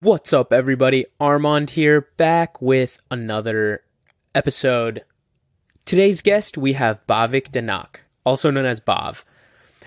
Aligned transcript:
What's 0.00 0.32
up, 0.32 0.52
everybody? 0.52 1.06
Armand 1.18 1.70
here, 1.70 2.02
back 2.16 2.62
with 2.62 3.02
another 3.10 3.82
episode. 4.32 5.02
Today's 5.84 6.22
guest, 6.22 6.56
we 6.56 6.74
have 6.74 7.04
Bhavik 7.08 7.50
Dhanak, 7.50 8.02
also 8.24 8.52
known 8.52 8.64
as 8.64 8.78
Baav. 8.78 9.24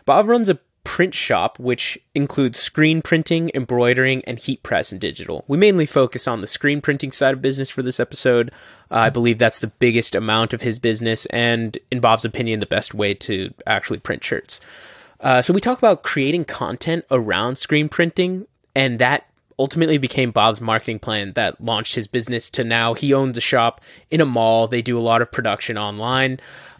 Baav 0.05 0.27
runs 0.27 0.49
a 0.49 0.59
print 0.83 1.13
shop 1.13 1.59
which 1.59 1.97
includes 2.13 2.59
screen 2.59 3.01
printing, 3.01 3.51
embroidering, 3.55 4.21
and 4.25 4.37
heat 4.37 4.61
press 4.63 4.91
and 4.91 4.99
digital. 4.99 5.45
We 5.47 5.57
mainly 5.57 5.85
focus 5.85 6.27
on 6.27 6.41
the 6.41 6.47
screen 6.47 6.81
printing 6.81 7.13
side 7.13 7.35
of 7.35 7.41
business 7.41 7.69
for 7.69 7.81
this 7.81 7.97
episode. 8.01 8.51
Uh, 8.91 8.95
I 8.95 9.09
believe 9.11 9.39
that's 9.39 9.59
the 9.59 9.67
biggest 9.67 10.13
amount 10.13 10.51
of 10.51 10.59
his 10.59 10.77
business, 10.77 11.25
and 11.27 11.77
in 11.89 12.01
Baav's 12.01 12.25
opinion, 12.25 12.59
the 12.59 12.65
best 12.65 12.93
way 12.93 13.13
to 13.13 13.53
actually 13.65 13.99
print 13.99 14.25
shirts. 14.25 14.59
Uh, 15.21 15.41
so 15.41 15.53
we 15.53 15.61
talk 15.61 15.77
about 15.77 16.03
creating 16.03 16.43
content 16.43 17.05
around 17.11 17.55
screen 17.55 17.87
printing, 17.87 18.45
and 18.75 18.99
that 18.99 19.23
ultimately 19.61 19.99
became 19.99 20.33
Baav's 20.33 20.59
marketing 20.59 20.97
plan 20.97 21.33
that 21.33 21.61
launched 21.63 21.93
his 21.93 22.07
business 22.07 22.49
to 22.49 22.63
now 22.63 22.95
he 22.95 23.13
owns 23.13 23.37
a 23.37 23.41
shop 23.41 23.79
in 24.09 24.19
a 24.19 24.25
mall. 24.25 24.67
They 24.67 24.81
do 24.81 24.97
a 24.97 25.07
lot 25.11 25.21
of 25.21 25.31
production 25.31 25.77
online. 25.77 26.39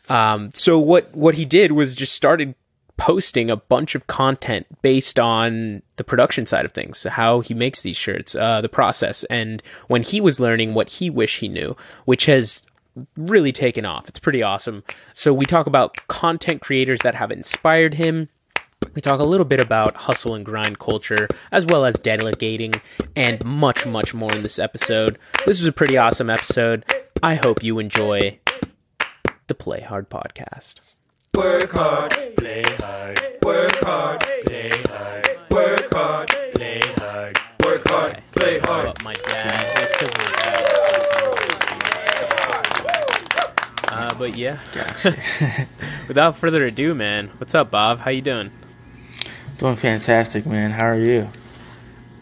Um, 0.10 0.50
so 0.56 0.80
what 0.80 1.14
what 1.16 1.36
he 1.36 1.46
did 1.46 1.74
was 1.74 1.96
just 1.96 2.14
started 2.14 2.56
posting 2.98 3.52
a 3.52 3.56
bunch 3.56 3.94
of 3.94 4.08
content 4.08 4.66
based 4.82 5.20
on 5.20 5.84
the 5.98 6.04
production 6.04 6.48
side 6.48 6.66
of 6.66 6.72
things, 6.72 7.04
how 7.04 7.42
he 7.42 7.54
makes 7.54 7.84
these 7.84 7.98
shirts, 7.98 8.36
uh, 8.36 8.62
the 8.62 8.70
process, 8.70 9.24
and 9.26 9.62
when 9.88 10.02
he 10.02 10.20
was 10.20 10.40
learning 10.40 10.74
what 10.74 10.90
he 10.90 11.10
wished 11.10 11.40
he 11.40 11.48
knew, 11.48 11.76
which 12.06 12.26
has 12.26 12.64
really 13.16 13.52
taken 13.52 13.86
off. 13.86 14.10
It's 14.10 14.20
pretty 14.20 14.42
awesome. 14.42 14.84
So 15.14 15.34
we 15.34 15.46
talk 15.46 15.68
about 15.68 15.96
content 16.08 16.62
creators 16.62 17.00
that 17.02 17.16
have 17.16 17.32
inspired 17.32 17.94
him 17.94 18.28
we 18.94 19.02
talk 19.02 19.20
a 19.20 19.24
little 19.24 19.46
bit 19.46 19.60
about 19.60 19.96
hustle 19.96 20.36
and 20.36 20.46
grind 20.46 20.80
culture, 20.80 21.28
as 21.52 21.66
well 21.66 21.86
as 21.86 21.96
delegating, 21.96 22.74
and 23.16 23.44
much, 23.46 23.86
much 23.86 24.14
more 24.14 24.32
in 24.34 24.44
this 24.44 24.60
episode. 24.60 25.18
This 25.46 25.60
was 25.60 25.66
a 25.66 25.72
pretty 25.72 25.98
awesome 25.98 26.30
episode. 26.30 26.84
I 27.24 27.36
hope 27.36 27.64
you 27.64 27.80
enjoy 27.80 28.40
the 29.48 29.56
Play 29.56 29.82
Hard 29.82 30.10
podcast. 30.10 30.76
Work 31.36 31.72
hard, 31.72 32.12
play 32.38 32.64
hard, 32.80 33.20
work 33.44 33.72
hard, 33.80 34.20
play 34.46 34.70
hard, 34.90 35.28
work 35.50 35.90
hard, 35.94 36.28
play 36.54 36.82
hard, 36.98 37.38
work 37.64 37.88
hard, 37.88 38.22
play 38.34 38.60
hard. 38.60 38.86
But 38.88 39.04
my 39.04 39.14
dad, 39.14 39.72
it's 39.78 39.98
'cause 39.98 40.18
my 40.18 40.32
dad. 40.36 40.68
Uh, 43.94 44.14
but 44.16 44.36
yeah, 44.38 44.60
without 46.08 46.36
further 46.36 46.64
ado, 46.64 46.94
man, 46.94 47.30
what's 47.38 47.56
up, 47.56 47.72
Baav? 47.72 48.00
How 48.00 48.12
you 48.12 48.22
doing? 48.22 48.52
Doing 49.62 49.76
fantastic, 49.76 50.48
man. 50.48 50.72
How 50.72 50.88
are 50.88 50.98
you? 50.98 51.30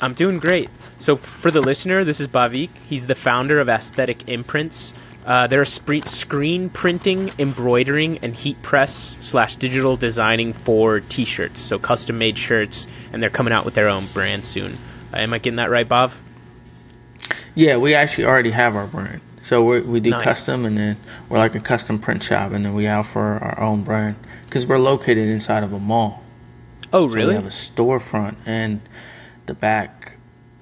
I'm 0.02 0.14
doing 0.14 0.40
great. 0.40 0.70
So, 0.98 1.16
for 1.16 1.50
the 1.52 1.62
listener, 1.62 2.04
this 2.04 2.20
is 2.20 2.28
Bhavik. 2.28 2.70
He's 2.90 3.08
the 3.08 3.16
founder 3.16 3.62
of 3.62 3.70
Aesthetic 3.70 4.28
Imprints. 4.28 4.94
Uh, 5.26 5.48
they're 5.48 5.62
a 5.62 5.66
sp- 5.72 6.04
screen 6.04 6.68
printing, 6.70 7.32
embroidering, 7.40 8.18
and 8.18 8.36
heat 8.36 8.62
press 8.62 9.18
slash 9.22 9.56
digital 9.56 9.96
designing 9.96 10.52
for 10.52 11.00
T-shirts. 11.00 11.62
So 11.62 11.80
custom 11.80 12.18
made 12.18 12.38
shirts, 12.38 12.90
and 13.14 13.24
they're 13.24 13.30
coming 13.30 13.54
out 13.54 13.64
with 13.64 13.74
their 13.74 13.88
own 13.88 14.08
brand 14.08 14.44
soon. 14.44 14.78
Uh, 15.14 15.20
am 15.20 15.34
I 15.34 15.38
getting 15.38 15.56
that 15.56 15.70
right, 15.70 15.88
Baav? 15.88 16.16
Yeah, 17.56 17.78
we 17.78 17.94
actually 17.96 18.26
already 18.26 18.52
have 18.52 18.76
our 18.76 18.86
brand. 18.88 19.22
So 19.44 19.64
we 19.64 19.80
we 19.80 20.02
do 20.02 20.10
Nice. 20.10 20.24
custom, 20.26 20.66
and 20.66 20.78
then 20.78 20.98
we're 21.30 21.38
like 21.38 21.56
a 21.56 21.62
custom 21.62 22.00
print 22.00 22.22
shop, 22.22 22.52
and 22.52 22.66
then 22.66 22.74
we 22.74 22.90
offer 22.90 23.40
our 23.42 23.62
own 23.62 23.84
brand 23.84 24.18
because 24.44 24.68
we're 24.68 24.78
located 24.78 25.30
inside 25.30 25.64
of 25.64 25.72
a 25.72 25.80
mall. 25.80 26.22
Oh, 26.92 27.08
So 27.10 27.16
really? 27.16 27.28
we 27.30 27.34
have 27.36 27.46
a 27.46 27.50
storefront, 27.50 28.36
and 28.46 28.82
the 29.46 29.54
back, 29.54 30.16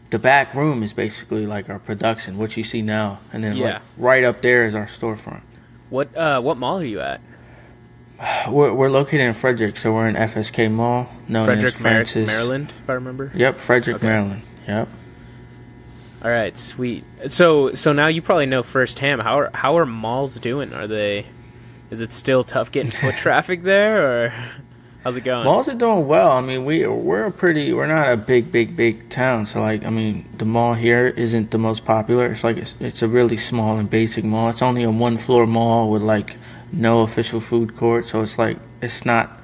the 0.10 0.20
back 0.20 0.54
room 0.54 0.84
is 0.84 0.94
basically 0.94 1.46
like 1.46 1.70
our 1.70 1.80
production, 1.80 2.38
what 2.38 2.56
you 2.58 2.64
see 2.64 2.82
now, 2.82 3.20
and 3.32 3.44
then 3.44 3.56
Yeah. 3.56 3.66
like 3.66 3.82
right 3.98 4.24
up 4.24 4.42
there 4.42 4.66
is 4.66 4.76
our 4.76 4.86
storefront. 4.88 5.42
what 5.90 6.16
uh, 6.18 6.42
what 6.42 6.58
mall 6.58 6.80
are 6.80 6.86
you 6.86 7.00
at? 7.02 7.22
We're, 8.50 8.74
we're 8.74 8.90
located 8.90 9.22
in 9.22 9.34
Frederick, 9.34 9.78
so 9.78 9.94
we're 9.94 10.08
in 10.08 10.16
FSK 10.16 10.72
Mall, 10.72 11.08
known 11.28 11.46
Frederick, 11.46 11.76
as 11.76 12.16
Mar- 12.16 12.26
Maryland, 12.26 12.74
if 12.84 12.90
I 12.90 12.94
remember. 12.94 13.32
Yep, 13.36 13.58
Frederick, 13.60 13.98
Okay. 13.98 14.08
Maryland. 14.08 14.42
Yep. 14.68 14.88
All 16.26 16.32
right, 16.32 16.58
sweet. 16.58 17.04
So, 17.28 17.74
so 17.74 17.94
now 17.94 18.08
you 18.08 18.24
probably 18.24 18.48
know 18.48 18.64
firsthand 18.64 19.22
how 19.22 19.38
are 19.40 19.52
how 19.54 19.78
are 19.78 19.86
malls 19.86 20.40
doing? 20.40 20.74
Are 20.74 20.88
they? 20.88 21.28
Is 21.92 22.02
it 22.02 22.12
still 22.12 22.44
tough 22.44 22.72
getting 22.72 22.90
foot 22.92 23.16
traffic 23.18 23.62
there, 23.64 24.26
or 24.26 24.34
how's 25.08 25.16
it 25.16 25.24
going? 25.24 25.46
Malls 25.46 25.70
are 25.70 25.74
doing 25.74 26.06
well. 26.06 26.32
I 26.32 26.42
mean, 26.42 26.66
we 26.66 26.86
we're 26.86 27.28
a 27.28 27.32
pretty 27.32 27.72
we're 27.72 27.88
not 27.88 28.12
a 28.12 28.18
big 28.18 28.52
big 28.52 28.76
big 28.76 29.08
town. 29.10 29.46
So 29.46 29.62
like, 29.62 29.86
I 29.86 29.90
mean, 29.90 30.26
the 30.38 30.44
mall 30.44 30.74
here 30.74 31.08
isn't 31.08 31.52
the 31.52 31.58
most 31.58 31.86
popular. 31.86 32.26
It's 32.26 32.44
like 32.44 32.58
it's, 32.58 32.76
it's 32.82 33.02
a 33.02 33.08
really 33.08 33.38
small 33.38 33.78
and 33.78 33.90
basic 33.90 34.26
mall. 34.26 34.50
It's 34.50 34.62
only 34.62 34.84
a 34.84 34.92
one 34.92 35.18
floor 35.18 35.48
mall 35.48 35.90
with 35.90 36.02
like 36.02 36.36
no 36.74 37.04
official 37.04 37.40
food 37.40 37.78
court. 37.78 38.06
So 38.06 38.22
it's 38.22 38.38
like 38.38 38.58
it's 38.82 39.06
not 39.06 39.40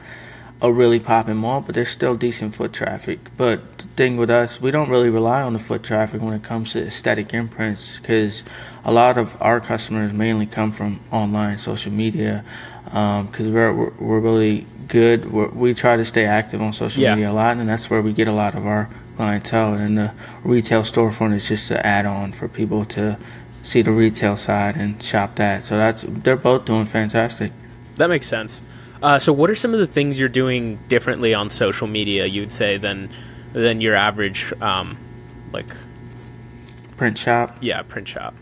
a 0.62 0.72
really 0.72 1.00
popping 1.00 1.38
mall, 1.38 1.62
but 1.62 1.76
there's 1.76 1.90
still 1.90 2.16
decent 2.16 2.56
foot 2.56 2.74
traffic. 2.74 3.20
But 3.38 3.78
the 3.78 3.88
thing 3.96 4.18
with 4.18 4.30
us, 4.30 4.60
we 4.60 4.70
don't 4.70 4.90
really 4.90 5.10
rely 5.10 5.42
on 5.44 5.54
the 5.54 5.60
foot 5.60 5.84
traffic 5.84 6.22
when 6.22 6.34
it 6.34 6.44
comes 6.44 6.74
to 6.74 6.86
aesthetic 6.86 7.34
imprints 7.34 8.00
because 8.00 8.44
a 8.84 8.92
lot 8.92 9.18
of 9.18 9.42
our 9.42 9.62
customers 9.62 10.12
mainly 10.12 10.46
come 10.46 10.74
from 10.74 11.00
online, 11.12 11.58
social 11.58 11.92
media, 11.92 12.44
because 12.86 13.48
we're, 13.48 13.74
we're 13.74 13.92
we're 14.00 14.20
really 14.20 14.66
good. 14.88 15.32
We're, 15.32 15.48
we 15.50 15.74
try 15.74 15.96
to 15.98 16.06
stay 16.06 16.26
active 16.26 16.62
on 16.62 16.74
social 16.74 17.02
Yeah. 17.02 17.16
media 17.16 17.32
a 17.32 17.34
lot, 17.34 17.58
and 17.58 17.68
that's 17.68 17.90
where 17.90 18.02
we 18.02 18.14
get 18.14 18.28
a 18.28 18.32
lot 18.34 18.56
of 18.56 18.66
our 18.66 18.90
clientele. 19.18 19.74
And 19.74 19.98
the 19.98 20.12
retail 20.44 20.82
storefront 20.84 21.34
is 21.36 21.48
just 21.48 21.72
an 21.72 21.78
add-on 21.78 22.32
for 22.34 22.48
people 22.48 22.86
to 22.86 23.18
see 23.64 23.82
the 23.82 23.92
retail 23.92 24.36
side 24.36 24.76
and 24.76 25.02
shop 25.02 25.36
that. 25.36 25.64
So 25.66 25.78
that's 25.78 26.04
they're 26.08 26.36
both 26.36 26.66
doing 26.66 26.86
fantastic. 26.86 27.52
That 27.96 28.10
makes 28.10 28.28
sense. 28.28 28.62
Uh, 29.02 29.20
so, 29.20 29.34
what 29.34 29.50
are 29.50 29.56
some 29.56 29.74
of 29.74 29.80
the 29.80 29.88
things 29.88 30.20
you're 30.20 30.30
doing 30.30 30.80
differently 30.88 31.34
on 31.34 31.50
social 31.50 31.88
media? 31.88 32.26
You'd 32.26 32.54
say 32.54 32.78
than 32.78 33.10
than 33.54 33.82
your 33.82 33.96
average, 33.96 34.54
um, 34.62 34.98
like 35.52 35.68
Print 36.98 37.18
shop. 37.18 37.58
yeah, 37.62 37.82
print 37.82 38.08
shop. 38.08 38.34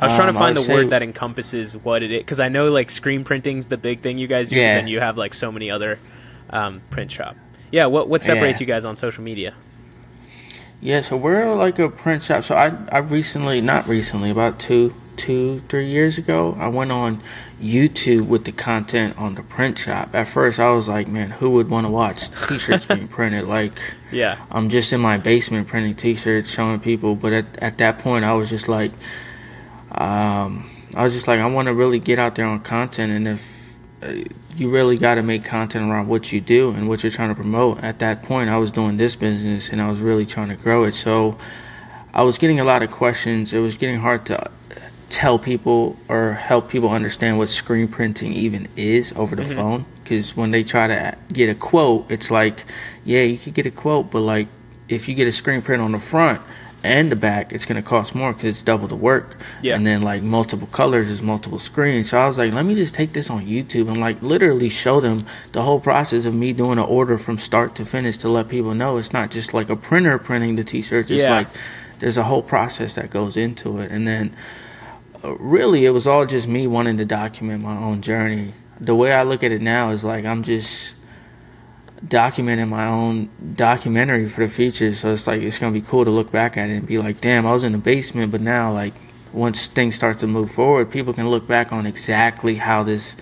I 0.00 0.06
was 0.06 0.14
trying 0.16 0.28
to 0.28 0.34
Um, 0.34 0.38
find 0.38 0.56
the 0.56 0.60
would 0.62 0.70
word 0.70 0.90
that 0.90 1.02
encompasses 1.02 1.76
what 1.76 2.02
it 2.02 2.10
is 2.12 2.18
because 2.20 2.40
I 2.40 2.48
know 2.48 2.70
like 2.70 2.90
screen 2.90 3.24
printing's 3.24 3.68
the 3.68 3.76
big 3.78 4.00
thing 4.00 4.18
you 4.18 4.26
guys 4.26 4.48
do, 4.50 4.56
Yeah. 4.56 4.76
and 4.78 4.88
you 4.90 5.00
have 5.00 5.16
like 5.16 5.32
so 5.34 5.50
many 5.50 5.70
other 5.70 5.98
um, 6.50 6.80
print 6.90 7.10
shop. 7.10 7.36
Yeah, 7.72 7.86
what 7.86 8.08
what 8.08 8.22
separates 8.22 8.60
Yeah. 8.60 8.66
you 8.66 8.72
guys 8.72 8.84
on 8.84 8.96
social 8.96 9.24
media? 9.24 9.54
Yeah, 10.80 11.00
so 11.00 11.16
we're 11.16 11.54
like 11.54 11.78
a 11.78 11.88
print 11.88 12.22
shop. 12.22 12.44
So 12.44 12.54
I 12.54 12.72
I 12.92 12.98
recently, 12.98 13.60
not 13.60 13.88
recently, 13.88 14.30
about 14.30 14.58
two, 14.58 14.94
two, 15.16 15.62
three 15.68 15.86
years 15.90 16.18
ago, 16.18 16.56
I 16.60 16.68
went 16.68 16.92
on 16.92 17.22
YouTube 17.60 18.26
with 18.26 18.44
the 18.44 18.52
content 18.52 19.16
on 19.16 19.34
the 19.34 19.42
print 19.42 19.78
shop. 19.78 20.10
At 20.14 20.28
first, 20.28 20.60
I 20.60 20.70
was 20.72 20.86
like, 20.88 21.08
man, 21.08 21.30
who 21.30 21.48
would 21.50 21.70
want 21.70 21.86
to 21.86 21.90
watch 21.90 22.30
T-shirts 22.48 22.84
being 22.84 23.08
printed? 23.08 23.44
Like, 23.44 23.72
Yeah, 24.12 24.36
I'm 24.50 24.68
just 24.68 24.92
in 24.92 25.00
my 25.00 25.16
basement 25.16 25.66
printing 25.68 25.94
T-shirts, 25.94 26.50
showing 26.50 26.78
people. 26.80 27.16
But 27.16 27.32
at 27.32 27.46
at 27.58 27.78
that 27.78 27.98
point, 28.00 28.26
I 28.26 28.34
was 28.34 28.50
just 28.50 28.68
like, 28.68 28.92
um, 29.96 30.68
I 30.94 31.04
was 31.04 31.12
just 31.12 31.28
like, 31.28 31.40
I 31.40 31.46
want 31.46 31.68
to 31.68 31.74
really 31.74 31.98
get 31.98 32.18
out 32.18 32.34
there 32.34 32.46
on 32.46 32.60
content, 32.60 33.12
and 33.12 33.28
if 33.28 33.78
uh, 34.02 34.28
you 34.56 34.70
really 34.70 34.96
got 34.96 35.16
to 35.16 35.22
make 35.22 35.44
content 35.44 35.90
around 35.90 36.08
what 36.08 36.32
you 36.32 36.40
do 36.40 36.70
and 36.70 36.88
what 36.88 37.02
you're 37.02 37.12
trying 37.12 37.28
to 37.28 37.34
promote. 37.34 37.82
At 37.82 37.98
that 38.00 38.22
point, 38.22 38.50
I 38.50 38.58
was 38.58 38.70
doing 38.70 38.96
this 38.96 39.16
business, 39.16 39.68
and 39.68 39.80
I 39.80 39.90
was 39.90 40.00
really 40.00 40.26
trying 40.26 40.48
to 40.48 40.56
grow 40.56 40.84
it. 40.84 40.94
So 40.94 41.38
I 42.14 42.22
was 42.22 42.38
getting 42.38 42.60
a 42.60 42.64
lot 42.64 42.82
of 42.82 42.90
questions. 42.90 43.52
It 43.52 43.58
was 43.58 43.76
getting 43.76 44.00
hard 44.00 44.26
to 44.26 44.50
tell 45.08 45.38
people 45.38 45.96
or 46.08 46.32
help 46.32 46.68
people 46.68 46.90
understand 46.90 47.38
what 47.38 47.48
screen 47.48 47.86
printing 47.86 48.32
even 48.32 48.68
is 48.76 49.12
over 49.14 49.36
the 49.36 49.44
phone 49.44 49.84
because 50.02 50.36
when 50.36 50.50
they 50.50 50.64
try 50.64 50.88
to 50.88 51.16
get 51.32 51.48
a 51.48 51.54
quote 51.54 52.10
it's 52.10 52.28
like 52.28 52.64
yeah 53.04 53.22
you 53.22 53.38
could 53.38 53.54
get 53.54 53.64
a 53.64 53.70
quote 53.70 54.10
but 54.10 54.20
like 54.20 54.48
if 54.88 55.08
you 55.08 55.14
get 55.14 55.28
a 55.28 55.32
screen 55.32 55.62
print 55.62 55.80
on 55.80 55.92
the 55.92 55.98
front 55.98 56.40
and 56.86 57.10
the 57.12 57.16
back 57.16 57.52
it's 57.52 57.64
going 57.64 57.80
to 57.82 57.88
cost 57.88 58.14
more 58.14 58.32
because 58.32 58.50
it's 58.50 58.62
double 58.62 58.88
the 58.88 58.96
work. 58.96 59.36
Yeah. 59.62 59.74
and 59.76 59.86
then 59.86 60.02
like 60.02 60.22
multiple 60.22 60.68
colors 60.68 61.08
is 61.10 61.20
multiple 61.22 61.58
screens. 61.58 62.10
So 62.10 62.18
i 62.18 62.26
was 62.26 62.38
like 62.38 62.52
let 62.52 62.64
me 62.64 62.74
just 62.74 62.94
take 62.94 63.12
this 63.12 63.28
on 63.30 63.46
youtube 63.46 63.88
and 63.88 63.98
like 63.98 64.20
literally 64.22 64.68
show 64.68 65.00
them 65.00 65.26
the 65.52 65.62
whole 65.62 65.80
process 65.80 66.24
of 66.24 66.34
me 66.34 66.52
doing 66.52 66.78
an 66.78 66.84
order 66.84 67.18
from 67.18 67.38
start 67.38 67.74
to 67.76 67.84
finish 67.84 68.16
to 68.18 68.28
let 68.28 68.48
people 68.48 68.74
know 68.74 68.96
it's 68.98 69.12
not 69.12 69.30
just 69.30 69.52
like 69.54 69.68
a 69.70 69.76
printer 69.76 70.18
printing 70.18 70.56
the 70.56 70.64
t-shirts. 70.64 71.10
It's 71.10 71.22
Yeah. 71.22 71.30
like 71.34 71.48
there's 71.98 72.16
a 72.18 72.22
whole 72.24 72.42
process 72.42 72.94
that 72.94 73.10
goes 73.10 73.36
into 73.36 73.78
it. 73.78 73.90
And 73.90 74.06
then 74.06 74.36
uh, 75.24 75.34
really 75.36 75.84
it 75.86 75.90
was 75.90 76.06
all 76.06 76.26
just 76.26 76.46
me 76.46 76.66
wanting 76.66 76.98
to 76.98 77.04
document 77.04 77.62
my 77.62 77.76
own 77.76 78.02
journey. 78.02 78.52
The 78.80 78.94
way 78.94 79.12
i 79.12 79.22
look 79.22 79.42
at 79.42 79.52
it 79.52 79.62
now 79.62 79.90
is 79.90 80.04
like 80.04 80.24
i'm 80.26 80.42
just 80.42 80.92
documenting 82.08 82.68
my 82.68 82.86
own 82.86 83.28
documentary 83.54 84.28
for 84.28 84.46
the 84.46 84.52
future 84.52 84.94
so 84.94 85.12
it's 85.12 85.26
like 85.26 85.42
it's 85.42 85.58
gonna 85.58 85.72
be 85.72 85.80
cool 85.80 86.04
to 86.04 86.10
look 86.10 86.30
back 86.30 86.56
at 86.56 86.68
it 86.70 86.74
and 86.74 86.86
be 86.86 86.98
like 86.98 87.20
damn 87.20 87.46
i 87.46 87.52
was 87.52 87.64
in 87.64 87.72
the 87.72 87.78
basement 87.78 88.30
but 88.30 88.40
now 88.40 88.72
like 88.72 88.94
once 89.32 89.66
things 89.66 89.94
start 89.96 90.18
to 90.18 90.26
move 90.26 90.50
forward 90.50 90.90
people 90.90 91.12
can 91.12 91.28
look 91.28 91.48
back 91.48 91.72
on 91.72 91.86
exactly 91.86 92.56
how 92.56 92.82
this 92.82 93.16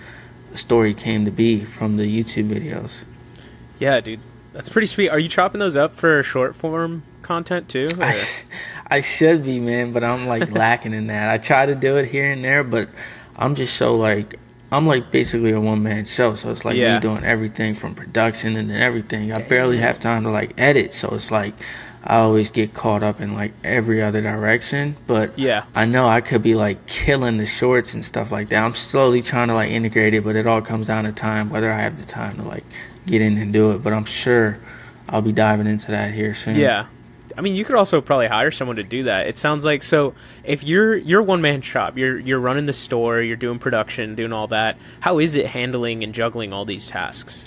story 0.53 0.93
came 0.93 1.25
to 1.25 1.31
be 1.31 1.65
from 1.65 1.97
the 1.97 2.03
youtube 2.03 2.49
videos 2.49 3.05
yeah, 3.79 3.99
dude, 3.99 4.21
that's 4.53 4.69
pretty 4.69 4.87
sweet. 4.87 5.09
Are 5.09 5.19
you 5.19 5.29
chopping 5.29 5.59
those 5.59 5.75
up 5.75 5.95
for 5.95 6.21
short 6.23 6.55
form 6.55 7.03
content 7.21 7.67
too? 7.67 7.89
I, 7.99 8.25
I 8.87 9.01
should 9.01 9.43
be, 9.43 9.59
man, 9.59 9.91
but 9.91 10.03
I'm 10.03 10.27
like 10.27 10.51
lacking 10.55 10.93
in 10.93 11.07
that. 11.07 11.29
I 11.29 11.37
try 11.37 11.65
to 11.65 11.75
do 11.75 11.97
it 11.97 12.09
here 12.09 12.31
and 12.31 12.43
there, 12.43 12.63
but 12.63 12.89
I'm 13.35 13.55
just 13.55 13.75
so 13.75 13.95
like 13.95 14.39
I'm 14.71 14.85
like 14.87 15.11
basically 15.11 15.51
a 15.51 15.59
one 15.61 15.83
man 15.83 16.05
show, 16.05 16.35
so 16.35 16.51
it's 16.51 16.65
like 16.65 16.75
Yeah. 16.75 16.95
me 16.95 16.99
doing 17.01 17.23
everything 17.23 17.73
from 17.75 17.95
production 17.95 18.55
and 18.55 18.69
then 18.69 18.81
everything. 18.81 19.31
I 19.31 19.41
barely 19.41 19.77
have 19.77 19.99
time 19.99 20.23
to 20.23 20.29
like 20.31 20.53
edit, 20.57 20.93
so 20.93 21.09
it's 21.13 21.31
like 21.31 21.53
I 22.03 22.17
always 22.17 22.49
get 22.51 22.73
caught 22.73 23.01
up 23.01 23.19
in 23.19 23.33
like 23.33 23.53
every 23.63 24.01
other 24.01 24.21
direction. 24.21 24.95
But 25.07 25.37
Yeah. 25.37 25.63
I 25.73 25.85
know 25.85 26.07
I 26.07 26.21
could 26.21 26.43
be 26.43 26.53
like 26.55 26.85
killing 26.87 27.37
the 27.37 27.45
shorts 27.45 27.93
and 27.93 28.03
stuff 28.05 28.31
like 28.31 28.49
that. 28.49 28.63
I'm 28.63 28.75
slowly 28.75 29.21
trying 29.21 29.47
to 29.47 29.53
like 29.55 29.71
integrate 29.71 30.13
it, 30.13 30.23
but 30.23 30.35
it 30.35 30.45
all 30.47 30.61
comes 30.61 30.87
down 30.87 31.05
to 31.05 31.11
time, 31.11 31.49
whether 31.49 31.71
I 31.71 31.81
have 31.81 31.97
the 31.99 32.05
time 32.05 32.37
to 32.37 32.43
like 32.43 32.63
get 33.05 33.21
in 33.21 33.37
and 33.37 33.53
do 33.53 33.71
it. 33.71 33.83
But 33.83 33.93
I'm 33.93 34.05
sure 34.05 34.57
I'll 35.09 35.21
be 35.21 35.31
diving 35.31 35.67
into 35.67 35.91
that 35.91 36.13
here 36.13 36.33
soon. 36.35 36.57
Yeah. 36.57 36.85
I 37.37 37.41
mean, 37.41 37.55
you 37.55 37.65
could 37.65 37.75
also 37.75 37.99
probably 38.01 38.27
hire 38.27 38.51
someone 38.51 38.77
to 38.77 38.83
do 38.83 39.03
that. 39.03 39.27
It 39.27 39.37
sounds 39.37 39.65
like 39.65 39.83
so. 39.83 40.13
If 40.43 40.63
you're 40.63 40.95
you're 40.95 41.21
one 41.21 41.41
man 41.41 41.61
shop, 41.61 41.97
you're 41.97 42.17
you're 42.17 42.39
running 42.39 42.65
the 42.65 42.73
store, 42.73 43.21
you're 43.21 43.35
doing 43.35 43.59
production, 43.59 44.15
doing 44.15 44.31
all 44.33 44.47
that. 44.47 44.77
How 45.01 45.19
is 45.19 45.35
it 45.35 45.47
handling 45.47 46.03
and 46.03 46.13
juggling 46.13 46.53
all 46.53 46.65
these 46.65 46.87
tasks? 46.87 47.45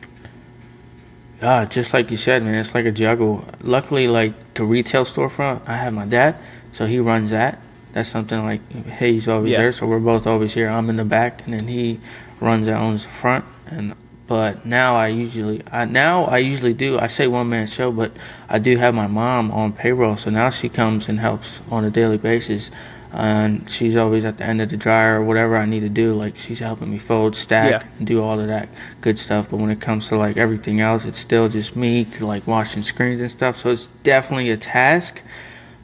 Ah, 1.41 1.65
just 1.67 1.95
like 1.95 2.11
you 2.11 2.17
said, 2.17 2.43
man, 2.43 2.55
it's 2.57 2.75
like 2.75 2.85
a 2.85 2.91
juggle. 2.91 3.45
Luckily, 3.61 4.09
like 4.09 4.55
the 4.55 4.65
retail 4.65 5.05
storefront, 5.05 5.63
I 5.67 5.75
have 5.75 5.93
my 5.93 6.05
dad, 6.05 6.37
so 6.73 6.87
he 6.87 6.99
runs 6.99 7.31
that. 7.31 7.61
That's 7.93 8.09
something 8.09 8.43
like, 8.45 8.61
hey, 8.87 9.13
he's 9.13 9.29
always 9.29 9.53
Yeah. 9.53 9.59
there, 9.59 9.73
so 9.73 9.87
we're 9.87 10.01
both 10.01 10.27
always 10.27 10.53
here. 10.55 10.69
I'm 10.69 10.91
in 10.91 10.97
the 10.97 11.05
back, 11.05 11.45
and 11.47 11.55
then 11.55 11.69
he 11.69 12.01
runs 12.41 12.67
that 12.67 12.77
owns 12.77 13.05
the 13.05 13.09
front. 13.09 13.45
And 13.69 13.95
but 14.29 14.65
now 14.67 14.95
I 14.95 15.09
usually, 15.09 15.63
I 15.73 15.87
now 15.87 16.25
I 16.25 16.39
usually 16.39 16.75
do. 16.75 16.99
I 16.99 17.07
say 17.09 17.27
one 17.27 17.49
man 17.49 17.67
show, 17.67 17.91
but 17.91 18.13
I 18.49 18.59
do 18.59 18.77
have 18.77 18.95
my 18.95 19.07
mom 19.07 19.51
on 19.51 19.73
payroll, 19.73 20.17
so 20.17 20.31
now 20.31 20.51
she 20.51 20.69
comes 20.69 21.09
and 21.09 21.19
helps 21.19 21.61
on 21.71 21.85
a 21.85 21.91
daily 21.91 22.19
basis. 22.19 22.71
And 23.11 23.69
she's 23.71 23.97
always 23.97 24.27
at 24.27 24.37
the 24.37 24.45
end 24.45 24.61
of 24.61 24.69
the 24.69 24.77
dryer 24.77 25.19
or 25.19 25.25
whatever 25.25 25.57
I 25.57 25.65
need 25.65 25.81
to 25.81 25.89
do. 25.89 26.13
Like 26.13 26.37
she's 26.37 26.59
helping 26.59 26.91
me 26.91 26.99
fold, 26.99 27.35
stack, 27.35 27.71
Yeah. 27.71 27.89
and 27.99 28.07
do 28.07 28.23
all 28.23 28.39
of 28.39 28.49
that 28.49 28.69
good 29.01 29.19
stuff. 29.19 29.49
But 29.49 29.57
when 29.57 29.71
it 29.71 29.81
comes 29.81 30.09
to 30.09 30.17
like 30.19 30.37
everything 30.37 30.81
else, 30.81 31.07
it's 31.07 31.19
still 31.19 31.49
just 31.49 31.75
me 31.75 32.07
like 32.21 32.47
washing 32.47 32.83
screens 32.83 33.23
and 33.23 33.31
stuff. 33.31 33.57
So 33.57 33.71
it's 33.71 33.87
definitely 34.03 34.51
a 34.51 34.59
task. 34.59 35.23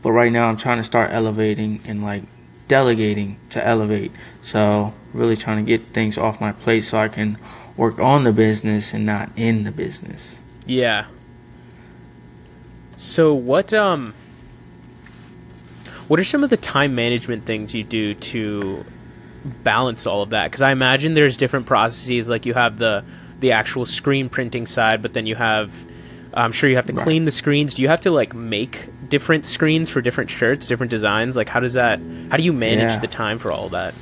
But 0.02 0.12
right 0.12 0.30
now 0.30 0.48
I'm 0.50 0.58
trying 0.58 0.76
to 0.76 0.84
start 0.84 1.12
elevating 1.12 1.80
and 1.86 2.04
like 2.04 2.24
delegating 2.68 3.38
to 3.50 3.66
elevate. 3.66 4.12
So 4.42 4.92
really 5.14 5.34
trying 5.36 5.64
to 5.64 5.68
get 5.68 5.94
things 5.94 6.18
off 6.18 6.42
my 6.42 6.52
plate 6.52 6.82
so 6.82 6.98
I 6.98 7.08
can 7.08 7.38
work 7.76 7.98
on 7.98 8.24
the 8.24 8.32
business 8.32 8.92
and 8.92 9.04
not 9.04 9.30
in 9.36 9.64
the 9.64 9.70
business. 9.72 10.38
Yeah. 10.66 11.06
So 12.96 13.34
what 13.34 13.72
um 13.72 14.14
what 16.08 16.20
are 16.20 16.24
some 16.24 16.44
of 16.44 16.50
the 16.50 16.56
time 16.56 16.94
management 16.94 17.46
things 17.46 17.74
you 17.74 17.82
do 17.82 18.14
to 18.14 18.84
balance 19.62 20.06
all 20.06 20.22
of 20.22 20.30
that? 20.30 20.52
Cuz 20.52 20.62
I 20.62 20.70
imagine 20.72 21.14
there's 21.14 21.36
different 21.36 21.66
processes 21.66 22.28
like 22.28 22.46
you 22.46 22.54
have 22.54 22.78
the 22.78 23.04
the 23.40 23.52
actual 23.52 23.84
screen 23.84 24.28
printing 24.28 24.66
side, 24.66 25.02
but 25.02 25.12
then 25.12 25.26
you 25.26 25.34
have 25.34 25.72
I'm 26.36 26.50
sure 26.52 26.68
you 26.68 26.76
have 26.76 26.86
to 26.86 26.92
Right. 26.92 27.02
clean 27.04 27.24
the 27.26 27.30
screens. 27.30 27.74
Do 27.74 27.82
you 27.82 27.88
have 27.88 28.00
to 28.02 28.10
like 28.10 28.34
make 28.34 28.88
different 29.08 29.46
screens 29.46 29.88
for 29.90 30.00
different 30.00 30.30
shirts, 30.30 30.66
different 30.66 30.90
designs? 30.90 31.36
Like 31.36 31.48
how 31.48 31.60
does 31.60 31.74
that 31.74 32.00
how 32.30 32.36
do 32.36 32.42
you 32.44 32.52
manage 32.52 32.92
Yeah. 32.92 32.98
the 32.98 33.06
time 33.08 33.38
for 33.38 33.50
all 33.50 33.68
that? 33.70 33.94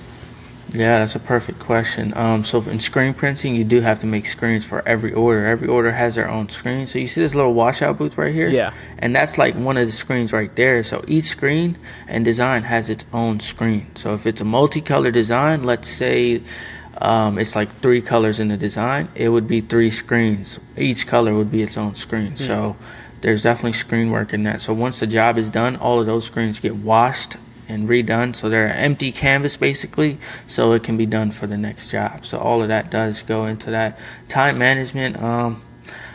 Yeah, 0.74 1.00
that's 1.00 1.14
a 1.14 1.20
perfect 1.20 1.58
question. 1.58 2.12
Um, 2.16 2.44
so 2.44 2.60
in 2.62 2.80
screen 2.80 3.14
printing, 3.14 3.54
you 3.54 3.64
do 3.64 3.80
have 3.80 3.98
to 4.00 4.06
make 4.06 4.26
screens 4.26 4.64
for 4.64 4.86
every 4.88 5.12
order. 5.12 5.44
Every 5.44 5.68
order 5.68 5.92
has 5.92 6.14
their 6.14 6.28
own 6.28 6.48
screen. 6.48 6.86
So 6.86 6.98
you 6.98 7.06
see 7.06 7.20
this 7.20 7.34
little 7.34 7.54
washout 7.54 7.98
booth 7.98 8.16
right 8.16 8.34
here? 8.34 8.48
Yeah. 8.48 8.72
And 8.98 9.14
that's 9.14 9.36
like 9.38 9.54
one 9.54 9.76
of 9.76 9.86
the 9.86 9.92
screens 9.92 10.32
right 10.32 10.54
there. 10.56 10.82
So 10.82 11.04
each 11.06 11.26
screen 11.26 11.76
and 12.08 12.24
design 12.24 12.62
has 12.62 12.88
its 12.88 13.04
own 13.12 13.40
screen. 13.40 13.94
So 13.96 14.14
if 14.14 14.26
it's 14.26 14.40
a 14.40 14.44
multicolor 14.44 15.12
design, 15.12 15.64
let's 15.64 15.88
say 15.88 16.42
um, 16.98 17.38
it's 17.38 17.54
like 17.54 17.70
three 17.80 18.00
colors 18.00 18.40
in 18.40 18.48
the 18.48 18.56
design, 18.56 19.08
it 19.14 19.28
would 19.28 19.48
be 19.48 19.60
three 19.60 19.90
screens. 19.90 20.58
Each 20.76 21.06
color 21.06 21.34
would 21.34 21.50
be 21.50 21.62
its 21.62 21.76
own 21.76 21.94
screen. 21.94 22.36
So 22.36 22.76
there's 23.20 23.42
definitely 23.42 23.74
screen 23.74 24.10
work 24.10 24.32
in 24.32 24.44
that. 24.44 24.60
So 24.60 24.72
once 24.72 25.00
the 25.00 25.06
job 25.06 25.38
is 25.38 25.48
done, 25.48 25.76
all 25.76 26.00
of 26.00 26.06
those 26.06 26.24
screens 26.24 26.58
get 26.58 26.76
washed 26.76 27.36
and 27.68 27.88
redone. 27.88 28.34
So 28.34 28.48
they're 28.48 28.72
empty 28.72 29.12
canvas 29.12 29.56
basically, 29.56 30.18
so 30.46 30.72
it 30.72 30.82
can 30.82 30.96
be 30.96 31.06
done 31.06 31.30
for 31.30 31.46
the 31.46 31.56
next 31.56 31.90
job. 31.90 32.24
So 32.26 32.38
all 32.38 32.62
of 32.62 32.68
that 32.68 32.90
does 32.90 33.22
go 33.22 33.46
into 33.46 33.70
that 33.70 33.98
time 34.28 34.58
management. 34.58 35.20
Um, 35.22 35.62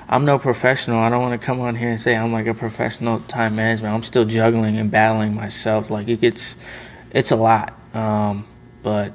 I'm 0.10 0.24
no 0.24 0.40
professional. 0.40 1.00
I 1.00 1.10
don't 1.10 1.22
want 1.22 1.40
to 1.40 1.46
come 1.46 1.60
on 1.60 1.76
here 1.76 1.90
and 1.90 2.00
say 2.00 2.16
I'm 2.16 2.32
like 2.32 2.48
a 2.48 2.54
professional 2.54 3.20
time 3.22 3.56
management. 3.56 3.94
I'm 3.94 4.04
still 4.04 4.26
juggling 4.26 4.78
and 4.78 4.90
battling 4.90 5.36
myself. 5.36 5.90
Like 5.90 6.08
it 6.08 6.22
gets, 6.22 6.56
it's 7.12 7.32
a 7.32 7.36
lot. 7.36 7.78
Um, 7.94 8.48
but 8.84 9.12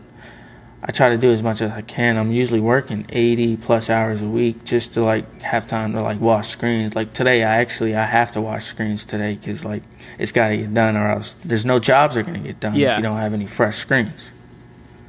I 0.85 0.91
try 0.91 1.11
to 1.11 1.17
do 1.17 1.31
as 1.31 1.43
much 1.45 1.61
as 1.61 1.71
I 1.71 1.81
can. 1.83 2.17
I'm 2.17 2.33
usually 2.33 2.59
working 2.59 3.07
80 3.09 3.57
plus 3.59 3.89
hours 3.89 4.21
a 4.21 4.27
week 4.27 4.65
just 4.65 4.95
to 4.95 5.03
like 5.03 5.41
have 5.41 5.67
time 5.69 5.93
to 5.93 6.03
like 6.03 6.21
wash 6.21 6.49
screens. 6.49 6.97
Like 6.97 7.13
today, 7.13 7.45
I 7.45 7.59
actually 7.61 7.95
I 7.95 8.05
have 8.05 8.33
to 8.33 8.41
wash 8.41 8.65
screens 8.67 9.05
today 9.05 9.35
because 9.35 9.65
like 9.65 9.85
it's 10.19 10.33
got 10.33 10.49
to 10.49 10.57
get 10.57 10.75
done 10.75 10.97
or 10.97 11.09
else 11.09 11.37
there's 11.45 11.65
no 11.65 11.79
jobs 11.79 12.17
are 12.17 12.23
gonna 12.25 12.41
get 12.41 12.59
done 12.59 12.75
Yeah. 12.75 12.93
if 12.93 12.97
you 12.99 13.03
don't 13.05 13.19
have 13.19 13.33
any 13.33 13.47
fresh 13.47 13.77
screens. 13.77 14.31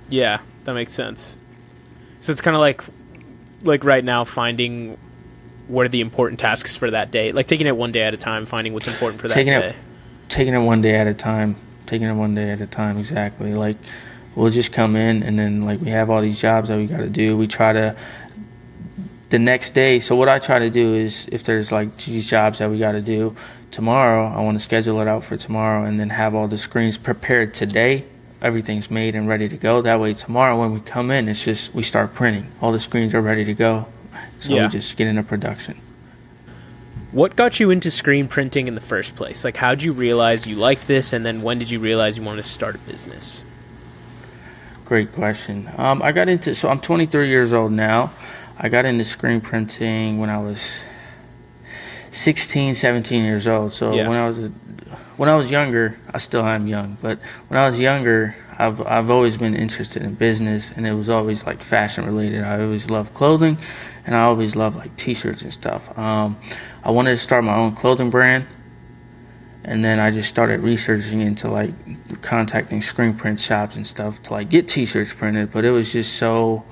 Yeah, 0.10 0.42
that 0.66 0.74
makes 0.76 0.94
sense. 0.94 1.40
So 2.20 2.32
it's 2.32 2.42
kind 2.42 2.56
of 2.56 2.62
like 2.62 2.84
like 3.64 3.84
right 3.84 4.04
now 4.04 4.26
finding 4.26 4.98
what 5.68 5.86
are 5.88 5.90
the 5.90 6.02
important 6.02 6.40
tasks 6.40 6.76
for 6.76 6.92
that 6.92 7.10
day. 7.10 7.32
Like 7.32 7.48
taking 7.48 7.66
it 7.66 7.76
one 7.76 7.92
day 7.92 8.04
at 8.04 8.14
a 8.14 8.18
time, 8.18 8.46
finding 8.46 8.74
what's 8.74 8.88
important 8.88 9.22
for 9.22 9.28
that 9.28 9.34
Taking 9.34 9.54
it- 9.54 9.76
taking 10.30 10.54
it 10.54 10.60
one 10.60 10.82
day 10.82 10.96
at 10.96 11.06
a 11.08 11.14
time 11.14 11.56
taking 11.86 12.08
it 12.08 12.14
one 12.14 12.34
day 12.34 12.50
at 12.52 12.62
a 12.62 12.66
time 12.66 12.98
exactly 12.98 13.52
like 13.54 13.76
we'll 14.36 14.50
just 14.52 14.72
come 14.72 14.96
in 14.96 15.24
and 15.24 15.38
then 15.38 15.62
like 15.62 15.80
we 15.82 15.90
have 15.90 16.10
all 16.10 16.22
these 16.22 16.40
jobs 16.42 16.68
that 16.70 16.78
we 16.78 16.86
got 16.88 16.98
to 16.98 17.10
do 17.10 17.38
we 17.38 17.48
try 17.48 17.72
to 17.74 17.96
the 19.30 19.40
next 19.40 19.72
day 19.72 20.00
so 20.00 20.16
what 20.16 20.30
i 20.30 20.38
try 20.40 20.60
to 20.60 20.70
do 20.70 20.94
is 20.96 21.28
if 21.32 21.44
there's 21.44 21.72
like 21.72 21.96
these 21.98 22.30
jobs 22.30 22.60
that 22.60 22.70
we 22.70 22.78
got 22.80 22.94
to 22.94 23.02
do 23.02 23.36
tomorrow 23.72 24.28
i 24.28 24.42
want 24.42 24.56
to 24.56 24.60
schedule 24.64 25.00
it 25.02 25.08
out 25.08 25.24
for 25.24 25.38
tomorrow 25.38 25.84
and 25.86 26.00
then 26.00 26.10
have 26.10 26.36
all 26.36 26.48
the 26.48 26.58
screens 26.58 26.98
prepared 26.98 27.54
today 27.54 28.04
everything's 28.42 28.92
made 28.92 29.16
and 29.16 29.28
ready 29.28 29.48
to 29.50 29.58
go 29.58 29.82
that 29.82 30.00
way 30.00 30.14
tomorrow 30.14 30.60
when 30.60 30.74
we 30.74 30.80
come 30.82 31.10
in 31.12 31.28
it's 31.28 31.44
just 31.44 31.74
we 31.74 31.82
start 31.84 32.14
printing 32.14 32.46
all 32.62 32.72
the 32.72 32.80
screens 32.80 33.14
are 33.14 33.22
ready 33.22 33.46
to 33.46 33.54
go 33.54 33.86
so 34.40 34.54
Yeah. 34.54 34.64
we 34.64 34.70
just 34.70 34.96
get 34.98 35.08
into 35.08 35.24
production 35.24 35.78
What 37.12 37.36
got 37.36 37.60
you 37.60 37.70
into 37.72 37.90
screen 37.92 38.28
printing 38.28 38.68
in 38.68 38.74
the 38.74 38.82
first 38.82 39.16
place? 39.16 39.44
Like 39.44 39.58
how 39.58 39.76
did 39.76 39.84
you 39.84 39.94
realize 39.94 40.48
you 40.48 40.56
liked 40.56 40.88
this 40.88 41.14
and 41.14 41.24
then 41.26 41.42
when 41.44 41.60
did 41.60 41.70
you 41.70 41.80
realize 41.80 42.18
you 42.18 42.24
wanted 42.24 42.42
to 42.44 42.48
start 42.50 42.74
a 42.76 42.80
business? 42.80 43.44
Great 44.86 45.14
question. 45.14 45.70
Um, 45.78 46.02
I 46.02 46.12
got 46.12 46.28
into 46.28 46.54
so 46.56 46.70
I'm 46.70 46.80
23 46.80 47.30
years 47.30 47.54
old 47.54 47.72
now. 47.72 48.12
I 48.58 48.70
got 48.70 48.86
into 48.86 49.06
screen 49.06 49.42
printing 49.42 50.20
when 50.20 50.30
I 50.30 50.38
was 50.40 50.72
16, 52.12 52.76
17 52.76 53.24
years 53.24 53.48
old. 53.48 53.74
So 53.74 53.94
Yeah. 53.94 54.08
when 54.08 54.18
I 54.18 54.28
was 54.28 54.50
when 55.18 55.30
I 55.30 55.36
was 55.36 55.50
younger, 55.50 55.96
I 56.14 56.18
still 56.18 56.44
am 56.46 56.68
young, 56.68 56.98
but 57.02 57.20
when 57.48 57.60
I 57.60 57.68
was 57.70 57.80
younger, 57.80 58.36
I've 58.58 58.82
I've 58.86 59.10
always 59.10 59.38
been 59.38 59.56
interested 59.56 60.02
in 60.02 60.16
business, 60.16 60.72
and 60.76 60.86
it 60.86 60.94
was 60.94 61.10
always 61.10 61.46
like 61.46 61.64
fashion 61.64 62.06
related. 62.06 62.44
I 62.44 62.62
always 62.62 62.90
loved 62.90 63.14
clothing, 63.14 63.58
and 64.06 64.16
I 64.16 64.24
always 64.24 64.56
loved 64.56 64.76
like 64.76 64.96
T-shirts 64.98 65.42
and 65.44 65.54
stuff. 65.54 65.98
Um, 65.98 66.38
I 66.84 66.92
wanted 66.92 67.12
to 67.12 67.18
start 67.18 67.44
my 67.44 67.56
own 67.56 67.74
clothing 67.76 68.10
brand, 68.10 68.46
and 69.66 69.84
then 69.84 70.00
I 70.00 70.12
just 70.12 70.30
started 70.30 70.62
researching 70.62 71.22
into 71.22 71.50
like 71.50 71.74
contacting 72.22 72.82
screen 72.82 73.14
print 73.14 73.40
shops 73.40 73.76
and 73.76 73.86
stuff 73.88 74.22
to 74.24 74.34
like 74.34 74.50
get 74.50 74.68
T-shirts 74.68 75.14
printed. 75.14 75.52
But 75.52 75.66
it 75.66 75.72
was 75.72 75.92
just 75.92 76.14
so 76.16 76.64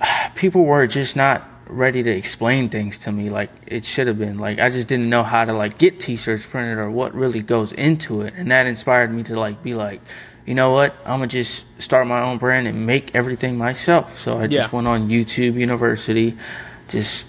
people 0.34 0.64
were 0.64 0.86
just 0.86 1.16
not 1.16 1.46
ready 1.66 2.02
to 2.02 2.10
explain 2.10 2.68
things 2.68 2.98
to 2.98 3.12
me 3.12 3.30
like 3.30 3.50
it 3.66 3.84
should 3.84 4.06
have 4.08 4.18
been. 4.18 4.38
Like 4.38 4.58
I 4.58 4.70
just 4.70 4.88
didn't 4.88 5.08
know 5.08 5.22
how 5.22 5.44
to 5.44 5.52
like 5.52 5.78
get 5.78 6.00
T-shirts 6.00 6.46
printed 6.46 6.78
or 6.78 6.90
what 6.90 7.14
really 7.14 7.42
goes 7.42 7.72
into 7.72 8.22
it, 8.22 8.34
and 8.36 8.50
that 8.50 8.66
inspired 8.66 9.12
me 9.12 9.22
to 9.24 9.38
like 9.38 9.62
be 9.62 9.74
like. 9.74 10.00
You 10.46 10.54
know 10.54 10.70
what? 10.70 10.96
I'm 11.04 11.18
gonna 11.20 11.28
just 11.28 11.64
start 11.80 12.08
my 12.08 12.22
own 12.22 12.38
brand 12.38 12.66
and 12.66 12.84
make 12.84 13.14
everything 13.14 13.56
myself. 13.56 14.20
So 14.20 14.38
I 14.38 14.46
just 14.48 14.72
Yeah. 14.72 14.76
went 14.76 14.88
on 14.88 15.08
YouTube 15.08 15.54
University, 15.54 16.36
just 16.88 17.26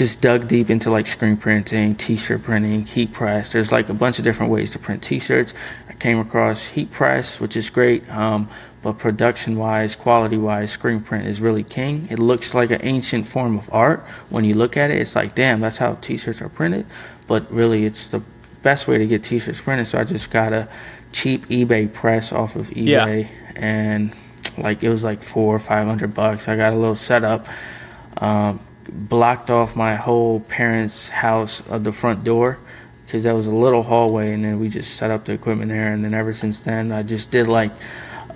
just 0.00 0.22
dug 0.22 0.48
deep 0.48 0.70
into 0.70 0.90
like 0.90 1.06
screen 1.06 1.36
printing, 1.36 1.94
t-shirt 1.94 2.42
printing, 2.42 2.86
heat 2.86 3.12
press. 3.12 3.52
There's 3.52 3.70
like 3.70 3.90
a 3.90 3.92
bunch 3.92 4.16
of 4.18 4.24
different 4.24 4.50
ways 4.50 4.70
to 4.70 4.78
print 4.78 5.02
t-shirts. 5.02 5.52
I 5.90 5.92
came 5.92 6.18
across 6.18 6.64
heat 6.64 6.90
press, 6.90 7.38
which 7.38 7.54
is 7.54 7.68
great, 7.68 8.08
um, 8.08 8.48
but 8.82 8.96
production-wise, 8.96 9.94
quality-wise, 9.94 10.72
screen 10.72 11.00
print 11.02 11.26
is 11.26 11.42
really 11.42 11.62
king. 11.62 12.08
It 12.10 12.18
looks 12.18 12.54
like 12.54 12.70
an 12.70 12.80
ancient 12.82 13.26
form 13.26 13.58
of 13.58 13.68
art. 13.74 14.00
When 14.30 14.46
you 14.46 14.54
look 14.54 14.74
at 14.78 14.90
it, 14.90 15.02
it's 15.02 15.14
like, 15.14 15.34
damn, 15.34 15.60
that's 15.60 15.76
how 15.76 15.98
t-shirts 16.00 16.40
are 16.40 16.48
printed. 16.48 16.86
But 17.26 17.52
really, 17.52 17.84
it's 17.84 18.08
the 18.08 18.22
best 18.62 18.88
way 18.88 18.96
to 18.96 19.06
get 19.06 19.22
t-shirts 19.22 19.60
printed. 19.60 19.86
So 19.86 20.00
I 20.00 20.04
just 20.04 20.30
got 20.30 20.54
a 20.54 20.66
cheap 21.12 21.46
eBay 21.48 21.92
press 21.92 22.32
off 22.32 22.56
of 22.56 22.74
Yeah. 22.74 23.04
eBay, 23.06 23.28
and 23.54 24.14
like 24.56 24.82
it 24.82 24.88
was 24.88 25.04
like 25.04 25.22
four 25.22 25.54
or 25.54 25.58
five 25.58 25.86
hundred 25.86 26.14
bucks. 26.14 26.48
I 26.48 26.56
got 26.56 26.72
a 26.72 26.76
little 26.76 26.94
setup 26.96 27.46
um, 28.16 28.60
blocked 28.92 29.50
off 29.50 29.76
my 29.76 29.94
whole 29.96 30.40
parents' 30.40 31.08
house 31.08 31.62
of 31.68 31.84
the 31.84 31.92
front 31.92 32.24
door. 32.24 32.58
because 33.06 33.24
that 33.24 33.34
was 33.34 33.48
a 33.48 33.50
little 33.50 33.82
hallway, 33.82 34.32
and 34.32 34.44
then 34.44 34.60
we 34.60 34.68
just 34.68 34.94
set 34.94 35.10
up 35.10 35.24
the 35.24 35.32
equipment 35.32 35.68
there. 35.68 35.92
And 35.92 36.04
then 36.04 36.14
ever 36.14 36.32
since 36.32 36.60
then, 36.60 36.92
I 36.92 37.02
just 37.02 37.32
did 37.32 37.48
like 37.48 37.72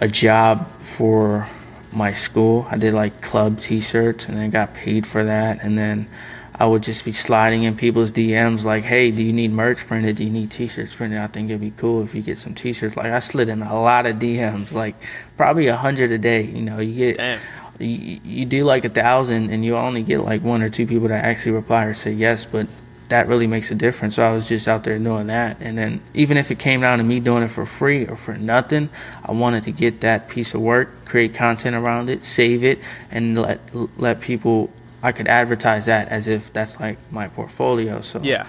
a 0.00 0.08
job 0.08 0.68
for 0.80 1.48
my 1.92 2.12
school. 2.12 2.66
I 2.68 2.76
did 2.76 2.92
like 2.92 3.20
club 3.20 3.60
T-shirts, 3.60 4.26
and 4.26 4.36
then 4.36 4.50
got 4.50 4.74
paid 4.74 5.06
for 5.06 5.22
that. 5.22 5.62
And 5.62 5.78
then 5.78 6.08
I 6.56 6.66
would 6.66 6.82
just 6.82 7.04
be 7.04 7.12
sliding 7.12 7.62
in 7.62 7.76
people's 7.76 8.10
DMs 8.10 8.64
like, 8.64 8.82
"Hey, 8.82 9.12
do 9.12 9.22
you 9.22 9.32
need 9.32 9.52
merch 9.52 9.86
printed? 9.86 10.16
Do 10.16 10.24
you 10.24 10.30
need 10.30 10.50
T-shirts 10.50 10.92
printed? 10.94 11.18
I 11.18 11.28
think 11.28 11.50
it'd 11.50 11.60
be 11.60 11.72
cool 11.76 12.02
if 12.02 12.12
you 12.12 12.22
get 12.22 12.38
some 12.38 12.54
T-shirts." 12.54 12.96
Like 12.96 13.12
I 13.12 13.20
slid 13.20 13.48
in 13.48 13.62
a 13.62 13.80
lot 13.80 14.06
of 14.06 14.16
DMs, 14.16 14.72
like 14.72 14.96
probably 15.36 15.68
a 15.68 15.76
hundred 15.76 16.10
a 16.10 16.18
day. 16.18 16.42
You 16.42 16.62
know, 16.62 16.80
you 16.80 16.94
get 16.96 17.16
Damn. 17.18 17.40
You, 17.78 18.20
you 18.24 18.44
do 18.44 18.64
like 18.64 18.84
a 18.84 18.88
thousand 18.88 19.50
and 19.50 19.64
you 19.64 19.76
only 19.76 20.02
get 20.02 20.20
like 20.20 20.42
one 20.42 20.62
or 20.62 20.70
two 20.70 20.86
people 20.86 21.08
that 21.08 21.24
actually 21.24 21.52
reply 21.52 21.84
or 21.84 21.94
say 21.94 22.12
yes 22.12 22.44
but 22.44 22.66
that 23.08 23.28
really 23.28 23.46
makes 23.46 23.70
a 23.70 23.74
difference 23.74 24.14
so 24.14 24.24
i 24.24 24.32
was 24.32 24.48
just 24.48 24.66
out 24.66 24.84
there 24.84 24.98
doing 24.98 25.26
that 25.26 25.56
and 25.60 25.76
then 25.76 26.00
even 26.14 26.36
if 26.36 26.50
it 26.50 26.58
came 26.58 26.80
down 26.80 26.98
to 26.98 27.04
me 27.04 27.20
doing 27.20 27.42
it 27.42 27.48
for 27.48 27.66
free 27.66 28.06
or 28.06 28.16
for 28.16 28.34
nothing 28.34 28.88
i 29.24 29.32
wanted 29.32 29.62
to 29.64 29.70
get 29.70 30.00
that 30.00 30.28
piece 30.28 30.54
of 30.54 30.60
work 30.60 31.04
create 31.04 31.34
content 31.34 31.76
around 31.76 32.08
it 32.08 32.24
save 32.24 32.64
it 32.64 32.78
and 33.10 33.36
let 33.38 33.60
let 33.98 34.20
people 34.20 34.70
i 35.02 35.12
could 35.12 35.28
advertise 35.28 35.86
that 35.86 36.08
as 36.08 36.28
if 36.28 36.52
that's 36.52 36.80
like 36.80 36.98
my 37.10 37.28
portfolio 37.28 38.00
so 38.00 38.20
Yeah. 38.22 38.46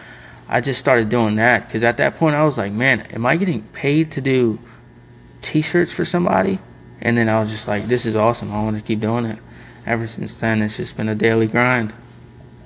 I 0.47 0.61
just 0.61 0.79
started 0.79 1.09
doing 1.09 1.37
that 1.37 1.65
because 1.67 1.83
at 1.83 1.97
that 1.97 2.17
point 2.17 2.35
I 2.35 2.43
was 2.43 2.55
like, 2.55 2.71
man, 2.71 3.01
am 3.11 3.25
I 3.25 3.35
getting 3.35 3.63
paid 3.73 4.11
to 4.11 4.21
do 4.21 4.59
T-shirts 5.41 5.91
for 5.91 6.05
somebody? 6.05 6.59
And 7.05 7.15
then 7.15 7.29
I 7.29 7.39
was 7.39 7.51
just 7.51 7.67
like, 7.67 7.85
this 7.85 8.03
is 8.05 8.15
awesome. 8.15 8.51
I 8.51 8.63
want 8.63 8.77
to 8.77 8.81
keep 8.81 8.99
doing 8.99 9.25
it. 9.25 9.37
Ever 9.85 10.07
since 10.07 10.33
then, 10.33 10.63
it's 10.63 10.77
just 10.77 10.97
been 10.97 11.07
a 11.07 11.13
daily 11.13 11.45
grind. 11.45 11.93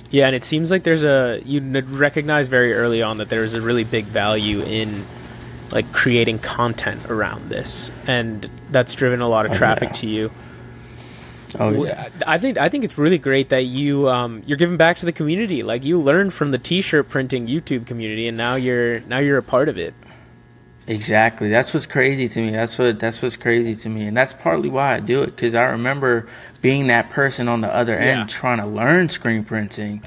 Yeah, 0.10 0.28
and 0.28 0.36
it 0.36 0.46
seems 0.46 0.72
like 0.72 0.84
there's 0.84 1.04
a 1.04 1.42
you 1.46 1.60
recognize 1.82 2.48
very 2.48 2.74
early 2.74 3.02
on 3.04 3.18
that 3.18 3.28
there's 3.30 3.54
a 3.54 3.62
really 3.62 3.84
big 3.84 4.06
value 4.06 4.62
in 4.62 5.06
like 5.72 5.92
creating 5.92 6.40
content 6.40 7.06
around 7.12 7.50
this, 7.50 7.92
and 8.08 8.50
that's 8.72 8.96
driven 8.96 9.20
a 9.22 9.28
lot 9.28 9.46
of 9.46 9.52
Oh, 9.52 9.56
traffic 9.56 9.90
yeah. 9.90 9.94
to 9.96 10.08
you. 10.08 10.32
Oh 11.60 11.84
yeah, 11.84 12.08
I 12.26 12.38
think 12.38 12.58
I 12.58 12.70
think 12.70 12.86
it's 12.86 12.98
really 12.98 13.18
great 13.18 13.50
that 13.50 13.66
you 13.66 14.08
um, 14.08 14.42
you're 14.46 14.58
giving 14.58 14.78
back 14.78 14.98
to 15.00 15.06
the 15.06 15.12
community. 15.12 15.62
Like 15.64 15.84
you 15.84 16.00
learned 16.00 16.34
from 16.34 16.52
the 16.52 16.58
T-shirt 16.58 17.10
printing 17.10 17.48
YouTube 17.48 17.86
community, 17.86 18.28
and 18.28 18.38
now 18.38 18.56
you're 18.56 19.02
now 19.02 19.18
you're 19.20 19.38
a 19.38 19.44
part 19.44 19.68
of 19.68 19.78
it. 19.78 19.94
Exactly. 20.90 21.50
That's 21.50 21.74
what's 21.74 21.86
crazy 21.86 22.28
to 22.28 22.42
me. 22.42 22.52
That's 22.52 22.78
what 22.78 23.00
that's 23.00 23.22
what's 23.22 23.38
crazy 23.38 23.76
to 23.76 23.90
me, 23.90 24.08
and 24.08 24.18
that's 24.18 24.34
partly 24.34 24.70
why 24.70 24.96
I 24.96 25.00
do 25.00 25.22
it. 25.24 25.36
Because 25.36 25.56
I 25.56 25.64
remember 25.66 26.28
being 26.62 26.88
that 26.88 27.10
person 27.12 27.48
on 27.48 27.62
the 27.62 27.74
other 27.74 27.96
end 27.96 28.30
trying 28.30 28.62
to 28.62 28.68
learn 28.68 29.08
screen 29.10 29.44
printing. 29.46 30.04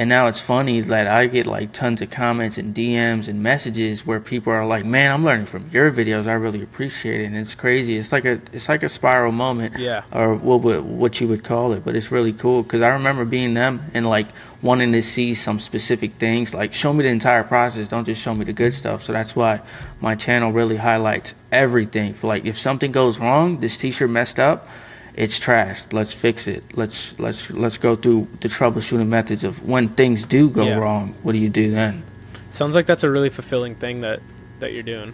And 0.00 0.08
now 0.08 0.28
it's 0.28 0.40
funny 0.40 0.80
that 0.80 1.08
I 1.08 1.26
get 1.26 1.48
like 1.48 1.72
tons 1.72 2.00
of 2.00 2.08
comments 2.08 2.56
and 2.56 2.72
DMs 2.72 3.26
and 3.26 3.42
messages 3.42 4.06
where 4.06 4.20
people 4.20 4.52
are 4.52 4.64
like, 4.64 4.84
"Man, 4.84 5.10
I'm 5.10 5.24
learning 5.24 5.46
from 5.46 5.68
your 5.72 5.90
videos. 5.90 6.28
I 6.28 6.34
really 6.34 6.62
appreciate 6.62 7.20
it." 7.20 7.24
And 7.24 7.36
it's 7.36 7.56
crazy. 7.56 7.96
It's 7.96 8.12
like 8.12 8.24
a 8.24 8.40
it's 8.52 8.68
like 8.68 8.84
a 8.84 8.88
spiral 8.88 9.32
moment, 9.32 9.76
Yeah. 9.76 10.02
or 10.12 10.36
what 10.36 10.60
would 10.62 10.84
what 10.84 11.20
you 11.20 11.26
would 11.26 11.42
call 11.42 11.72
it. 11.72 11.84
But 11.84 11.96
it's 11.96 12.12
really 12.12 12.32
cool 12.32 12.62
because 12.62 12.80
I 12.80 12.90
remember 12.90 13.24
being 13.24 13.54
them 13.54 13.90
and 13.92 14.06
like 14.06 14.28
wanting 14.62 14.92
to 14.92 15.02
see 15.02 15.34
some 15.34 15.58
specific 15.58 16.12
things. 16.20 16.54
Like, 16.54 16.72
show 16.72 16.92
me 16.92 17.02
the 17.02 17.10
entire 17.10 17.42
process. 17.42 17.88
Don't 17.88 18.04
just 18.04 18.22
show 18.22 18.34
me 18.34 18.44
the 18.44 18.52
good 18.52 18.74
stuff. 18.74 19.02
So 19.02 19.12
that's 19.12 19.34
why 19.34 19.60
my 20.00 20.14
channel 20.14 20.52
really 20.52 20.76
highlights 20.76 21.34
everything. 21.50 22.14
For 22.14 22.28
like, 22.28 22.44
if 22.44 22.56
something 22.56 22.92
goes 22.92 23.18
wrong, 23.18 23.58
this 23.58 23.76
T-shirt 23.76 24.10
messed 24.10 24.38
up 24.38 24.68
it's 25.18 25.40
trashed. 25.40 25.92
Let's 25.92 26.12
fix 26.14 26.46
it. 26.46 26.62
Let's 26.74 27.18
let's 27.18 27.50
let's 27.50 27.76
go 27.76 27.96
through 27.96 28.28
the 28.40 28.46
troubleshooting 28.48 29.08
methods 29.08 29.42
of 29.42 29.66
when 29.68 29.88
things 29.88 30.24
do 30.24 30.48
go 30.48 30.64
Yeah. 30.64 30.76
wrong. 30.76 31.14
What 31.24 31.32
do 31.32 31.38
you 31.38 31.48
do 31.48 31.72
then? 31.72 32.04
Sounds 32.52 32.76
like 32.76 32.86
that's 32.86 33.02
a 33.02 33.10
really 33.10 33.28
fulfilling 33.28 33.74
thing 33.74 34.02
that 34.02 34.20
that 34.60 34.72
you're 34.72 34.84
doing. 34.84 35.12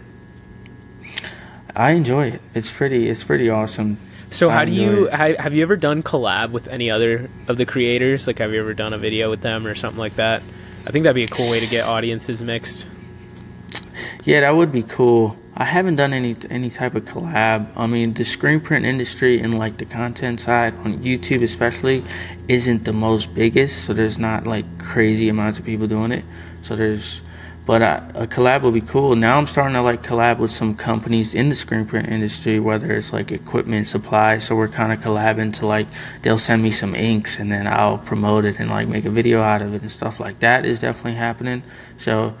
I 1.75 1.91
enjoy 1.91 2.27
it. 2.27 2.41
It's 2.53 2.69
pretty. 2.71 3.09
It's 3.09 3.23
pretty 3.23 3.49
awesome. 3.49 3.97
So 4.29 4.49
how 4.49 4.63
do 4.65 4.71
you 4.71 5.07
have 5.07 5.53
you 5.55 5.63
ever 5.63 5.75
done 5.75 6.03
collab 6.03 6.51
with 6.51 6.67
any 6.67 6.91
other 6.91 7.27
of 7.47 7.57
the 7.57 7.65
creators? 7.65 8.27
Like 8.27 8.37
have 8.37 8.53
you 8.53 8.59
ever 8.59 8.75
done 8.75 8.93
a 8.93 8.97
video 8.99 9.31
with 9.31 9.41
them 9.41 9.65
or 9.65 9.73
something 9.73 9.99
like 9.99 10.17
that? 10.17 10.43
I 10.85 10.91
think 10.91 11.03
that'd 11.03 11.15
be 11.15 11.23
a 11.23 11.27
cool 11.27 11.49
way 11.49 11.59
to 11.59 11.67
get 11.67 11.85
audiences 11.87 12.43
mixed. 12.43 12.85
Yeah, 14.23 14.41
that 14.41 14.55
would 14.55 14.71
be 14.71 14.83
cool. 14.83 15.35
I 15.57 15.63
haven't 15.63 15.95
done 15.95 16.11
any 16.11 16.35
any 16.49 16.69
type 16.69 16.95
of 16.95 17.05
collab. 17.05 17.67
I 17.77 17.87
mean, 17.87 18.13
the 18.13 18.25
screen 18.25 18.59
print 18.59 18.85
industry 18.85 19.39
and 19.39 19.57
like 19.57 19.77
the 19.77 19.85
content 19.85 20.41
side 20.41 20.73
on 20.79 20.97
YouTube 20.97 21.43
especially 21.43 22.03
isn't 22.49 22.83
the 22.83 22.91
most 22.91 23.33
biggest. 23.33 23.85
So 23.85 23.93
there's 23.93 24.19
not 24.19 24.45
like 24.45 24.65
crazy 24.79 25.29
amounts 25.29 25.57
of 25.57 25.63
people 25.63 25.87
doing 25.87 26.11
it. 26.11 26.25
So 26.61 26.75
there's, 26.75 27.21
but 27.65 27.81
uh, 27.81 28.01
a 28.15 28.27
collab 28.27 28.63
would 28.63 28.73
be 28.73 28.81
cool. 28.81 29.15
Now 29.15 29.37
I'm 29.37 29.47
starting 29.47 29.75
to 29.75 29.81
like 29.81 30.03
collab 30.03 30.39
with 30.39 30.51
some 30.51 30.75
companies 30.75 31.33
in 31.33 31.47
the 31.47 31.55
screen 31.55 31.85
print 31.85 32.09
industry, 32.09 32.59
whether 32.59 32.91
it's 32.91 33.13
like 33.13 33.31
equipment 33.31 33.87
supply. 33.87 34.39
So 34.39 34.57
we're 34.57 34.67
kind 34.67 34.91
of 34.91 34.99
collabing 34.99 35.53
to 35.59 35.67
like 35.67 35.87
they'll 36.21 36.37
send 36.37 36.63
me 36.63 36.71
some 36.71 36.93
inks 36.95 37.39
and 37.39 37.49
then 37.49 37.65
I'll 37.65 37.99
promote 37.99 38.43
it 38.43 38.59
and 38.59 38.69
like 38.69 38.89
make 38.89 39.05
a 39.05 39.09
video 39.09 39.41
out 39.41 39.61
of 39.61 39.73
it 39.73 39.81
and 39.81 39.91
stuff 39.91 40.19
like 40.19 40.41
that 40.41 40.65
is 40.65 40.81
definitely 40.81 41.13
happening. 41.13 41.63
So 41.97 42.35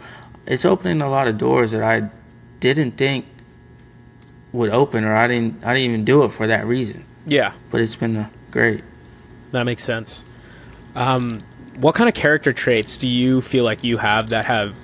it's 0.45 0.65
opening 0.65 1.01
a 1.01 1.09
lot 1.09 1.29
of 1.29 1.37
doors 1.37 1.71
that 1.71 1.81
I 1.81 2.09
didn't 2.59 2.91
think 2.93 3.25
would 4.53 4.69
open, 4.71 5.03
or 5.03 5.15
I 5.15 5.27
didn't 5.27 5.63
I 5.63 5.73
didn't 5.73 5.89
even 5.89 6.05
do 6.05 6.23
it 6.23 6.29
for 6.29 6.47
that 6.47 6.65
reason. 6.65 7.03
Yeah, 7.25 7.53
But 7.71 7.81
it's 7.81 7.95
been 7.95 8.27
great. 8.51 8.83
that 9.51 9.63
makes 9.63 9.83
sense. 9.83 10.25
Um, 10.95 11.39
what 11.77 11.95
kind 11.95 12.07
of 12.07 12.13
character 12.15 12.53
traits 12.53 12.97
do 12.97 13.07
you 13.07 13.41
feel 13.41 13.63
like 13.65 13.83
you 13.83 13.97
have 13.97 14.29
that 14.29 14.45
have 14.45 14.77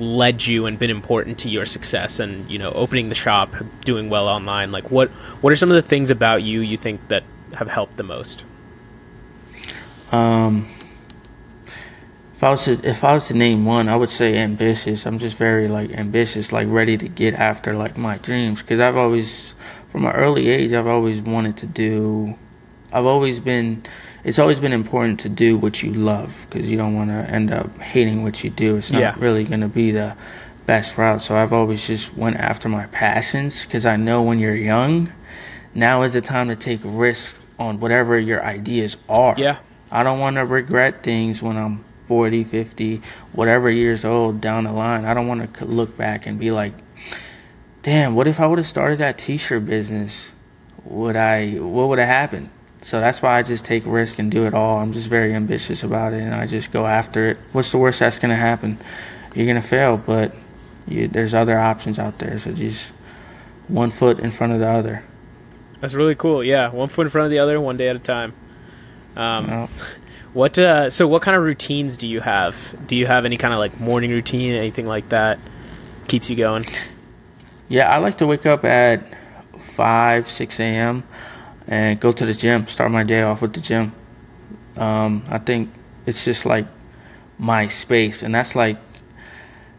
led 0.00 0.44
you 0.44 0.66
and 0.66 0.78
been 0.78 0.90
important 0.90 1.38
to 1.38 1.48
your 1.50 1.64
success 1.66 2.18
and 2.18 2.50
you 2.50 2.58
know 2.58 2.72
opening 2.72 3.08
the 3.10 3.14
shop, 3.14 3.54
doing 3.84 4.08
well 4.10 4.26
online? 4.26 4.72
Like 4.72 4.90
what 4.90 5.08
what 5.40 5.52
are 5.52 5.56
some 5.56 5.70
of 5.70 5.76
the 5.76 5.82
things 5.88 6.10
about 6.10 6.42
you 6.42 6.60
you 6.60 6.76
think 6.76 7.06
that 7.08 7.22
have 7.54 7.68
helped 7.68 7.96
the 7.96 8.02
most? 8.02 8.44
Um, 10.10 10.66
if 12.42 12.46
I 12.46 12.50
was 12.50 12.64
to, 12.64 12.72
if 12.88 13.04
I 13.04 13.14
was 13.14 13.28
to 13.28 13.34
name 13.34 13.64
one, 13.64 13.88
I 13.88 13.94
would 13.94 14.10
say 14.10 14.36
ambitious. 14.36 15.06
I'm 15.06 15.20
just 15.20 15.36
very 15.36 15.68
like 15.68 15.92
ambitious, 15.92 16.50
like 16.50 16.66
ready 16.68 16.98
to 16.98 17.06
get 17.06 17.34
after 17.34 17.72
like 17.72 17.96
my 17.96 18.18
dreams. 18.18 18.60
Because 18.60 18.80
I've 18.80 18.96
always, 18.96 19.54
from 19.90 20.04
an 20.06 20.10
early 20.16 20.48
age, 20.48 20.72
I've 20.72 20.88
always 20.88 21.22
wanted 21.22 21.56
to 21.58 21.66
do. 21.66 22.36
I've 22.92 23.06
always 23.06 23.38
been. 23.38 23.84
It's 24.24 24.40
always 24.40 24.58
been 24.58 24.72
important 24.72 25.20
to 25.20 25.28
do 25.28 25.56
what 25.56 25.84
you 25.84 25.92
love 25.94 26.48
because 26.50 26.68
you 26.68 26.76
don't 26.76 26.96
want 26.96 27.10
to 27.10 27.32
end 27.32 27.52
up 27.52 27.78
hating 27.78 28.24
what 28.24 28.42
you 28.42 28.50
do. 28.50 28.76
It's 28.76 28.90
not 28.90 28.98
Yeah. 29.00 29.14
really 29.18 29.44
going 29.44 29.60
to 29.60 29.68
be 29.68 29.92
the 29.92 30.16
best 30.66 30.98
route. 30.98 31.22
So 31.22 31.36
I've 31.36 31.52
always 31.52 31.86
just 31.86 32.16
went 32.16 32.38
after 32.38 32.68
my 32.68 32.86
passions 32.86 33.62
because 33.62 33.86
I 33.86 33.94
know 33.94 34.20
when 34.20 34.40
you're 34.40 34.56
young, 34.56 35.12
now 35.76 36.02
is 36.02 36.14
the 36.14 36.20
time 36.20 36.48
to 36.48 36.56
take 36.56 36.80
risks 36.82 37.38
on 37.60 37.78
whatever 37.78 38.18
your 38.18 38.44
ideas 38.44 38.96
are. 39.08 39.36
Yeah. 39.38 39.58
I 39.92 40.02
don't 40.02 40.18
want 40.18 40.36
to 40.36 40.44
regret 40.44 41.04
things 41.04 41.40
when 41.40 41.56
I'm 41.56 41.84
40, 42.12 42.44
50, 42.44 43.00
whatever 43.32 43.70
years 43.70 44.04
old 44.04 44.38
down 44.42 44.64
the 44.64 44.72
line. 44.74 45.06
I 45.06 45.14
don't 45.14 45.28
want 45.28 45.54
to 45.54 45.64
look 45.64 45.96
back 45.96 46.26
and 46.26 46.38
be 46.38 46.50
like, 46.50 46.74
damn, 47.82 48.14
what 48.14 48.26
if 48.26 48.38
I 48.38 48.46
would 48.46 48.58
have 48.58 48.66
started 48.66 48.98
that 48.98 49.16
t-shirt 49.16 49.64
business? 49.64 50.32
Would 50.84 51.16
I, 51.16 51.52
what 51.52 51.88
would 51.88 51.98
have 51.98 52.08
happened? 52.08 52.50
So 52.82 53.00
that's 53.00 53.22
why 53.22 53.38
I 53.38 53.42
just 53.42 53.64
take 53.64 53.84
risk 53.86 54.18
and 54.18 54.30
do 54.30 54.44
it 54.44 54.52
all. 54.52 54.80
I'm 54.80 54.92
just 54.92 55.08
very 55.08 55.32
ambitious 55.32 55.82
about 55.82 56.12
it 56.12 56.20
and 56.20 56.34
I 56.34 56.46
just 56.46 56.70
go 56.70 56.86
after 56.86 57.28
it. 57.28 57.38
What's 57.52 57.70
the 57.70 57.78
worst 57.78 58.00
that's 58.00 58.18
going 58.18 58.28
to 58.28 58.36
happen? 58.36 58.78
You're 59.34 59.46
going 59.46 59.62
to 59.62 59.66
fail, 59.66 59.96
but 59.96 60.34
you, 60.86 61.08
there's 61.08 61.32
other 61.32 61.58
options 61.58 61.98
out 61.98 62.18
there. 62.18 62.38
So 62.38 62.52
just 62.52 62.92
one 63.68 63.90
foot 63.90 64.18
in 64.18 64.30
front 64.32 64.52
of 64.52 64.58
the 64.60 64.68
other. 64.68 65.02
That's 65.80 65.94
really 65.94 66.14
cool. 66.14 66.44
Yeah, 66.44 66.68
one 66.72 66.90
foot 66.90 67.06
in 67.06 67.10
front 67.10 67.24
of 67.24 67.30
the 67.30 67.38
other, 67.38 67.58
one 67.58 67.78
day 67.78 67.88
at 67.88 67.96
a 67.96 68.00
time. 68.00 68.34
Um, 69.16 69.46
know? 69.46 69.68
What 70.32 70.58
uh, 70.58 70.88
so 70.88 71.06
what 71.06 71.20
kind 71.20 71.36
of 71.36 71.42
routines 71.42 71.98
do 71.98 72.08
you 72.08 72.20
have? 72.20 72.74
Do 72.86 72.96
you 72.96 73.06
have 73.06 73.24
any 73.26 73.36
kind 73.36 73.52
of 73.52 73.58
like 73.58 73.78
morning 73.78 74.10
routine, 74.10 74.54
anything 74.54 74.86
like 74.86 75.10
that 75.10 75.38
keeps 76.08 76.30
you 76.30 76.36
going? 76.36 76.64
Yeah, 77.68 77.90
I 77.90 77.98
like 77.98 78.18
to 78.18 78.26
wake 78.26 78.46
up 78.46 78.64
at 78.64 79.02
5, 79.58 80.30
6 80.30 80.60
a.m. 80.60 81.04
and 81.66 82.00
go 82.00 82.12
to 82.12 82.26
the 82.26 82.34
gym, 82.34 82.66
start 82.66 82.90
my 82.90 83.02
day 83.02 83.22
off 83.22 83.42
with 83.42 83.52
the 83.52 83.60
gym. 83.60 83.94
Um, 84.76 85.24
I 85.28 85.38
think 85.38 85.70
it's 86.06 86.24
just 86.24 86.46
like 86.46 86.66
my 87.38 87.66
space, 87.66 88.22
and 88.22 88.34
that's 88.34 88.56
like 88.56 88.78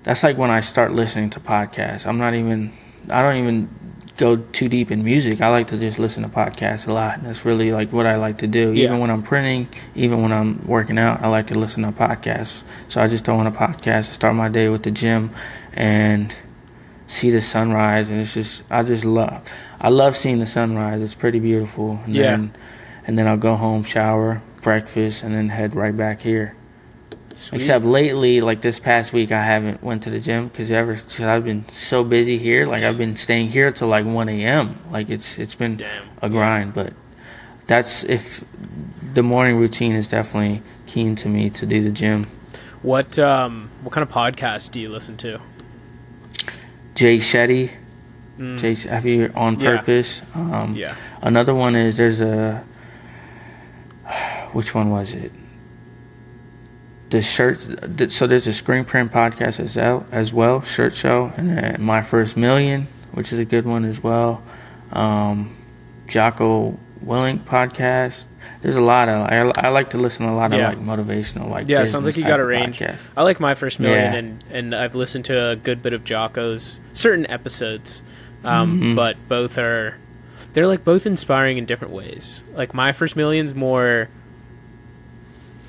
that's 0.04 0.22
like 0.22 0.38
when 0.38 0.52
I 0.52 0.60
start 0.60 0.92
listening 0.92 1.32
to 1.32 1.40
podcasts. 1.40 2.06
I'm 2.06 2.20
not 2.20 2.36
even 2.36 2.72
I 3.10 3.24
don't 3.24 3.38
even 3.38 3.70
go 4.18 4.38
too 4.38 4.70
deep 4.70 4.92
in 4.92 5.04
music. 5.04 5.42
I 5.42 5.50
like 5.50 5.68
to 5.68 5.78
just 5.78 5.98
listen 5.98 6.24
to 6.24 6.30
podcasts 6.30 6.88
a 6.88 6.94
lot. 6.94 7.24
That's 7.24 7.46
really 7.46 7.72
like 7.72 7.92
what 7.92 8.06
I 8.06 8.16
like 8.18 8.38
to 8.40 8.48
do. 8.48 8.72
Yeah. 8.72 8.86
Even 8.86 9.00
when 9.00 9.10
I'm 9.10 9.24
printing, 9.24 9.68
even 9.96 10.22
when 10.22 10.32
I'm 10.32 10.66
working 10.68 10.98
out, 11.00 11.22
I 11.22 11.28
like 11.30 11.48
to 11.48 11.58
listen 11.58 11.84
to 11.84 11.92
podcasts. 11.92 12.62
So 12.90 13.02
I 13.02 13.08
just 13.08 13.26
throw 13.26 13.38
on 13.38 13.48
a 13.48 13.52
podcast 13.52 14.08
to 14.10 14.14
start 14.14 14.36
my 14.36 14.50
day 14.50 14.70
with 14.70 14.84
the 14.84 14.92
gym 14.92 15.32
and 15.74 16.34
see 17.08 17.30
the 17.32 17.42
sunrise 17.42 18.10
and 18.10 18.20
it's 18.22 18.34
just 18.34 18.64
I 18.72 18.82
just 18.82 19.04
love 19.06 19.48
I 19.80 19.90
love 19.90 20.16
seeing 20.16 20.40
the 20.40 20.46
sunrise. 20.46 21.02
It's 21.02 21.14
pretty 21.16 21.40
beautiful. 21.40 22.00
And 22.06 22.14
Yeah. 22.16 22.24
then 22.32 22.56
and 23.06 23.18
then 23.18 23.28
I'll 23.28 23.38
go 23.38 23.56
home, 23.56 23.84
shower, 23.84 24.42
breakfast 24.62 25.24
and 25.24 25.36
then 25.36 25.50
head 25.50 25.76
right 25.76 25.96
back 25.96 26.22
here. 26.22 26.56
Sweet. 27.36 27.58
Except 27.58 27.84
lately, 27.86 28.42
like 28.42 28.62
this 28.62 28.80
past 28.80 29.12
week, 29.14 29.32
I 29.32 29.44
haven't 29.44 29.82
went 29.84 30.04
to 30.04 30.10
the 30.10 30.20
gym 30.20 30.48
because 30.50 30.72
ever 30.72 30.98
I've 31.20 31.44
been 31.44 31.68
so 31.70 32.04
busy 32.04 32.38
here. 32.38 32.66
Like 32.68 32.84
I've 32.84 32.98
been 32.98 33.16
staying 33.16 33.50
here 33.50 33.72
till 33.72 33.88
like 33.88 34.06
one 34.06 34.30
a.m. 34.30 34.78
Like 34.92 35.10
it's 35.10 35.38
it's 35.38 35.56
been 35.56 35.78
Damn. 35.78 36.04
a 36.22 36.30
grind, 36.30 36.74
but 36.74 36.94
that's 37.68 38.04
if 38.04 38.44
the 39.14 39.24
morning 39.24 39.58
routine 39.58 39.94
is 39.94 40.08
definitely 40.08 40.62
keen 40.88 41.16
to 41.16 41.28
me 41.30 41.50
to 41.52 41.66
do 41.66 41.82
the 41.84 41.92
gym. 41.92 42.26
what 42.82 43.18
um 43.18 43.70
what 43.82 43.92
kind 43.94 44.04
of 44.08 44.14
podcast 44.14 44.72
do 44.72 44.80
you 44.80 44.90
listen 44.90 45.18
to? 45.18 45.40
Jay 46.96 47.18
Shetty, 47.18 47.72
Jay, 48.58 48.76
have 48.90 49.06
you 49.06 49.32
on 49.36 49.56
Mm. 49.56 49.62
Yeah. 49.64 49.78
purpose? 49.78 50.22
Um, 50.36 50.76
Yeah. 50.76 50.94
Another 51.22 51.56
one 51.56 51.76
is 51.76 51.98
there's 51.98 52.22
a 52.22 52.64
which 54.52 54.76
one 54.76 54.92
was 54.92 55.14
it? 55.14 55.32
The 57.14 57.22
shirt. 57.22 57.60
So 58.12 58.26
there's 58.26 58.48
a 58.48 58.54
screen 58.54 58.86
print 58.86 59.12
podcast 59.12 59.60
as 59.60 59.76
well, 59.76 60.04
as 60.12 60.34
well, 60.34 60.62
shirt 60.64 60.96
show, 60.96 61.32
and 61.38 61.78
my 61.78 62.02
first 62.02 62.36
million, 62.36 62.88
which 63.12 63.32
is 63.32 63.38
a 63.38 63.46
good 63.46 63.66
one 63.68 63.86
as 63.86 64.02
well. 64.02 64.42
Um, 64.92 65.56
Jocko 66.08 66.76
Willink 67.06 67.44
podcast. 67.44 68.26
There's 68.62 68.76
a 68.76 68.82
lot 68.82 69.10
of. 69.10 69.28
I, 69.28 69.68
I 69.68 69.70
like 69.70 69.92
to 69.92 70.00
listen 70.00 70.26
to 70.26 70.32
a 70.32 70.34
lot 70.34 70.52
Yeah. 70.54 70.72
of 70.72 70.88
like 70.88 71.00
motivational, 71.00 71.52
like 71.52 71.68
Yeah, 71.68 71.84
it 71.84 71.88
sounds 71.88 72.08
like 72.08 72.18
you 72.18 72.24
got 72.24 72.40
a 72.40 72.46
range. 72.46 72.80
podcasts. 72.80 73.02
I 73.16 73.22
like 73.22 73.40
my 73.40 73.54
first 73.54 73.80
million, 73.80 74.12
Yeah. 74.14 74.18
and 74.20 74.44
and 74.50 74.76
I've 74.76 74.96
listened 74.96 75.26
to 75.26 75.50
a 75.52 75.56
good 75.56 75.84
bit 75.84 75.94
of 75.94 76.04
Jocko's 76.04 76.82
certain 76.94 77.30
episodes, 77.30 78.02
um, 78.44 78.80
Mm-hmm. 78.82 78.96
but 78.96 79.18
both 79.30 79.60
are 79.60 79.98
they're 80.54 80.66
like 80.68 80.84
both 80.84 81.06
inspiring 81.06 81.60
in 81.60 81.66
different 81.66 81.94
ways. 81.94 82.44
Like 82.56 82.74
my 82.74 82.92
first 82.92 83.16
million's 83.16 83.54
more. 83.54 84.10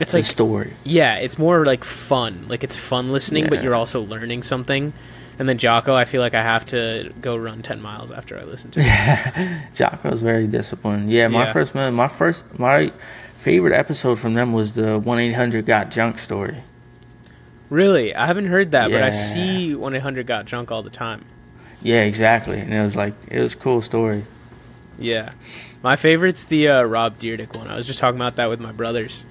It's 0.00 0.12
The 0.12 0.18
like 0.18 0.26
story. 0.26 0.72
yeah, 0.84 1.16
it's 1.16 1.38
more 1.38 1.64
like 1.64 1.84
fun. 1.84 2.46
Like 2.48 2.64
it's 2.64 2.76
fun 2.76 3.10
listening, 3.12 3.48
but 3.48 3.62
you're 3.62 3.74
also 3.74 4.00
learning 4.02 4.42
something. 4.42 4.92
And 5.38 5.48
then 5.48 5.58
Jocko, 5.58 5.94
I 5.94 6.04
feel 6.04 6.20
like 6.20 6.34
I 6.34 6.42
have 6.42 6.64
to 6.66 7.12
go 7.20 7.36
run 7.36 7.62
ten 7.62 7.80
miles 7.80 8.10
after 8.12 8.38
I 8.38 8.44
listen 8.44 8.70
to 8.72 8.80
it. 8.82 9.62
Jocko's 9.74 10.20
very 10.22 10.46
disciplined. 10.46 11.10
Yeah, 11.10 11.28
my 11.28 11.44
Yeah. 11.46 11.52
first 11.52 11.74
my 11.74 12.08
first, 12.08 12.44
my 12.58 12.92
favorite 13.40 13.72
episode 13.72 14.18
from 14.18 14.34
them 14.34 14.52
was 14.52 14.72
the 14.72 14.98
one 14.98 15.18
eight 15.18 15.32
hundred 15.32 15.66
got 15.66 15.90
junk 15.90 16.18
story. 16.18 16.58
really, 17.70 18.14
I 18.14 18.26
haven't 18.26 18.46
heard 18.46 18.70
that, 18.72 18.90
but 18.90 19.02
I 19.02 19.10
see 19.10 19.74
one 19.74 19.94
eight 19.94 20.02
hundred 20.02 20.26
got 20.26 20.44
junk 20.46 20.70
all 20.70 20.82
the 20.82 20.90
time. 20.90 21.24
Yeah, 21.82 22.02
exactly. 22.02 22.58
And 22.60 22.72
it 22.72 22.82
was 22.82 22.96
like 22.96 23.14
it 23.28 23.40
was 23.40 23.54
a 23.54 23.56
cool 23.56 23.82
story. 23.82 24.24
Yeah, 24.98 25.32
my 25.82 25.96
favorite's 25.96 26.44
the 26.46 26.68
uh, 26.68 26.82
Rob 26.84 27.18
Dyrdek 27.18 27.56
one. 27.56 27.68
I 27.68 27.76
was 27.76 27.86
just 27.86 27.98
talking 27.98 28.16
about 28.18 28.36
that 28.36 28.48
with 28.48 28.60
my 28.60 28.72
brothers. 28.72 29.26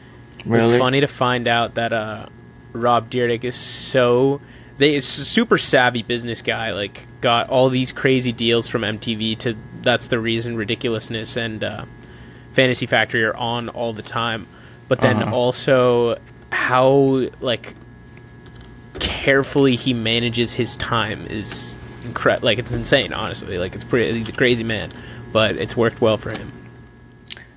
Really? 0.46 0.74
It's 0.76 0.80
funny 0.80 1.00
to 1.02 1.08
find 1.08 1.48
out 1.48 1.76
that 1.76 1.94
uh, 1.94 2.26
Rob 2.74 3.10
Dyrdek 3.10 3.44
is 3.44 3.56
so 3.56 4.42
they 4.78 4.96
is 4.96 5.20
a 5.20 5.26
super 5.26 5.58
savvy 5.58 6.04
business 6.04 6.42
guy. 6.42 6.72
Like 6.72 7.08
got 7.22 7.50
all 7.50 7.70
these 7.70 7.92
crazy 7.92 8.32
deals 8.32 8.68
from 8.68 8.82
MTV 8.82 9.38
to 9.40 9.56
that's 9.82 10.08
the 10.10 10.20
reason 10.20 10.56
ridiculousness 10.56 11.38
and 11.38 11.64
uh, 11.64 11.86
Fantasy 12.54 12.86
Factory 12.86 13.24
are 13.24 13.36
on 13.36 13.70
all 13.70 13.94
the 13.94 14.02
time. 14.02 14.48
But 14.90 15.00
then 15.02 15.24
Uh-huh. 15.24 15.36
also 15.36 16.20
how 16.52 17.28
like 17.40 17.74
carefully 19.00 19.76
he 19.76 19.94
manages 19.94 20.54
his 20.54 20.76
time 20.76 21.26
is 21.28 21.78
incredible. 22.06 22.46
Like 22.46 22.60
it's 22.60 22.72
insane, 22.72 23.14
honestly. 23.14 23.58
Like 23.58 23.76
it's 23.76 23.86
pretty. 23.86 24.18
He's 24.20 24.30
a 24.30 24.34
crazy 24.34 24.64
man, 24.64 24.92
but 25.32 25.56
it's 25.56 25.76
worked 25.78 26.02
well 26.02 26.18
for 26.18 26.32
him. 26.32 26.52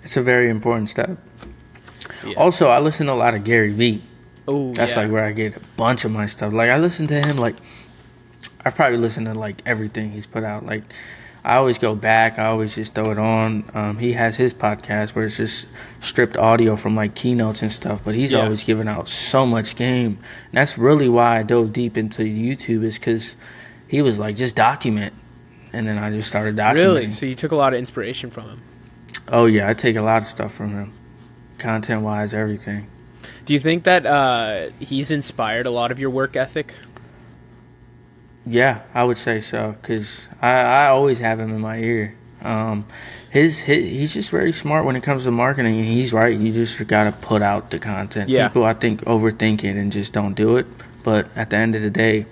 It's 0.02 0.16
a 0.16 0.22
very 0.22 0.48
important 0.50 0.88
step. 0.88 1.18
Yeah. 2.28 2.38
Also, 2.38 2.68
I 2.68 2.78
listen 2.80 3.06
to 3.06 3.12
a 3.12 3.14
lot 3.14 3.34
of 3.34 3.44
Gary 3.44 3.72
Vee. 3.72 4.02
Oh, 4.48 4.72
That's 4.74 4.94
yeah. 4.94 5.02
like 5.02 5.10
where 5.12 5.24
I 5.24 5.32
get 5.32 5.56
a 5.56 5.60
bunch 5.76 6.04
of 6.04 6.12
my 6.12 6.26
stuff. 6.26 6.52
Like 6.52 6.70
I 6.70 6.78
listen 6.78 7.06
to 7.08 7.14
him 7.20 7.36
like 7.36 7.56
I've 8.64 8.74
probably 8.74 8.98
listened 8.98 9.26
to 9.26 9.34
like 9.34 9.62
everything 9.66 10.12
he's 10.12 10.26
put 10.26 10.44
out. 10.44 10.64
Like 10.64 10.82
I 11.44 11.56
always 11.56 11.78
go 11.78 11.94
back. 11.94 12.38
I 12.38 12.46
always 12.46 12.74
just 12.74 12.94
throw 12.94 13.10
it 13.12 13.18
on. 13.18 13.68
Um, 13.74 13.98
he 13.98 14.12
has 14.14 14.36
his 14.36 14.52
podcast 14.52 15.14
where 15.14 15.24
it's 15.26 15.36
just 15.36 15.66
stripped 16.00 16.36
audio 16.36 16.74
from 16.76 16.96
like 16.96 17.14
keynotes 17.14 17.62
and 17.62 17.70
stuff. 17.72 18.02
But 18.04 18.14
he's 18.14 18.32
Yeah. 18.32 18.42
always 18.44 18.62
giving 18.64 18.88
out 18.88 19.08
so 19.08 19.46
much 19.46 19.76
game. 19.76 20.18
And 20.46 20.54
that's 20.54 20.76
really 20.78 21.08
why 21.08 21.38
I 21.40 21.42
dove 21.44 21.72
deep 21.72 21.96
into 21.96 22.22
YouTube 22.22 22.82
is 22.84 22.94
because 22.98 23.36
he 23.88 24.02
was 24.02 24.18
like 24.18 24.34
just 24.36 24.56
document, 24.56 25.14
and 25.72 25.86
then 25.86 25.98
I 25.98 26.10
just 26.10 26.26
started 26.28 26.56
documenting. 26.56 26.74
Really? 26.74 27.10
So 27.10 27.26
you 27.26 27.34
took 27.36 27.52
a 27.52 27.56
lot 27.56 27.72
of 27.74 27.78
inspiration 27.78 28.30
from 28.30 28.48
him. 28.48 28.60
Oh 29.28 29.46
yeah, 29.46 29.68
I 29.68 29.74
take 29.74 29.94
a 29.96 30.02
lot 30.02 30.22
of 30.22 30.28
stuff 30.28 30.52
from 30.54 30.70
him, 30.70 30.92
content 31.58 32.02
wise, 32.02 32.34
everything. 32.34 32.88
Do 33.44 33.52
you 33.52 33.60
think 33.60 33.84
that 33.84 34.06
uh, 34.06 34.70
he's 34.80 35.10
inspired 35.10 35.66
a 35.66 35.70
lot 35.70 35.90
of 35.90 35.98
your 35.98 36.10
work 36.10 36.36
ethic? 36.36 36.74
Yeah, 38.44 38.82
I 38.94 39.04
would 39.04 39.18
say 39.18 39.40
so 39.40 39.74
because 39.80 40.28
I, 40.40 40.50
I 40.50 40.86
always 40.88 41.18
have 41.18 41.40
him 41.40 41.50
in 41.50 41.60
my 41.60 41.78
ear. 41.78 42.16
Um, 42.42 42.86
his, 43.30 43.58
his 43.58 43.84
he's 43.84 44.14
just 44.14 44.30
very 44.30 44.52
smart 44.52 44.84
when 44.84 44.94
it 44.94 45.02
comes 45.02 45.24
to 45.24 45.30
marketing, 45.30 45.76
and 45.76 45.84
he's 45.84 46.12
right. 46.12 46.36
You 46.36 46.52
just 46.52 46.86
got 46.86 47.04
to 47.04 47.12
put 47.12 47.42
out 47.42 47.70
the 47.70 47.78
content. 47.78 48.28
Yeah. 48.28 48.48
People, 48.48 48.64
I 48.64 48.74
think, 48.74 49.02
overthink 49.02 49.64
it 49.64 49.76
and 49.76 49.90
just 49.90 50.12
don't 50.12 50.34
do 50.34 50.56
it. 50.56 50.66
But 51.02 51.28
at 51.36 51.50
the 51.50 51.56
end 51.56 51.74
of 51.74 51.82
the 51.82 51.90
day, 51.90 52.26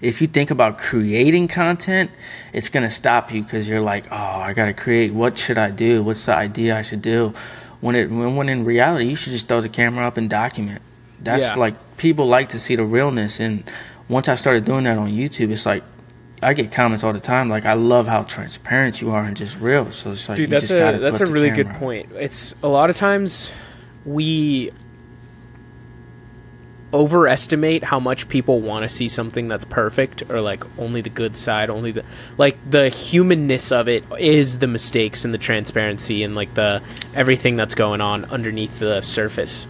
if 0.00 0.20
you 0.20 0.26
think 0.26 0.50
about 0.50 0.78
creating 0.78 1.48
content, 1.48 2.10
it's 2.52 2.68
gonna 2.68 2.90
stop 2.90 3.32
you 3.32 3.42
because 3.42 3.68
you're 3.68 3.80
like, 3.80 4.06
oh, 4.10 4.16
I 4.16 4.54
gotta 4.54 4.72
create. 4.72 5.12
What 5.12 5.36
should 5.36 5.58
I 5.58 5.70
do? 5.70 6.02
What's 6.02 6.24
the 6.26 6.34
idea 6.34 6.76
I 6.76 6.82
should 6.82 7.02
do? 7.02 7.34
When 7.80 7.94
it 7.96 8.10
when, 8.10 8.36
when 8.36 8.48
in 8.48 8.64
reality, 8.64 9.06
you 9.08 9.16
should 9.16 9.32
just 9.32 9.48
throw 9.48 9.60
the 9.60 9.68
camera 9.68 10.06
up 10.06 10.16
and 10.16 10.28
document. 10.28 10.82
That's 11.22 11.42
Yeah. 11.42 11.54
like 11.56 11.96
people 11.96 12.26
like 12.26 12.50
to 12.50 12.58
see 12.60 12.76
the 12.76 12.84
realness, 12.84 13.40
and 13.40 13.64
once 14.08 14.28
I 14.28 14.34
started 14.34 14.64
doing 14.64 14.84
that 14.84 14.98
on 14.98 15.10
YouTube, 15.10 15.50
it's 15.50 15.66
like 15.66 15.82
I 16.42 16.54
get 16.54 16.72
comments 16.72 17.04
all 17.04 17.12
the 17.12 17.20
time 17.20 17.48
like, 17.50 17.66
I 17.66 17.74
love 17.74 18.06
how 18.08 18.22
transparent 18.22 19.00
you 19.02 19.10
are 19.10 19.22
and 19.22 19.36
just 19.36 19.58
real. 19.58 19.90
So 19.92 20.12
it's 20.12 20.28
like, 20.28 20.36
Dude, 20.36 20.50
that's 20.50 20.70
a 20.70 20.98
that's 20.98 21.20
a 21.20 21.26
really 21.26 21.50
good 21.50 21.68
point. 21.74 22.10
It's 22.14 22.54
a 22.62 22.68
lot 22.68 22.88
of 22.90 22.96
times 22.96 23.50
we 24.06 24.70
overestimate 26.92 27.84
how 27.84 28.00
much 28.00 28.28
people 28.28 28.60
want 28.60 28.82
to 28.82 28.88
see 28.88 29.08
something 29.08 29.46
that's 29.46 29.64
perfect 29.64 30.22
or 30.28 30.40
like 30.40 30.64
only 30.78 31.00
the 31.00 31.08
good 31.08 31.36
side 31.36 31.70
only 31.70 31.92
the 31.92 32.04
like 32.36 32.58
the 32.68 32.88
humanness 32.88 33.70
of 33.70 33.88
it 33.88 34.04
is 34.18 34.58
the 34.58 34.66
mistakes 34.66 35.24
and 35.24 35.32
the 35.32 35.38
transparency 35.38 36.24
and 36.24 36.34
like 36.34 36.52
the 36.54 36.82
everything 37.14 37.54
that's 37.54 37.76
going 37.76 38.00
on 38.00 38.24
underneath 38.24 38.80
the 38.80 39.00
surface 39.00 39.68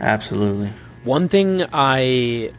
Absolutely. 0.00 0.72
One 1.04 1.28
thing 1.28 1.64
I 1.72 2.52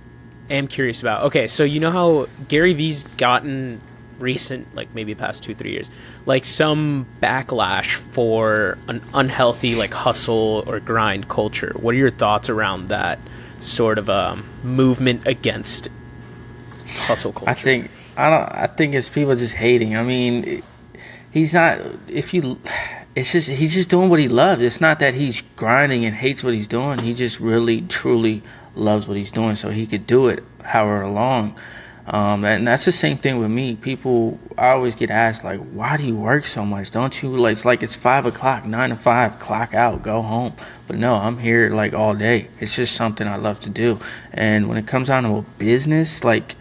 am 0.50 0.68
curious 0.68 1.02
about. 1.02 1.26
Okay, 1.26 1.48
so 1.48 1.64
you 1.64 1.80
know 1.80 1.92
how 1.92 2.28
Gary 2.48 2.74
Vee's 2.74 3.04
gotten 3.04 3.82
recent, 4.20 4.74
like 4.76 4.94
maybe 4.94 5.16
past 5.16 5.44
two, 5.44 5.56
three 5.56 5.72
years, 5.72 5.90
like 6.26 6.46
some 6.46 7.06
backlash 7.22 7.94
for 7.96 8.78
an 8.88 9.02
unhealthy 9.14 9.76
like 9.76 9.94
hustle 9.94 10.64
or 10.68 10.80
grind 10.80 11.28
culture. 11.30 11.74
What 11.80 11.96
are 11.96 11.98
your 11.98 12.12
thoughts 12.12 12.50
around 12.50 12.88
that 12.88 13.20
sort 13.60 13.98
of 13.98 14.10
um, 14.10 14.46
movement 14.64 15.28
against 15.28 15.90
hustle 16.88 17.34
culture? 17.34 17.50
I 17.50 17.54
think 17.54 17.92
I 18.20 18.30
don't. 18.30 18.52
I 18.52 18.68
think 18.68 18.96
it's 18.96 19.08
people 19.08 19.34
just 19.38 19.56
hating. 19.56 19.96
I 19.96 20.04
mean, 20.04 20.62
he's 21.32 21.54
not. 21.54 21.80
If 22.10 22.34
you, 22.34 22.60
it's 23.16 23.32
just 23.32 23.48
he's 23.48 23.74
just 23.74 23.90
doing 23.90 24.10
what 24.10 24.20
he 24.20 24.28
loves. 24.28 24.62
It's 24.62 24.82
not 24.82 25.00
that 25.00 25.14
he's 25.14 25.42
grinding 25.56 26.04
and 26.04 26.14
hates 26.14 26.44
what 26.44 26.54
he's 26.54 26.68
doing. 26.68 27.00
He 27.00 27.14
just 27.14 27.40
really 27.40 27.82
truly 27.82 28.44
loves 28.76 29.08
what 29.08 29.16
he's 29.16 29.32
doing, 29.32 29.56
so 29.56 29.70
he 29.70 29.88
could 29.88 30.06
do 30.06 30.28
it 30.28 30.44
however 30.64 31.08
long. 31.08 31.58
Um, 32.12 32.44
and 32.44 32.68
that's 32.68 32.86
the 32.86 32.92
same 32.92 33.18
thing 33.18 33.38
with 33.38 33.52
me. 33.52 33.76
People, 33.76 34.40
I 34.58 34.70
always 34.70 34.96
get 34.96 35.12
asked 35.12 35.44
like, 35.44 35.60
"Why 35.60 35.96
do 35.96 36.04
you 36.04 36.16
work 36.16 36.48
so 36.48 36.66
much? 36.66 36.90
Don't 36.90 37.22
you 37.22 37.30
like?" 37.38 37.52
It's 37.52 37.66
like 37.66 37.84
it's 37.84 37.96
five 37.96 38.26
o'clock, 38.26 38.66
nine 38.66 38.90
to 38.90 38.96
five, 38.96 39.40
clock 39.40 39.76
out, 39.76 40.02
go 40.02 40.24
home. 40.24 40.54
But 40.88 40.98
no, 40.98 41.16
I'm 41.16 41.38
here 41.38 41.70
like 41.70 41.94
all 41.94 42.16
day. 42.16 42.48
It's 42.60 42.76
just 42.76 42.96
something 42.96 43.28
I 43.28 43.36
love 43.36 43.60
to 43.62 43.70
do. 43.70 44.00
And 44.34 44.68
when 44.68 44.78
it 44.78 44.88
comes 44.88 45.08
down 45.10 45.24
to 45.24 45.36
a 45.36 45.42
business, 45.60 46.24
like 46.24 46.56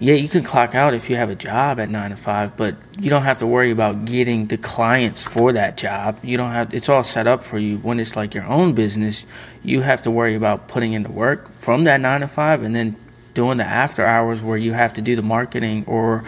yeah, 0.00 0.14
you 0.14 0.28
can 0.28 0.44
clock 0.44 0.76
out 0.76 0.94
if 0.94 1.10
you 1.10 1.16
have 1.16 1.28
a 1.28 1.34
job 1.34 1.80
at 1.80 1.90
nine 1.90 2.10
to 2.10 2.16
five, 2.16 2.56
but 2.56 2.76
you 3.00 3.10
don't 3.10 3.24
have 3.24 3.38
to 3.38 3.48
worry 3.48 3.72
about 3.72 4.04
getting 4.04 4.46
the 4.46 4.56
clients 4.56 5.24
for 5.24 5.52
that 5.52 5.76
job. 5.76 6.18
You 6.22 6.36
don't 6.36 6.52
have 6.52 6.72
it's 6.72 6.88
all 6.88 7.02
set 7.02 7.26
up 7.26 7.42
for 7.42 7.58
you. 7.58 7.78
When 7.78 7.98
it's 7.98 8.14
like 8.14 8.32
your 8.34 8.44
own 8.44 8.74
business, 8.74 9.24
you 9.64 9.80
have 9.80 10.02
to 10.02 10.10
worry 10.10 10.36
about 10.36 10.68
putting 10.68 10.92
in 10.92 11.02
the 11.02 11.10
work 11.10 11.52
from 11.58 11.84
that 11.84 12.00
nine 12.00 12.20
to 12.20 12.28
five 12.28 12.62
and 12.62 12.76
then 12.76 12.96
doing 13.38 13.56
the 13.56 13.64
after 13.64 14.04
hours 14.04 14.42
where 14.42 14.56
you 14.56 14.72
have 14.72 14.92
to 14.92 15.00
do 15.00 15.14
the 15.14 15.22
marketing 15.22 15.84
or 15.86 16.24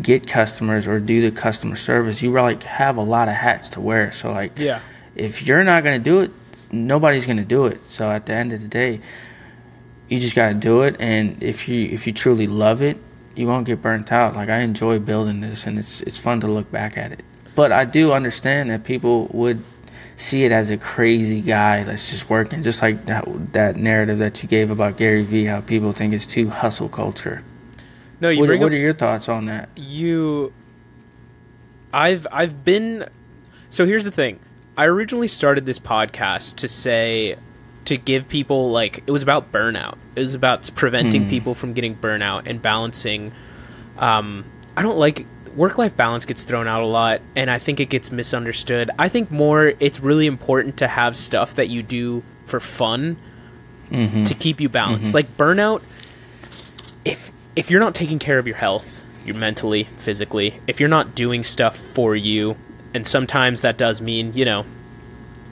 get 0.00 0.28
customers 0.28 0.86
or 0.86 1.00
do 1.00 1.28
the 1.28 1.36
customer 1.36 1.74
service. 1.74 2.22
You 2.22 2.30
like 2.30 2.62
have 2.62 2.96
a 2.96 3.02
lot 3.02 3.26
of 3.26 3.34
hats 3.34 3.68
to 3.70 3.80
wear. 3.80 4.12
So 4.12 4.30
like 4.30 4.56
yeah, 4.56 4.78
if 5.16 5.42
you're 5.42 5.64
not 5.64 5.82
gonna 5.82 5.98
do 5.98 6.20
it, 6.20 6.30
nobody's 6.70 7.26
gonna 7.26 7.44
do 7.44 7.66
it. 7.66 7.80
So 7.88 8.08
at 8.08 8.26
the 8.26 8.34
end 8.34 8.52
of 8.52 8.62
the 8.62 8.68
day, 8.68 9.00
you 10.08 10.20
just 10.20 10.36
gotta 10.36 10.54
do 10.54 10.82
it. 10.82 10.94
And 11.00 11.42
if 11.42 11.68
you 11.68 11.88
if 11.88 12.06
you 12.06 12.12
truly 12.12 12.46
love 12.46 12.80
it, 12.80 12.96
you 13.34 13.48
won't 13.48 13.66
get 13.66 13.82
burnt 13.82 14.12
out. 14.12 14.36
Like 14.36 14.48
I 14.48 14.58
enjoy 14.60 15.00
building 15.00 15.40
this, 15.40 15.66
and 15.66 15.80
it's 15.80 16.00
it's 16.02 16.16
fun 16.16 16.38
to 16.42 16.46
look 16.46 16.70
back 16.70 16.96
at 16.96 17.10
it. 17.10 17.24
But 17.56 17.72
I 17.72 17.86
do 17.86 18.12
understand 18.12 18.70
that 18.70 18.84
people 18.84 19.26
would 19.32 19.64
see 20.16 20.44
it 20.44 20.52
as 20.52 20.70
a 20.70 20.76
crazy 20.76 21.40
guy 21.40 21.84
that's 21.84 22.10
just 22.10 22.28
working, 22.30 22.62
just 22.62 22.82
like 22.82 23.06
that 23.06 23.52
that 23.52 23.76
narrative 23.76 24.18
that 24.18 24.42
you 24.42 24.48
gave 24.48 24.70
about 24.70 24.96
Gary 24.96 25.22
Vee, 25.22 25.44
how 25.46 25.60
people 25.60 25.92
think 25.92 26.12
it's 26.14 26.26
too 26.26 26.50
hustle 26.50 26.88
culture. 26.88 27.42
No, 28.20 28.28
you 28.28 28.40
What, 28.40 28.46
bring 28.46 28.60
what 28.60 28.66
up 28.66 28.72
are 28.72 28.76
your 28.76 28.92
thoughts 28.94 29.28
on 29.28 29.46
that? 29.46 29.68
you 29.76 30.52
I've 31.92 32.26
I've 32.32 32.64
been 32.64 33.08
so 33.68 33.84
here's 33.86 34.04
the 34.04 34.10
thing. 34.10 34.38
I 34.76 34.86
originally 34.86 35.28
started 35.28 35.66
this 35.66 35.78
podcast 35.78 36.56
to 36.56 36.68
say 36.68 37.36
to 37.84 37.96
give 37.96 38.28
people 38.28 38.70
like 38.70 39.02
it 39.06 39.10
was 39.10 39.22
about 39.22 39.52
burnout. 39.52 39.96
It 40.16 40.20
was 40.20 40.34
about 40.34 40.70
preventing 40.74 41.28
people 41.28 41.54
from 41.54 41.72
getting 41.72 41.96
burnout 41.96 42.46
and 42.46 42.62
balancing 42.62 43.32
um 43.98 44.44
I 44.76 44.82
don't 44.82 44.96
like 44.98 45.26
work 45.54 45.78
life 45.78 45.96
balance 45.96 46.24
gets 46.24 46.44
thrown 46.44 46.66
out 46.66 46.82
a 46.82 46.86
lot 46.86 47.20
and 47.36 47.50
I 47.50 47.58
think 47.58 47.80
it 47.80 47.86
gets 47.86 48.10
misunderstood. 48.10 48.90
I 48.98 49.08
think 49.08 49.30
more 49.30 49.72
it's 49.80 50.00
really 50.00 50.26
important 50.26 50.78
to 50.78 50.88
have 50.88 51.16
stuff 51.16 51.54
that 51.54 51.68
you 51.68 51.82
do 51.82 52.22
for 52.46 52.60
fun 52.60 53.16
mm-hmm. 53.90 54.24
to 54.24 54.34
keep 54.34 54.60
you 54.60 54.68
balanced. 54.68 55.08
Mm-hmm. 55.08 55.16
Like 55.16 55.36
burnout 55.36 55.82
if 57.04 57.32
if 57.56 57.70
you're 57.70 57.80
not 57.80 57.94
taking 57.94 58.18
care 58.18 58.38
of 58.38 58.46
your 58.46 58.56
health, 58.56 59.04
you're 59.24 59.36
mentally, 59.36 59.84
physically, 59.96 60.60
if 60.66 60.80
you're 60.80 60.88
not 60.88 61.14
doing 61.14 61.44
stuff 61.44 61.76
for 61.76 62.16
you, 62.16 62.56
and 62.94 63.06
sometimes 63.06 63.60
that 63.60 63.76
does 63.76 64.00
mean, 64.00 64.32
you 64.34 64.44
know, 64.44 64.64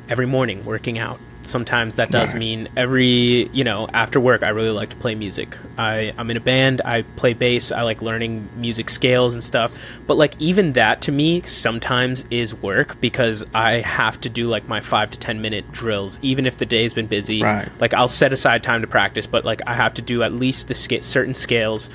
every 0.09 0.27
morning 0.27 0.65
working 0.65 0.99
out. 0.99 1.21
Sometimes 1.51 1.97
that 1.97 2.11
does 2.11 2.35
mean 2.35 2.69
every, 2.77 3.49
you 3.49 3.65
know, 3.65 3.89
after 3.93 4.21
work 4.21 4.43
I 4.43 4.51
really 4.51 4.71
like 4.71 4.91
to 4.91 4.97
play 4.97 5.15
music. 5.15 5.57
I 5.77 6.13
I'm 6.17 6.31
in 6.31 6.37
a 6.37 6.41
band, 6.41 6.81
I 6.85 7.03
play 7.03 7.35
bass, 7.35 7.73
I 7.73 7.83
like 7.83 8.01
learning 8.01 8.49
music 8.57 8.89
scales 8.89 9.35
and 9.35 9.43
stuff. 9.43 9.73
But 10.07 10.17
like 10.17 10.41
even 10.41 10.73
that 10.75 11.03
to 11.03 11.13
me 11.13 11.43
sometimes 11.43 12.25
is 12.31 12.55
work 12.55 13.01
because 13.01 13.45
I 13.53 13.81
have 13.81 14.21
to 14.23 14.29
do 14.29 14.47
like 14.47 14.69
my 14.69 14.81
5 14.81 15.11
to 15.11 15.19
10 15.19 15.41
minute 15.41 15.71
drills 15.73 16.19
even 16.23 16.47
if 16.47 16.57
the 16.57 16.67
day's 16.67 16.95
been 16.95 17.07
busy. 17.07 17.43
Right. 17.43 17.69
Like 17.81 17.95
I'll 17.95 18.09
set 18.09 18.33
aside 18.33 18.63
time 18.63 18.81
to 18.83 18.87
practice, 18.87 19.27
but 19.27 19.45
like 19.45 19.61
I 19.67 19.75
have 19.75 19.95
to 19.95 20.03
do 20.03 20.23
at 20.23 20.33
least 20.33 20.69
the 20.69 20.75
sca- 20.75 21.03
certain 21.03 21.35
scales. 21.35 21.91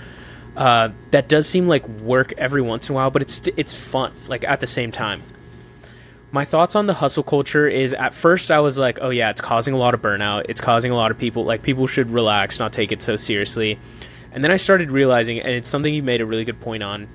Uh, 0.55 0.89
that 1.11 1.27
does 1.27 1.49
seem 1.49 1.67
like 1.67 1.87
work 1.87 2.33
every 2.37 2.61
once 2.61 2.87
in 2.87 2.93
a 2.93 2.95
while, 2.95 3.11
but 3.11 3.21
it's 3.21 3.41
it's 3.57 3.73
fun. 3.73 4.13
Like 4.27 4.43
at 4.45 4.61
the 4.61 4.67
same 4.67 4.91
time, 4.91 5.21
my 6.31 6.45
thoughts 6.45 6.75
on 6.75 6.85
the 6.85 6.93
hustle 6.93 7.23
culture 7.23 7.67
is 7.67 7.93
at 7.93 8.13
first 8.13 8.51
I 8.51 8.59
was 8.59 8.77
like, 8.77 8.99
oh 9.01 9.09
yeah, 9.09 9.29
it's 9.29 9.41
causing 9.41 9.73
a 9.73 9.77
lot 9.77 9.93
of 9.93 10.01
burnout. 10.01 10.45
It's 10.49 10.61
causing 10.61 10.91
a 10.91 10.95
lot 10.95 11.11
of 11.11 11.17
people 11.17 11.45
like 11.45 11.61
people 11.61 11.87
should 11.87 12.09
relax, 12.09 12.59
not 12.59 12.73
take 12.73 12.91
it 12.91 13.01
so 13.01 13.15
seriously. 13.15 13.79
And 14.31 14.43
then 14.43 14.51
I 14.51 14.57
started 14.57 14.91
realizing, 14.91 15.39
and 15.39 15.51
it's 15.51 15.69
something 15.69 15.93
you 15.93 16.03
made 16.03 16.19
a 16.19 16.25
really 16.25 16.43
good 16.43 16.59
point 16.59 16.83
on. 16.83 17.07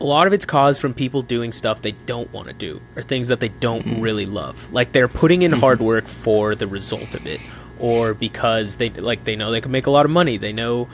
A 0.00 0.04
lot 0.04 0.26
of 0.26 0.32
it's 0.32 0.44
caused 0.44 0.80
from 0.80 0.92
people 0.92 1.22
doing 1.22 1.52
stuff 1.52 1.80
they 1.80 1.92
don't 1.92 2.30
want 2.32 2.48
to 2.48 2.52
do 2.52 2.82
or 2.96 3.02
things 3.02 3.28
that 3.28 3.40
they 3.40 3.48
don't 3.48 4.00
really 4.00 4.26
love. 4.26 4.72
Like 4.72 4.92
they're 4.92 5.08
putting 5.08 5.42
in 5.42 5.52
hard 5.52 5.80
work 5.80 6.06
for 6.06 6.54
the 6.54 6.66
result 6.66 7.14
of 7.14 7.26
it, 7.26 7.40
or 7.78 8.14
because 8.14 8.76
they 8.76 8.90
like 8.90 9.24
they 9.24 9.36
know 9.36 9.50
they 9.52 9.60
can 9.60 9.70
make 9.70 9.86
a 9.86 9.90
lot 9.90 10.04
of 10.04 10.10
money. 10.10 10.38
They 10.38 10.52
know 10.52 10.88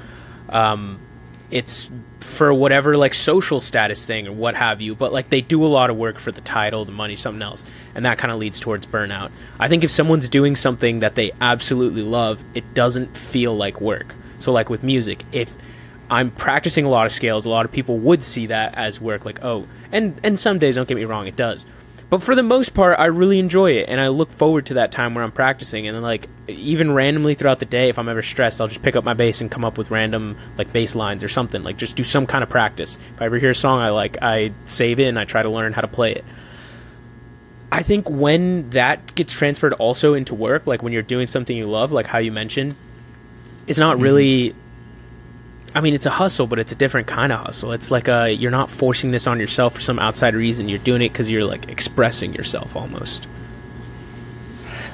um, 0.50 1.00
it's 1.52 1.90
for 2.20 2.52
whatever 2.52 2.96
like 2.96 3.14
social 3.14 3.60
status 3.60 4.06
thing 4.06 4.26
or 4.26 4.32
what 4.32 4.54
have 4.54 4.80
you 4.80 4.94
but 4.94 5.12
like 5.12 5.28
they 5.30 5.40
do 5.40 5.64
a 5.64 5.66
lot 5.66 5.90
of 5.90 5.96
work 5.96 6.18
for 6.18 6.32
the 6.32 6.40
title 6.40 6.84
the 6.84 6.92
money 6.92 7.14
something 7.14 7.42
else 7.42 7.64
and 7.94 8.04
that 8.04 8.16
kind 8.18 8.32
of 8.32 8.38
leads 8.38 8.58
towards 8.58 8.86
burnout. 8.86 9.30
I 9.58 9.68
think 9.68 9.84
if 9.84 9.90
someone's 9.90 10.28
doing 10.28 10.56
something 10.56 11.00
that 11.00 11.14
they 11.14 11.32
absolutely 11.40 12.02
love 12.02 12.42
it 12.54 12.74
doesn't 12.74 13.16
feel 13.16 13.54
like 13.54 13.80
work. 13.80 14.14
So 14.38 14.52
like 14.52 14.70
with 14.70 14.82
music 14.82 15.22
if 15.32 15.54
i'm 16.10 16.30
practicing 16.30 16.84
a 16.84 16.88
lot 16.88 17.06
of 17.06 17.12
scales 17.12 17.46
a 17.46 17.50
lot 17.50 17.64
of 17.64 17.70
people 17.70 17.96
would 17.98 18.22
see 18.22 18.46
that 18.46 18.74
as 18.74 19.00
work 19.00 19.24
like 19.24 19.42
oh 19.44 19.66
and 19.92 20.18
and 20.22 20.38
some 20.38 20.58
days 20.58 20.74
don't 20.74 20.88
get 20.88 20.96
me 20.96 21.04
wrong 21.04 21.26
it 21.26 21.36
does 21.36 21.64
but 22.12 22.22
for 22.22 22.34
the 22.34 22.42
most 22.42 22.74
part 22.74 22.98
i 22.98 23.06
really 23.06 23.38
enjoy 23.38 23.70
it 23.70 23.88
and 23.88 23.98
i 23.98 24.08
look 24.08 24.30
forward 24.30 24.66
to 24.66 24.74
that 24.74 24.92
time 24.92 25.14
where 25.14 25.24
i'm 25.24 25.32
practicing 25.32 25.88
and 25.88 25.96
then 25.96 26.02
like 26.02 26.28
even 26.46 26.92
randomly 26.92 27.32
throughout 27.34 27.58
the 27.58 27.64
day 27.64 27.88
if 27.88 27.98
i'm 27.98 28.06
ever 28.06 28.20
stressed 28.20 28.60
i'll 28.60 28.68
just 28.68 28.82
pick 28.82 28.94
up 28.94 29.02
my 29.02 29.14
bass 29.14 29.40
and 29.40 29.50
come 29.50 29.64
up 29.64 29.78
with 29.78 29.90
random 29.90 30.36
like 30.58 30.70
bass 30.74 30.94
lines 30.94 31.24
or 31.24 31.28
something 31.28 31.62
like 31.62 31.78
just 31.78 31.96
do 31.96 32.04
some 32.04 32.26
kind 32.26 32.44
of 32.44 32.50
practice. 32.50 32.98
If 33.14 33.22
i 33.22 33.24
ever 33.24 33.38
hear 33.38 33.50
a 33.50 33.54
song 33.54 33.80
i 33.80 33.88
like 33.88 34.18
i 34.20 34.52
save 34.66 35.00
it 35.00 35.04
and 35.04 35.18
i 35.18 35.24
try 35.24 35.42
to 35.42 35.48
learn 35.48 35.72
how 35.72 35.80
to 35.80 35.88
play 35.88 36.12
it. 36.12 36.24
I 37.70 37.82
think 37.82 38.10
when 38.10 38.68
that 38.70 39.14
gets 39.14 39.32
transferred 39.32 39.72
also 39.72 40.12
into 40.12 40.34
work 40.34 40.66
like 40.66 40.82
when 40.82 40.92
you're 40.92 41.00
doing 41.00 41.26
something 41.26 41.56
you 41.56 41.66
love 41.66 41.92
like 41.92 42.04
how 42.04 42.18
you 42.18 42.30
mentioned 42.30 42.76
it's 43.66 43.78
not 43.78 43.94
mm-hmm. 43.94 44.04
really 44.04 44.54
I 45.74 45.80
mean, 45.80 45.94
it's 45.94 46.06
a 46.06 46.10
hustle, 46.10 46.46
but 46.46 46.58
it's 46.58 46.72
a 46.72 46.74
different 46.74 47.06
kind 47.06 47.32
of 47.32 47.40
hustle. 47.40 47.72
It's 47.72 47.90
like 47.90 48.08
a 48.08 48.30
you're 48.30 48.50
not 48.50 48.70
forcing 48.70 49.10
this 49.10 49.26
on 49.26 49.40
yourself 49.40 49.74
for 49.74 49.80
some 49.80 49.98
outside 49.98 50.34
reason. 50.34 50.68
You're 50.68 50.78
doing 50.78 51.02
it 51.02 51.10
because 51.10 51.30
you're 51.30 51.44
like 51.44 51.68
expressing 51.70 52.34
yourself 52.34 52.76
almost. 52.76 53.26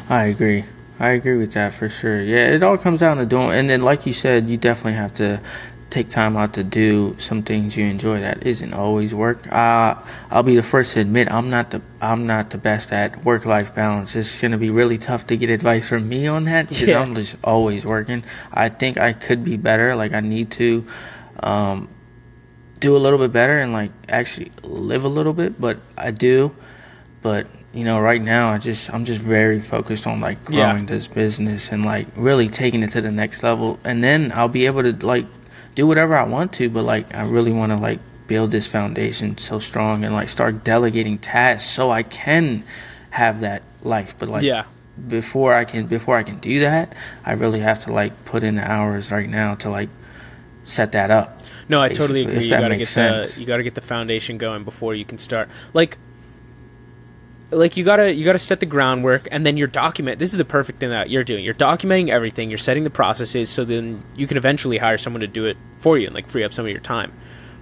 I 0.08 0.24
agree. 0.24 0.64
I 1.00 1.10
agree 1.10 1.36
with 1.36 1.52
that 1.52 1.74
for 1.74 1.88
sure. 1.88 2.20
Yeah, 2.22 2.48
it 2.48 2.62
all 2.62 2.78
comes 2.78 3.00
down 3.00 3.18
to 3.18 3.26
doing, 3.26 3.50
and 3.52 3.68
then 3.70 3.82
like 3.82 4.06
you 4.06 4.12
said, 4.12 4.48
you 4.48 4.56
definitely 4.56 4.94
have 4.94 5.14
to 5.14 5.40
take 5.90 6.08
time 6.10 6.36
out 6.36 6.52
to 6.54 6.62
do 6.64 7.16
some 7.18 7.42
things 7.42 7.76
you 7.76 7.84
enjoy. 7.86 8.20
That 8.20 8.46
isn't 8.46 8.74
always 8.74 9.14
work. 9.14 9.50
Uh, 9.50 9.94
I'll 10.30 10.42
be 10.42 10.54
the 10.56 10.62
first 10.62 10.92
to 10.92 11.00
admit 11.00 11.30
I'm 11.30 11.48
not 11.50 11.70
the 11.70 11.80
I'm 12.00 12.26
not 12.26 12.50
the 12.50 12.58
best 12.58 12.92
at 12.92 13.24
work 13.24 13.44
life 13.44 13.74
balance. 13.74 14.14
It's 14.14 14.38
gonna 14.40 14.58
be 14.58 14.70
really 14.70 14.98
tough 14.98 15.26
to 15.28 15.36
get 15.36 15.50
advice 15.50 15.88
from 15.88 16.08
me 16.08 16.26
on 16.26 16.42
that 16.44 16.68
because 16.68 16.88
Yeah. 16.88 17.00
I'm 17.00 17.14
just 17.14 17.36
always 17.42 17.84
working. 17.84 18.22
I 18.52 18.68
think 18.68 18.98
I 18.98 19.12
could 19.14 19.44
be 19.44 19.56
better. 19.56 19.94
Like 19.96 20.12
I 20.12 20.20
need 20.20 20.50
to. 20.52 20.84
Um, 21.42 21.88
do 22.80 22.96
a 22.96 22.98
little 22.98 23.18
bit 23.18 23.32
better 23.32 23.58
and 23.58 23.72
like 23.72 23.90
actually 24.08 24.52
live 24.62 25.02
a 25.02 25.08
little 25.08 25.32
bit 25.32 25.60
but 25.60 25.78
i 25.96 26.12
do 26.12 26.54
but 27.22 27.48
you 27.72 27.82
know 27.82 27.98
right 27.98 28.22
now 28.22 28.52
i 28.52 28.56
just 28.58 28.88
i'm 28.94 29.04
just 29.04 29.20
very 29.20 29.58
focused 29.58 30.06
on 30.06 30.20
like 30.20 30.38
Yeah. 30.48 30.70
growing 30.70 30.86
this 30.86 31.08
business 31.08 31.72
and 31.72 31.84
like 31.84 32.06
really 32.14 32.48
taking 32.48 32.84
it 32.84 32.92
to 32.92 33.00
the 33.00 33.10
next 33.10 33.42
level 33.42 33.80
and 33.82 34.04
then 34.04 34.30
i'll 34.32 34.48
be 34.48 34.66
able 34.66 34.84
to 34.84 34.92
like 35.04 35.26
do 35.78 35.86
whatever 35.86 36.16
i 36.16 36.24
want 36.24 36.52
to 36.52 36.68
but 36.68 36.82
like 36.82 37.14
i 37.14 37.22
really 37.22 37.52
want 37.52 37.70
to 37.70 37.76
like 37.76 38.00
build 38.26 38.50
this 38.50 38.66
foundation 38.66 39.38
so 39.38 39.60
strong 39.60 40.04
and 40.04 40.12
like 40.12 40.28
start 40.28 40.64
delegating 40.64 41.16
tasks 41.16 41.70
so 41.70 41.88
i 41.88 42.02
can 42.02 42.64
have 43.10 43.42
that 43.42 43.62
life 43.84 44.16
but 44.18 44.28
like 44.28 44.42
yeah, 44.42 44.64
before 45.06 45.54
i 45.54 45.64
can 45.64 45.86
before 45.86 46.16
i 46.16 46.24
can 46.24 46.36
do 46.40 46.58
that 46.58 46.92
i 47.24 47.32
really 47.32 47.60
have 47.60 47.78
to 47.78 47.92
like 47.92 48.12
put 48.24 48.42
in 48.42 48.56
the 48.56 48.70
hours 48.70 49.12
right 49.12 49.28
now 49.28 49.54
to 49.54 49.70
like 49.70 49.88
set 50.64 50.90
that 50.90 51.12
up 51.12 51.40
no, 51.68 51.82
I 51.82 51.90
totally 51.90 52.22
agree. 52.22 52.44
You 52.44 52.48
gotta 52.48 52.76
get 52.76 52.96
makes 52.96 53.34
the 53.34 53.34
you 53.38 53.46
gotta 53.46 53.62
get 53.62 53.74
the 53.74 53.82
foundation 53.82 54.38
going 54.38 54.64
before 54.64 54.94
you 54.94 55.04
can 55.04 55.18
start. 55.18 55.50
Like, 55.74 55.98
like 57.50 57.76
you 57.76 57.84
gotta 57.84 58.12
you 58.14 58.24
gotta 58.24 58.38
set 58.38 58.60
the 58.60 58.66
groundwork, 58.66 59.28
and 59.30 59.44
then 59.44 59.56
you're 59.56 59.68
document. 59.68 60.18
This 60.18 60.32
is 60.32 60.38
the 60.38 60.44
perfect 60.44 60.80
thing 60.80 60.90
that 60.90 61.10
you're 61.10 61.24
doing. 61.24 61.44
You're 61.44 61.54
documenting 61.54 62.10
everything. 62.10 62.50
You're 62.50 62.58
setting 62.58 62.84
the 62.84 62.90
processes, 62.90 63.48
so 63.50 63.64
then 63.64 64.02
you 64.16 64.26
can 64.26 64.36
eventually 64.36 64.78
hire 64.78 64.98
someone 64.98 65.20
to 65.20 65.26
do 65.26 65.46
it 65.46 65.56
for 65.78 65.98
you 65.98 66.06
and 66.06 66.14
like 66.14 66.26
free 66.26 66.44
up 66.44 66.52
some 66.52 66.66
of 66.66 66.70
your 66.70 66.80
time. 66.80 67.12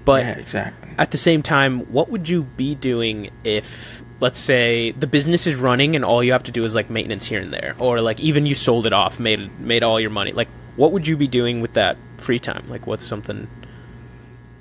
But 0.05 0.25
yeah 0.25 0.38
exactly 0.38 0.87
at 0.99 1.11
the 1.11 1.18
same 1.18 1.42
time, 1.42 1.81
what 1.92 2.09
would 2.11 2.29
you 2.29 2.42
be 2.42 2.75
doing 2.75 3.31
if, 3.44 4.03
let's 4.20 4.38
say, 4.38 4.92
the 4.92 5.07
business 5.07 5.46
is 5.46 5.57
running 5.57 5.94
and 5.94 6.05
all 6.05 6.25
you 6.25 6.33
have 6.33 6.44
to 6.44 6.53
do 6.53 6.64
is 6.64 6.75
like 6.75 6.88
maintenance 6.88 7.27
here 7.27 7.40
and 7.40 7.53
there, 7.53 7.75
or 7.79 8.01
like 8.01 8.18
even 8.20 8.46
you 8.46 8.55
sold 8.55 8.87
it 8.87 8.92
off, 8.92 9.20
made 9.20 9.59
made 9.61 9.83
all 9.83 10.01
your 10.01 10.11
money? 10.11 10.33
Like, 10.33 10.49
what 10.77 10.92
would 10.92 11.07
you 11.07 11.16
be 11.16 11.29
doing 11.29 11.61
with 11.61 11.75
that 11.75 11.96
free 12.16 12.38
time? 12.38 12.66
Like, 12.68 12.87
what's 12.87 13.05
something? 13.05 13.49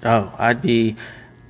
Oh, 0.04 0.34
I'd 0.38 0.62
be. 0.62 0.98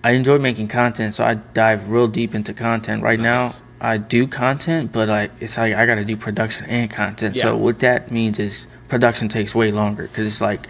I 0.04 0.12
enjoy 0.12 0.38
making 0.38 0.68
content, 0.68 1.16
so 1.16 1.24
I 1.24 1.34
dive 1.34 1.90
real 1.90 2.08
deep 2.08 2.36
into 2.36 2.54
content. 2.54 3.02
Right 3.02 3.20
Nice. 3.20 3.60
now, 3.62 3.65
I 3.82 3.98
do 3.98 4.28
content, 4.28 4.92
but 4.92 5.08
like 5.10 5.32
it's 5.40 5.58
like 5.58 5.74
I 5.74 5.86
got 5.86 5.96
to 5.96 6.06
do 6.06 6.16
production 6.18 6.66
and 6.68 6.90
content. 6.90 7.36
Yeah. 7.36 7.44
So 7.44 7.58
what 7.58 7.80
that 7.80 8.12
means 8.12 8.40
is 8.40 8.68
production 8.88 9.28
takes 9.28 9.54
way 9.54 9.72
longer 9.72 10.04
because 10.04 10.26
it's 10.26 10.42
like, 10.42 10.68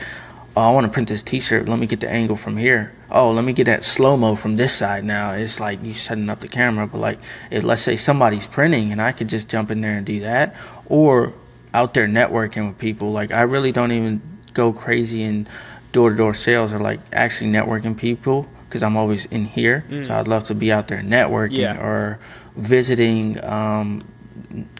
oh, 0.57 0.61
I 0.61 0.71
want 0.71 0.85
to 0.87 0.91
print 0.91 1.09
this 1.09 1.21
T-shirt. 1.21 1.67
Let 1.69 1.79
me 1.79 1.85
get 1.85 1.99
the 1.99 2.09
angle 2.09 2.35
from 2.35 2.57
here. 2.57 2.91
Oh, 3.11 3.29
let 3.31 3.45
me 3.45 3.53
get 3.53 3.65
that 3.65 3.83
slow 3.83 4.17
mo 4.17 4.35
from 4.35 4.57
this 4.57 4.73
side. 4.73 5.03
Now 5.05 5.31
it's 5.33 5.59
like 5.59 5.81
you 5.83 5.93
setting 5.93 6.29
up 6.29 6.39
the 6.39 6.47
camera, 6.47 6.87
but 6.87 6.97
like, 6.97 7.19
if, 7.51 7.63
let's 7.63 7.83
say 7.83 7.95
somebody's 7.97 8.47
printing, 8.47 8.91
and 8.91 8.99
I 9.01 9.11
could 9.11 9.29
just 9.29 9.47
jump 9.47 9.69
in 9.69 9.81
there 9.81 9.95
and 9.97 10.05
do 10.05 10.21
that, 10.21 10.55
or 10.87 11.33
out 11.73 11.93
there 11.93 12.07
networking 12.07 12.67
with 12.67 12.77
people. 12.79 13.11
Like 13.11 13.31
I 13.31 13.41
really 13.41 13.71
don't 13.71 13.91
even 13.91 14.21
go 14.53 14.73
crazy 14.73 15.21
in 15.21 15.47
door 15.91 16.09
to 16.09 16.15
door 16.15 16.33
sales 16.33 16.73
or 16.73 16.79
like 16.79 16.99
actually 17.13 17.51
networking 17.51 17.95
people 17.95 18.47
because 18.67 18.81
I'm 18.81 18.97
always 18.97 19.25
in 19.25 19.45
here. 19.45 19.85
So 20.05 20.15
I'd 20.17 20.27
love 20.27 20.45
to 20.45 20.55
be 20.55 20.71
out 20.71 20.87
there 20.87 21.01
networking 21.01 21.51
Mm. 21.51 21.75
Yeah. 21.75 21.77
or 21.77 22.19
visiting 22.55 23.43
um, 23.43 24.03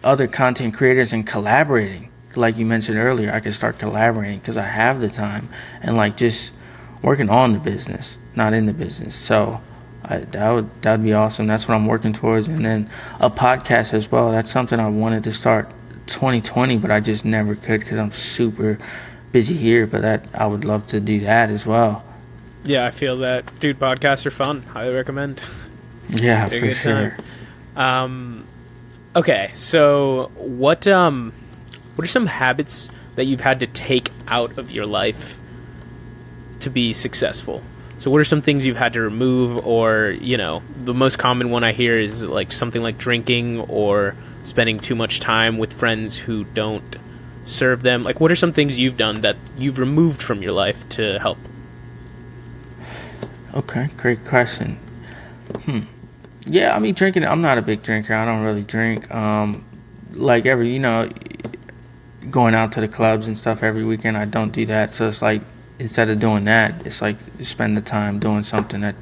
other 0.02 0.26
content 0.26 0.74
creators 0.74 1.12
and 1.12 1.26
collaborating. 1.26 2.10
Like 2.34 2.56
you 2.56 2.66
mentioned 2.66 2.98
earlier, 2.98 3.32
I 3.32 3.40
could 3.40 3.54
start 3.54 3.78
collaborating 3.78 4.38
because 4.38 4.56
I 4.56 4.66
have 4.66 5.00
the 5.00 5.08
time 5.08 5.48
and 5.80 5.96
like 5.96 6.16
just 6.16 6.50
working 7.02 7.30
on 7.30 7.52
the 7.52 7.58
business, 7.58 8.18
not 8.34 8.52
in 8.52 8.66
the 8.66 8.74
business. 8.74 9.14
So 9.16 9.60
I, 10.04 10.18
that 10.18 10.50
would 10.50 10.82
that 10.82 10.92
would 10.92 11.04
be 11.04 11.14
awesome. 11.14 11.46
That's 11.46 11.66
what 11.66 11.74
I'm 11.74 11.86
working 11.86 12.12
towards, 12.12 12.46
and 12.48 12.64
then 12.64 12.90
a 13.20 13.30
podcast 13.30 13.94
as 13.94 14.10
well. 14.12 14.30
That's 14.30 14.50
something 14.50 14.78
I 14.78 14.88
wanted 14.88 15.24
to 15.24 15.32
start 15.32 15.70
2020, 16.08 16.76
but 16.76 16.90
I 16.90 17.00
just 17.00 17.24
never 17.24 17.54
could 17.54 17.80
because 17.80 17.98
I'm 17.98 18.12
super 18.12 18.78
busy 19.32 19.54
here. 19.54 19.86
But 19.86 20.02
that 20.02 20.26
I 20.34 20.46
would 20.46 20.64
love 20.64 20.86
to 20.88 21.00
do 21.00 21.20
that 21.20 21.48
as 21.50 21.64
well. 21.66 22.04
Yeah, 22.64 22.84
I 22.86 22.90
feel 22.90 23.16
that, 23.18 23.58
dude. 23.60 23.78
Podcasts 23.78 24.26
are 24.26 24.30
fun. 24.30 24.62
Highly 24.62 24.94
recommend. 24.94 25.40
Yeah, 26.08 26.48
They're 26.48 26.60
for 26.60 26.74
sure. 26.74 27.10
time. 27.10 27.24
Um, 27.76 28.46
Okay, 29.16 29.50
so 29.54 30.30
what 30.36 30.86
um 30.86 31.32
what 31.94 32.04
are 32.04 32.08
some 32.08 32.26
habits 32.26 32.90
that 33.14 33.24
you've 33.24 33.40
had 33.40 33.60
to 33.60 33.66
take 33.66 34.10
out 34.28 34.58
of 34.58 34.72
your 34.72 34.84
life 34.84 35.38
to 36.60 36.68
be 36.68 36.92
successful? 36.92 37.62
So 37.96 38.10
what 38.10 38.20
are 38.20 38.26
some 38.26 38.42
things 38.42 38.66
you've 38.66 38.76
had 38.76 38.92
to 38.92 39.00
remove 39.00 39.66
or, 39.66 40.14
you 40.20 40.36
know, 40.36 40.62
the 40.84 40.92
most 40.92 41.18
common 41.18 41.48
one 41.48 41.64
I 41.64 41.72
hear 41.72 41.96
is 41.96 42.26
like 42.26 42.52
something 42.52 42.82
like 42.82 42.98
drinking 42.98 43.60
or 43.60 44.14
spending 44.42 44.78
too 44.78 44.94
much 44.94 45.18
time 45.18 45.56
with 45.56 45.72
friends 45.72 46.18
who 46.18 46.44
don't 46.44 46.96
serve 47.46 47.80
them. 47.80 48.02
Like 48.02 48.20
what 48.20 48.30
are 48.30 48.36
some 48.36 48.52
things 48.52 48.78
you've 48.78 48.98
done 48.98 49.22
that 49.22 49.36
you've 49.56 49.78
removed 49.78 50.22
from 50.22 50.42
your 50.42 50.52
life 50.52 50.86
to 50.90 51.18
help? 51.20 51.38
Okay, 53.54 53.88
great 53.96 54.26
question. 54.26 54.78
Hmm. 55.64 55.84
Yeah, 56.46 56.74
I 56.74 56.78
mean 56.78 56.94
drinking. 56.94 57.24
I'm 57.24 57.42
not 57.42 57.58
a 57.58 57.62
big 57.62 57.82
drinker. 57.82 58.14
I 58.14 58.24
don't 58.24 58.42
really 58.44 58.62
drink. 58.62 59.12
Um, 59.12 59.64
like 60.12 60.46
every, 60.46 60.72
you 60.72 60.78
know, 60.78 61.10
going 62.30 62.54
out 62.54 62.72
to 62.72 62.80
the 62.80 62.88
clubs 62.88 63.26
and 63.26 63.36
stuff 63.36 63.62
every 63.62 63.84
weekend. 63.84 64.16
I 64.16 64.24
don't 64.24 64.52
do 64.52 64.64
that. 64.66 64.94
So 64.94 65.08
it's 65.08 65.22
like 65.22 65.42
instead 65.78 66.08
of 66.08 66.20
doing 66.20 66.44
that, 66.44 66.86
it's 66.86 67.02
like 67.02 67.16
spend 67.42 67.76
the 67.76 67.82
time 67.82 68.18
doing 68.18 68.42
something 68.42 68.80
that 68.80 68.94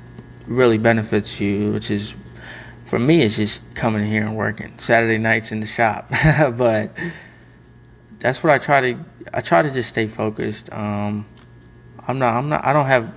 really 0.46 0.78
benefits 0.78 1.40
you, 1.40 1.72
which 1.72 1.90
is 1.90 2.14
for 2.84 2.98
me, 2.98 3.22
it's 3.22 3.36
just 3.36 3.62
coming 3.74 4.06
here 4.06 4.22
and 4.22 4.36
working 4.36 4.72
Saturday 4.78 5.18
nights 5.18 5.52
in 5.52 5.60
the 5.60 5.66
shop. 5.66 6.08
but 6.56 6.90
that's 8.18 8.42
what 8.42 8.52
I 8.52 8.58
try 8.58 8.92
to. 8.92 9.04
I 9.32 9.40
try 9.40 9.62
to 9.62 9.70
just 9.70 9.88
stay 9.88 10.06
focused. 10.06 10.72
Um, 10.72 11.26
I'm 12.06 12.18
not. 12.18 12.34
I'm 12.34 12.48
not. 12.48 12.64
I 12.64 12.72
don't 12.72 12.86
have 12.86 13.12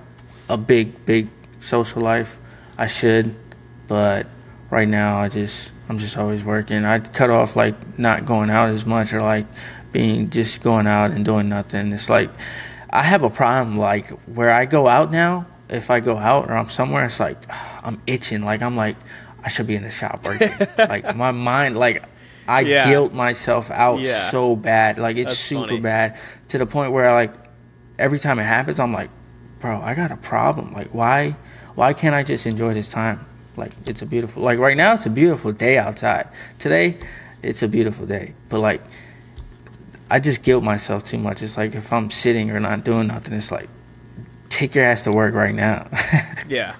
a 0.48 0.56
big, 0.56 1.04
big 1.06 1.28
social 1.60 2.00
life. 2.00 2.38
I 2.76 2.86
should, 2.86 3.34
but 3.88 4.26
right 4.70 4.88
now 4.88 5.18
I 5.18 5.28
just. 5.28 5.72
I'm 5.90 5.96
just 5.98 6.18
always 6.18 6.44
working. 6.44 6.84
I 6.84 6.98
cut 6.98 7.30
off 7.30 7.56
like 7.56 7.98
not 7.98 8.26
going 8.26 8.50
out 8.50 8.68
as 8.68 8.84
much 8.84 9.14
or 9.14 9.22
like 9.22 9.46
being 9.90 10.28
just 10.28 10.62
going 10.62 10.86
out 10.86 11.12
and 11.12 11.24
doing 11.24 11.48
nothing. 11.48 11.92
It's 11.94 12.10
like 12.10 12.28
I 12.90 13.02
have 13.02 13.22
a 13.22 13.30
problem 13.30 13.78
like 13.78 14.10
where 14.28 14.50
I 14.50 14.66
go 14.66 14.86
out 14.86 15.10
now. 15.10 15.46
If 15.70 15.90
I 15.90 16.00
go 16.00 16.18
out 16.18 16.50
or 16.50 16.58
I'm 16.58 16.68
somewhere, 16.68 17.06
it's 17.06 17.18
like 17.18 17.38
I'm 17.82 18.02
itching. 18.06 18.42
Like 18.42 18.60
I'm 18.60 18.76
like 18.76 18.96
I 19.42 19.48
should 19.48 19.66
be 19.66 19.76
in 19.76 19.82
the 19.82 19.88
shop 19.90 20.26
working. 20.26 20.52
like 20.78 21.16
my 21.16 21.30
mind, 21.32 21.78
like 21.78 22.02
I 22.46 22.60
Yeah. 22.60 22.90
guilt 22.90 23.14
myself 23.14 23.70
out 23.70 24.00
Yeah. 24.00 24.28
so 24.28 24.56
bad. 24.56 24.98
Like 24.98 25.16
it's 25.16 25.30
That's 25.30 25.38
super 25.40 25.68
funny. 25.68 25.80
bad 25.80 26.18
to 26.48 26.58
the 26.58 26.66
point 26.66 26.92
where 26.92 27.10
like 27.14 27.32
every 27.98 28.18
time 28.18 28.38
it 28.38 28.44
happens, 28.44 28.78
I'm 28.78 28.92
like, 28.92 29.08
bro, 29.60 29.80
I 29.80 29.94
got 29.94 30.12
a 30.12 30.18
problem. 30.18 30.74
Like 30.74 30.88
why, 30.92 31.34
why 31.76 31.94
can't 31.94 32.14
I 32.14 32.24
just 32.24 32.44
enjoy 32.44 32.74
this 32.74 32.90
time? 32.90 33.24
Like 33.58 33.72
it's 33.86 34.02
a 34.02 34.06
beautiful. 34.06 34.42
Like 34.42 34.58
right 34.58 34.76
now, 34.76 34.94
it's 34.94 35.06
a 35.06 35.10
beautiful 35.10 35.52
day 35.52 35.78
outside. 35.78 36.28
Today, 36.58 36.98
it's 37.42 37.62
a 37.62 37.68
beautiful 37.68 38.06
day. 38.06 38.34
But 38.48 38.60
like 38.60 38.82
I 40.10 40.20
just 40.20 40.42
guilt 40.42 40.64
myself 40.64 41.04
too 41.04 41.18
much. 41.18 41.42
It's 41.42 41.56
like 41.56 41.74
if 41.74 41.92
I'm 41.92 42.10
sitting 42.10 42.50
or 42.50 42.60
not 42.60 42.84
doing 42.84 43.08
nothing, 43.08 43.34
it's 43.34 43.50
like 43.50 43.68
take 44.48 44.74
your 44.74 44.84
ass 44.84 45.02
to 45.04 45.12
work 45.12 45.34
right 45.34 45.54
now. 45.54 45.88
Yeah. 46.48 46.76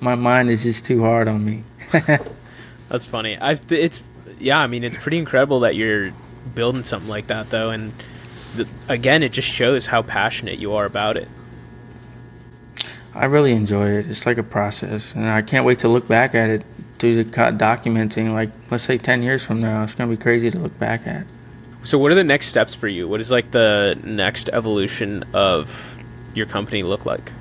My 0.00 0.16
mind 0.16 0.50
is 0.50 0.64
just 0.64 0.84
too 0.84 1.00
hard 1.00 1.28
on 1.28 1.44
me. 1.44 1.62
That's 2.88 3.06
funny. 3.06 3.38
I 3.38 3.56
it's 3.70 4.02
yeah, 4.40 4.58
I 4.58 4.66
mean 4.66 4.82
it's 4.82 4.96
pretty 4.96 5.18
incredible 5.18 5.60
that 5.60 5.76
you're 5.76 6.12
building 6.56 6.82
something 6.82 7.08
like 7.08 7.28
that 7.28 7.48
though 7.50 7.70
and 7.70 7.92
the, 8.56 8.66
again 8.88 9.22
it 9.22 9.30
just 9.30 9.48
shows 9.48 9.86
how 9.86 10.02
passionate 10.02 10.58
you 10.58 10.72
are 10.74 10.84
about 10.84 11.16
it. 11.16 11.28
I 13.14 13.26
really 13.26 13.52
enjoy 13.52 13.90
it. 13.90 14.10
It's 14.10 14.24
like 14.24 14.38
a 14.38 14.42
process, 14.42 15.14
and 15.14 15.28
I 15.28 15.42
can't 15.42 15.66
wait 15.66 15.80
to 15.80 15.88
look 15.88 16.08
back 16.08 16.34
at 16.34 16.48
it, 16.48 16.64
through 16.98 17.16
the 17.16 17.24
documenting. 17.24 18.32
Like 18.32 18.50
let's 18.70 18.84
say 18.84 18.96
ten 18.96 19.22
years 19.22 19.42
from 19.42 19.60
now, 19.60 19.82
it's 19.82 19.94
gonna 19.94 20.10
be 20.10 20.16
crazy 20.16 20.50
to 20.50 20.58
look 20.58 20.78
back 20.78 21.06
at. 21.06 21.26
So 21.82 21.98
what 21.98 22.12
are 22.12 22.14
the 22.14 22.24
next 22.24 22.46
steps 22.46 22.74
for 22.76 22.86
you? 22.86 23.08
What 23.08 23.20
is 23.20 23.30
like 23.30 23.50
the 23.50 23.98
next 24.04 24.48
evolution 24.50 25.24
of 25.34 25.98
your 26.32 26.46
company 26.46 26.84
look 26.84 27.04
like? 27.04 27.32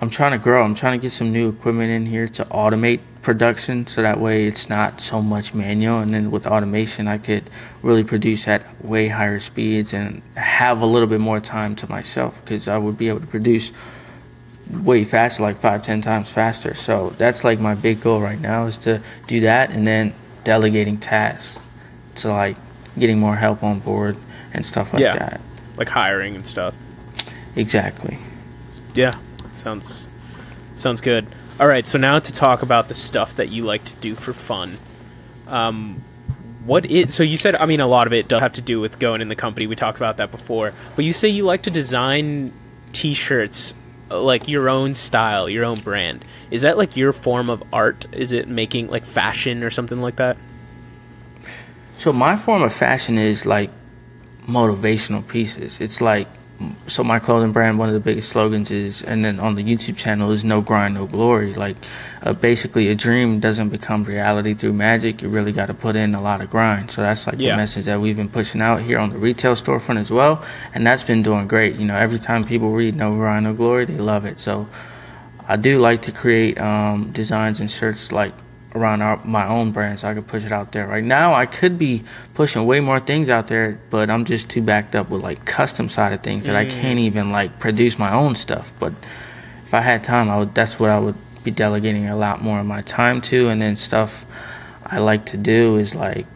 I'm 0.00 0.10
trying 0.10 0.32
to 0.32 0.38
grow. 0.38 0.64
I'm 0.64 0.74
trying 0.74 0.98
to 0.98 1.02
get 1.02 1.12
some 1.12 1.32
new 1.32 1.48
equipment 1.48 1.90
in 1.90 2.06
here 2.06 2.28
to 2.28 2.44
automate 2.46 3.00
production, 3.22 3.86
so 3.86 4.02
that 4.02 4.20
way 4.20 4.46
it's 4.46 4.68
not 4.68 5.00
so 5.00 5.22
much 5.22 5.54
manual. 5.54 6.00
And 6.00 6.12
then 6.12 6.30
with 6.30 6.46
automation, 6.46 7.06
I 7.08 7.18
could 7.18 7.48
really 7.82 8.04
produce 8.04 8.46
at 8.48 8.84
way 8.84 9.08
higher 9.08 9.38
speeds 9.38 9.92
and 9.92 10.20
have 10.36 10.80
a 10.80 10.86
little 10.86 11.08
bit 11.08 11.20
more 11.20 11.40
time 11.40 11.76
to 11.76 11.88
myself 11.88 12.40
because 12.44 12.68
I 12.68 12.76
would 12.76 12.98
be 12.98 13.08
able 13.08 13.20
to 13.20 13.26
produce 13.26 13.70
way 14.70 15.04
faster, 15.04 15.42
like 15.42 15.56
five, 15.56 15.82
ten 15.82 16.00
times 16.00 16.30
faster. 16.30 16.74
So 16.74 17.10
that's 17.18 17.44
like 17.44 17.58
my 17.60 17.74
big 17.74 18.00
goal 18.00 18.20
right 18.20 18.40
now 18.40 18.66
is 18.66 18.76
to 18.78 19.00
do 19.26 19.40
that, 19.40 19.70
and 19.70 19.86
then 19.86 20.14
delegating 20.44 20.98
tasks 20.98 21.58
to 22.16 22.28
like 22.28 22.56
getting 22.98 23.18
more 23.18 23.36
help 23.36 23.62
on 23.62 23.80
board 23.80 24.16
and 24.52 24.64
stuff 24.64 24.92
like 24.92 25.02
Yeah. 25.02 25.16
that. 25.16 25.40
Like 25.76 25.88
hiring 25.88 26.34
and 26.34 26.46
stuff. 26.46 26.74
Exactly. 27.56 28.18
Yeah. 28.94 29.16
Sounds 29.58 30.08
sounds 30.76 31.00
good. 31.00 31.26
All 31.60 31.66
right, 31.66 31.86
so 31.86 31.98
now 31.98 32.18
to 32.18 32.32
talk 32.32 32.62
about 32.62 32.88
the 32.88 32.94
stuff 32.94 33.34
that 33.36 33.48
you 33.48 33.64
like 33.64 33.84
to 33.84 33.94
do 33.96 34.14
for 34.14 34.32
fun. 34.32 34.78
Um 35.46 36.02
what 36.64 36.84
is 36.86 37.14
so 37.14 37.22
you 37.22 37.36
said 37.36 37.56
I 37.56 37.66
mean 37.66 37.80
a 37.80 37.86
lot 37.86 38.06
of 38.06 38.12
it 38.12 38.28
does 38.28 38.40
have 38.40 38.52
to 38.54 38.60
do 38.60 38.80
with 38.80 38.98
going 38.98 39.20
in 39.20 39.28
the 39.28 39.34
company. 39.36 39.66
We 39.66 39.76
talked 39.76 39.98
about 39.98 40.16
that 40.18 40.30
before. 40.30 40.72
But 40.96 41.04
you 41.04 41.12
say 41.12 41.28
you 41.28 41.44
like 41.44 41.62
to 41.62 41.70
design 41.70 42.52
t-shirts 42.92 43.74
like 44.10 44.48
your 44.48 44.68
own 44.68 44.94
style, 44.94 45.48
your 45.48 45.64
own 45.64 45.80
brand. 45.80 46.24
Is 46.50 46.62
that 46.62 46.78
like 46.78 46.96
your 46.96 47.12
form 47.12 47.50
of 47.50 47.62
art? 47.72 48.06
Is 48.12 48.32
it 48.32 48.48
making 48.48 48.88
like 48.88 49.04
fashion 49.04 49.62
or 49.62 49.70
something 49.70 50.00
like 50.00 50.16
that? 50.16 50.36
So 51.98 52.12
my 52.12 52.36
form 52.36 52.62
of 52.62 52.72
fashion 52.72 53.18
is 53.18 53.44
like 53.44 53.70
motivational 54.46 55.26
pieces. 55.26 55.80
It's 55.80 56.00
like 56.00 56.28
so 56.88 57.04
my 57.04 57.18
clothing 57.20 57.52
brand. 57.52 57.78
One 57.78 57.88
of 57.88 57.94
the 57.94 58.00
biggest 58.00 58.30
slogans 58.30 58.70
is, 58.70 59.02
and 59.02 59.24
then 59.24 59.38
on 59.38 59.54
the 59.54 59.62
YouTube 59.62 59.96
channel 59.96 60.30
is 60.32 60.42
"No 60.42 60.60
grind, 60.60 60.94
no 60.94 61.06
glory." 61.06 61.54
Like 61.54 61.76
uh, 62.22 62.32
basically, 62.32 62.88
a 62.88 62.94
dream 62.96 63.38
doesn't 63.38 63.68
become 63.68 64.02
reality 64.04 64.54
through 64.54 64.72
magic. 64.72 65.22
You 65.22 65.28
really 65.28 65.52
got 65.52 65.66
to 65.66 65.74
put 65.74 65.94
in 65.94 66.14
a 66.16 66.20
lot 66.20 66.40
of 66.40 66.50
grind. 66.50 66.90
So 66.90 67.02
that's 67.02 67.26
like 67.26 67.38
Yeah. 67.38 67.52
the 67.52 67.56
message 67.58 67.84
that 67.84 68.00
we've 68.00 68.16
been 68.16 68.28
pushing 68.28 68.60
out 68.60 68.82
here 68.82 68.98
on 68.98 69.10
the 69.10 69.18
retail 69.18 69.54
storefront 69.54 70.00
as 70.00 70.10
well, 70.10 70.42
and 70.74 70.84
that's 70.86 71.04
been 71.04 71.22
doing 71.22 71.46
great. 71.46 71.76
You 71.76 71.86
know, 71.86 71.96
every 71.96 72.18
time 72.18 72.42
people 72.44 72.72
read 72.72 72.96
"No 72.96 73.14
grind, 73.14 73.44
no 73.44 73.54
glory," 73.54 73.84
they 73.84 73.96
love 73.98 74.24
it. 74.24 74.40
So 74.40 74.66
I 75.46 75.56
do 75.56 75.78
like 75.78 76.02
to 76.02 76.12
create 76.12 76.60
um, 76.60 77.10
designs 77.12 77.60
and 77.60 77.70
shirts 77.70 78.10
like 78.10 78.32
around 78.78 79.02
our, 79.02 79.20
my 79.24 79.46
own 79.46 79.72
brand 79.72 79.98
so 79.98 80.08
I 80.08 80.14
could 80.14 80.26
push 80.26 80.44
it 80.44 80.52
out 80.52 80.72
there. 80.72 80.86
Right 80.86 81.04
now, 81.04 81.34
I 81.34 81.46
could 81.46 81.78
be 81.78 82.04
pushing 82.34 82.64
way 82.66 82.80
more 82.80 83.00
things 83.00 83.28
out 83.28 83.48
there, 83.48 83.78
but 83.90 84.10
I'm 84.10 84.24
just 84.24 84.48
too 84.48 84.62
backed 84.62 84.94
up 84.94 85.10
with 85.10 85.22
like 85.22 85.44
custom 85.44 85.88
side 85.88 86.12
of 86.12 86.22
things 86.22 86.44
that 86.44 86.56
I 86.56 86.66
mm. 86.66 86.70
can't 86.70 86.98
even 86.98 87.30
like 87.30 87.58
produce 87.58 87.98
my 87.98 88.12
own 88.12 88.36
stuff. 88.36 88.72
But 88.78 88.92
if 89.64 89.74
I 89.74 89.80
had 89.80 90.04
time, 90.04 90.30
I 90.30 90.38
would. 90.38 90.54
That's 90.54 90.78
what 90.78 90.90
I 90.90 90.98
would 90.98 91.16
be 91.44 91.50
delegating 91.50 92.08
a 92.08 92.16
lot 92.16 92.42
more 92.42 92.60
of 92.60 92.66
my 92.66 92.82
time 92.82 93.20
to, 93.22 93.48
and 93.48 93.60
then 93.60 93.76
stuff 93.76 94.24
I 94.86 94.98
like 94.98 95.26
to 95.26 95.36
do 95.36 95.76
is 95.76 95.94
like 95.94 96.26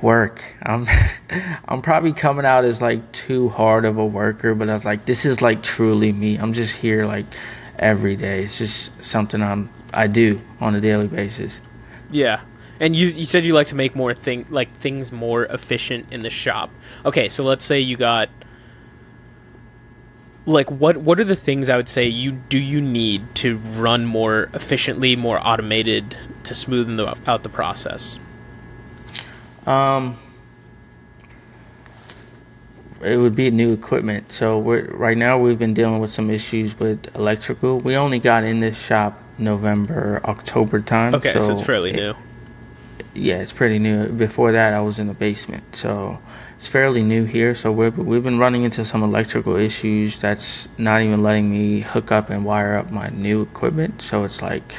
work. 0.00 0.42
I'm 0.62 0.86
I'm 1.66 1.82
probably 1.82 2.12
coming 2.12 2.44
out 2.44 2.64
as 2.64 2.80
like 2.80 3.12
too 3.12 3.48
hard 3.48 3.84
of 3.84 3.98
a 3.98 4.06
worker, 4.06 4.54
but 4.54 4.68
I 4.68 4.74
was 4.74 4.84
like, 4.84 5.06
this 5.06 5.24
is 5.24 5.42
like 5.42 5.62
truly 5.62 6.12
me. 6.12 6.36
I'm 6.36 6.52
just 6.52 6.74
here 6.74 7.04
like 7.04 7.26
every 7.78 8.16
day. 8.16 8.44
It's 8.44 8.58
just 8.58 9.04
something 9.04 9.42
I'm 9.42 9.70
I 9.92 10.06
do 10.06 10.40
on 10.60 10.74
a 10.74 10.80
daily 10.80 11.08
basis. 11.08 11.60
Yeah. 12.10 12.40
And 12.78 12.94
you 12.94 13.08
you 13.08 13.24
said 13.26 13.44
you 13.44 13.54
like 13.54 13.68
to 13.68 13.74
make 13.74 13.96
more 13.96 14.12
thing 14.12 14.46
like 14.50 14.70
things 14.78 15.10
more 15.10 15.44
efficient 15.46 16.12
in 16.12 16.22
the 16.22 16.30
shop. 16.30 16.70
Okay, 17.04 17.28
so 17.28 17.42
let's 17.42 17.64
say 17.64 17.80
you 17.80 17.96
got 17.96 18.28
like 20.44 20.70
what 20.70 20.98
what 20.98 21.18
are 21.18 21.24
the 21.24 21.36
things 21.36 21.68
I 21.68 21.76
would 21.76 21.88
say 21.88 22.06
you 22.06 22.32
do 22.32 22.58
you 22.58 22.80
need 22.80 23.34
to 23.36 23.56
run 23.56 24.04
more 24.04 24.50
efficiently, 24.54 25.16
more 25.16 25.40
automated 25.44 26.16
to 26.44 26.54
smoothen 26.54 26.96
the, 26.96 27.16
out 27.30 27.42
the 27.42 27.48
process? 27.48 28.18
Um, 29.66 30.16
it 33.02 33.16
would 33.16 33.34
be 33.34 33.50
new 33.50 33.72
equipment. 33.72 34.32
So 34.32 34.60
right 34.60 35.16
now 35.16 35.38
we've 35.38 35.58
been 35.58 35.74
dealing 35.74 35.98
with 36.00 36.12
some 36.12 36.30
issues 36.30 36.78
with 36.78 37.14
electrical. 37.16 37.80
We 37.80 37.96
only 37.96 38.18
got 38.18 38.44
in 38.44 38.60
this 38.60 38.76
shop 38.76 39.20
November 39.38 40.20
October 40.24 40.80
time. 40.80 41.14
Okay, 41.14 41.38
so, 41.38 41.52
it's 41.52 41.62
fairly 41.62 41.90
it- 41.90 41.96
new. 41.96 42.14
yeah, 43.14 43.36
it's 43.36 43.52
pretty 43.52 43.78
new. 43.78 44.08
Before 44.08 44.52
that, 44.52 44.72
I 44.74 44.80
was 44.80 44.98
in 44.98 45.06
the 45.08 45.14
basement, 45.14 45.76
so 45.76 46.18
it's 46.58 46.68
fairly 46.68 47.02
new 47.02 47.24
here. 47.24 47.54
So 47.54 47.70
we've 47.72 47.96
we've 47.96 48.22
been 48.24 48.38
running 48.38 48.64
into 48.64 48.84
some 48.84 49.02
electrical 49.02 49.56
issues 49.56 50.18
that's 50.18 50.68
not 50.78 51.02
even 51.02 51.22
letting 51.22 51.50
me 51.50 51.80
hook 51.80 52.10
up 52.12 52.30
and 52.30 52.44
wire 52.44 52.76
up 52.76 52.90
my 52.90 53.08
new 53.10 53.42
equipment. 53.42 54.02
So 54.02 54.24
it's 54.24 54.40
like 54.42 54.74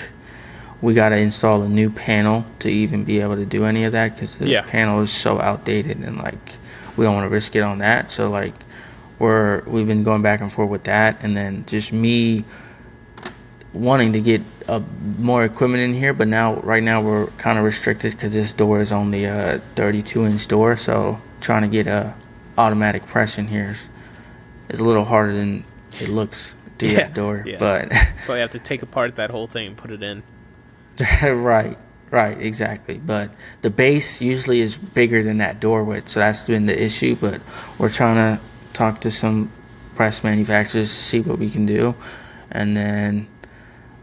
we 0.81 0.93
got 0.93 1.09
to 1.09 1.17
install 1.17 1.63
a 1.63 1.69
new 1.69 1.89
panel 1.89 2.45
to 2.59 2.69
even 2.69 3.03
be 3.03 3.19
able 3.19 3.35
to 3.35 3.45
do 3.45 3.65
any 3.65 3.83
of 3.83 3.91
that 3.93 4.13
because 4.15 4.35
the 4.35 4.47
Yeah. 4.49 4.61
panel 4.61 5.01
is 5.01 5.11
so 5.11 5.39
outdated 5.41 5.97
and 5.97 6.17
like 6.17 6.53
we 6.95 7.05
don't 7.05 7.15
want 7.15 7.25
to 7.25 7.29
risk 7.33 7.55
it 7.55 7.61
on 7.61 7.79
that. 7.79 8.11
So 8.11 8.29
like 8.29 8.53
we're 9.19 9.61
we've 9.65 9.87
been 9.87 10.03
going 10.03 10.21
back 10.21 10.41
and 10.41 10.51
forth 10.51 10.69
with 10.69 10.83
that, 10.83 11.17
and 11.23 11.35
then 11.35 11.63
just 11.67 11.91
me 11.91 12.43
wanting 13.73 14.13
to 14.13 14.21
get 14.21 14.41
uh, 14.67 14.81
more 15.17 15.43
equipment 15.45 15.83
in 15.83 15.93
here, 15.93 16.13
but 16.13 16.27
now 16.27 16.55
right 16.61 16.83
now 16.83 17.01
we're 17.01 17.27
kind 17.37 17.57
of 17.59 17.65
restricted 17.65 18.11
because 18.13 18.33
this 18.33 18.53
door 18.53 18.81
is 18.81 18.91
only 18.91 19.25
a 19.25 19.61
32 19.75 20.25
inch 20.25 20.47
door. 20.47 20.77
So 20.77 21.19
trying 21.41 21.61
to 21.63 21.67
get 21.67 21.87
a 21.87 22.13
automatic 22.57 23.05
press 23.05 23.37
in 23.37 23.47
here 23.47 23.71
is, 23.71 23.77
is 24.69 24.79
a 24.79 24.83
little 24.83 25.05
harder 25.05 25.33
than 25.33 25.63
it 25.99 26.09
looks 26.09 26.53
through 26.79 26.89
Yeah, 26.89 26.95
that 27.01 27.13
door. 27.13 27.43
yeah. 27.45 27.57
But 27.59 27.89
Probably 28.25 28.39
have 28.41 28.51
to 28.51 28.59
take 28.59 28.81
apart 28.83 29.15
that 29.17 29.29
whole 29.29 29.47
thing 29.47 29.67
and 29.67 29.77
put 29.77 29.91
it 29.91 30.01
in. 30.01 30.23
right, 31.21 31.77
right, 32.09 32.41
exactly. 32.41 32.97
But 32.97 33.31
the 33.61 33.69
base 33.69 34.21
usually 34.21 34.61
is 34.61 34.75
bigger 34.77 35.21
than 35.23 35.37
that 35.37 35.59
door 35.59 35.83
width, 35.83 36.09
so 36.09 36.19
that's 36.19 36.45
been 36.45 36.65
the 36.65 36.83
issue. 36.83 37.15
But 37.15 37.41
we're 37.77 37.89
trying 37.91 38.15
to 38.37 38.41
talk 38.73 39.01
to 39.01 39.11
some 39.11 39.51
press 39.95 40.23
manufacturers 40.23 40.89
to 40.89 40.95
see 40.95 41.19
what 41.21 41.37
we 41.37 41.49
can 41.51 41.65
do, 41.67 41.93
and 42.51 42.75
then 42.75 43.27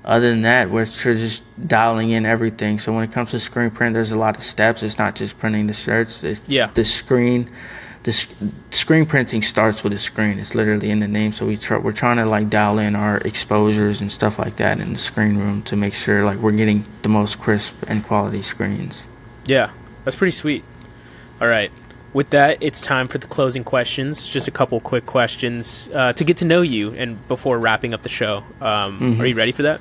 other 0.04 0.28
than 0.30 0.42
that, 0.42 0.70
we're 0.70 0.84
just 0.84 1.42
dialing 1.66 2.10
in 2.10 2.26
everything. 2.26 2.78
So 2.78 2.92
when 2.92 3.04
it 3.04 3.12
comes 3.12 3.30
to 3.30 3.40
screen 3.40 3.70
print, 3.70 3.94
there's 3.94 4.12
a 4.12 4.18
lot 4.18 4.36
of 4.36 4.42
steps. 4.42 4.82
It's 4.82 4.98
not 4.98 5.14
just 5.16 5.38
printing 5.38 5.66
the 5.66 5.72
shirts. 5.74 6.22
It's 6.22 6.40
Yeah. 6.46 6.68
the 6.74 6.84
screen. 6.84 7.48
The 8.02 8.12
sc- 8.12 8.28
screen 8.70 9.06
printing 9.06 9.40
starts 9.40 9.82
with 9.82 9.94
a 9.94 9.98
screen. 9.98 10.38
It's 10.38 10.54
literally 10.54 10.90
in 10.90 11.00
the 11.00 11.08
name. 11.08 11.32
So 11.32 11.46
we 11.46 11.56
try, 11.56 11.78
we're 11.78 11.92
trying 11.92 12.18
to 12.18 12.26
like 12.26 12.50
dial 12.50 12.78
in 12.78 12.94
our 12.94 13.16
exposures 13.18 14.02
and 14.02 14.12
stuff 14.12 14.38
like 14.38 14.56
that 14.56 14.78
in 14.78 14.92
the 14.92 14.98
screen 14.98 15.38
room 15.38 15.62
to 15.62 15.74
make 15.76 15.94
sure 15.94 16.22
like 16.22 16.36
we're 16.38 16.52
getting 16.52 16.84
the 17.00 17.08
most 17.08 17.40
crisp 17.40 17.72
and 17.88 18.04
quality 18.04 18.42
screens. 18.42 19.04
Yeah, 19.46 19.70
that's 20.04 20.16
pretty 20.16 20.32
sweet. 20.32 20.64
All 21.40 21.48
right. 21.48 21.70
With 22.12 22.28
that, 22.30 22.58
it's 22.60 22.80
time 22.82 23.08
for 23.08 23.16
the 23.16 23.26
closing 23.26 23.64
questions. 23.64 24.28
Just 24.28 24.46
a 24.48 24.50
couple 24.52 24.78
quick 24.80 25.06
questions 25.06 25.88
uh, 25.94 26.12
to 26.12 26.24
get 26.24 26.36
to 26.36 26.44
know 26.44 26.60
you 26.60 26.90
and 26.90 27.26
before 27.26 27.58
wrapping 27.58 27.94
up 27.94 28.02
the 28.02 28.08
show. 28.10 28.44
Um, 28.60 29.00
Mhm. 29.00 29.20
Are 29.20 29.26
you 29.26 29.34
ready 29.34 29.52
for 29.52 29.62
that? 29.62 29.80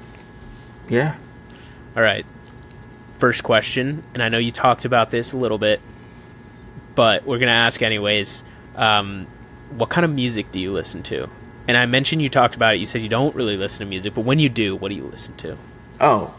Yeah. 0.89 1.15
All 1.95 2.03
right. 2.03 2.25
First 3.19 3.43
question, 3.43 4.03
and 4.13 4.21
I 4.21 4.29
know 4.29 4.39
you 4.39 4.51
talked 4.51 4.85
about 4.85 5.09
this 5.11 5.31
a 5.33 5.37
little 5.37 5.57
bit, 5.57 5.79
but 6.95 7.25
we're 7.25 7.37
going 7.39 7.47
to 7.47 7.53
ask 7.53 7.81
anyways. 7.81 8.43
Um, 8.75 9.27
what 9.71 9.89
kind 9.89 10.03
of 10.05 10.11
music 10.13 10.51
do 10.51 10.59
you 10.59 10.71
listen 10.71 11.03
to? 11.03 11.29
And 11.67 11.77
I 11.77 11.85
mentioned 11.85 12.21
you 12.21 12.29
talked 12.29 12.55
about 12.55 12.75
it. 12.75 12.79
You 12.79 12.85
said 12.85 13.01
you 13.01 13.09
don't 13.09 13.33
really 13.35 13.55
listen 13.55 13.79
to 13.79 13.85
music, 13.85 14.13
but 14.13 14.25
when 14.25 14.39
you 14.39 14.49
do, 14.49 14.75
what 14.75 14.89
do 14.89 14.95
you 14.95 15.05
listen 15.05 15.35
to? 15.37 15.57
Oh, 16.01 16.35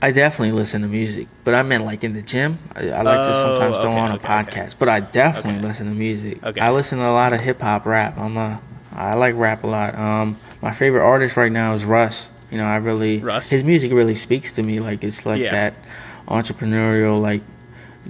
I 0.00 0.10
definitely 0.12 0.52
listen 0.52 0.82
to 0.82 0.88
music, 0.88 1.28
but 1.44 1.54
I 1.54 1.62
meant 1.62 1.84
like 1.84 2.04
in 2.04 2.12
the 2.12 2.22
gym. 2.22 2.58
I, 2.74 2.90
I 2.90 3.02
like 3.02 3.20
to 3.22 3.30
Oh, 3.30 3.32
sometimes 3.32 3.78
throw 3.78 3.90
okay, 3.90 3.98
on 4.00 4.10
a 4.12 4.14
okay, 4.16 4.26
okay. 4.40 4.50
podcast, 4.50 4.74
but 4.78 4.88
I 4.88 5.00
definitely 5.00 5.58
Okay. 5.58 5.66
listen 5.68 5.86
to 5.86 5.92
music. 5.94 6.42
Okay. 6.44 6.60
I 6.60 6.70
listen 6.70 6.98
to 6.98 7.04
a 7.04 7.12
lot 7.12 7.32
of 7.32 7.40
hip 7.40 7.60
hop, 7.60 7.84
rap. 7.86 8.16
I'm 8.18 8.36
a, 8.36 8.60
I 8.92 9.14
like 9.14 9.34
rap 9.36 9.64
a 9.64 9.66
lot. 9.66 9.94
Um, 9.96 10.38
my 10.60 10.72
favorite 10.72 11.02
artist 11.04 11.36
right 11.36 11.52
now 11.52 11.74
is 11.74 11.84
Russ. 11.84 12.28
You 12.52 12.58
know, 12.58 12.64
I 12.66 12.76
really 12.76 13.18
Russ? 13.18 13.48
his 13.50 13.64
music 13.64 13.90
really 13.92 14.14
speaks 14.14 14.52
to 14.52 14.62
me. 14.62 14.78
Like 14.78 15.02
it's 15.02 15.24
like 15.26 15.40
Yeah. 15.40 15.50
that 15.50 15.74
entrepreneurial, 16.28 17.20
like 17.20 17.42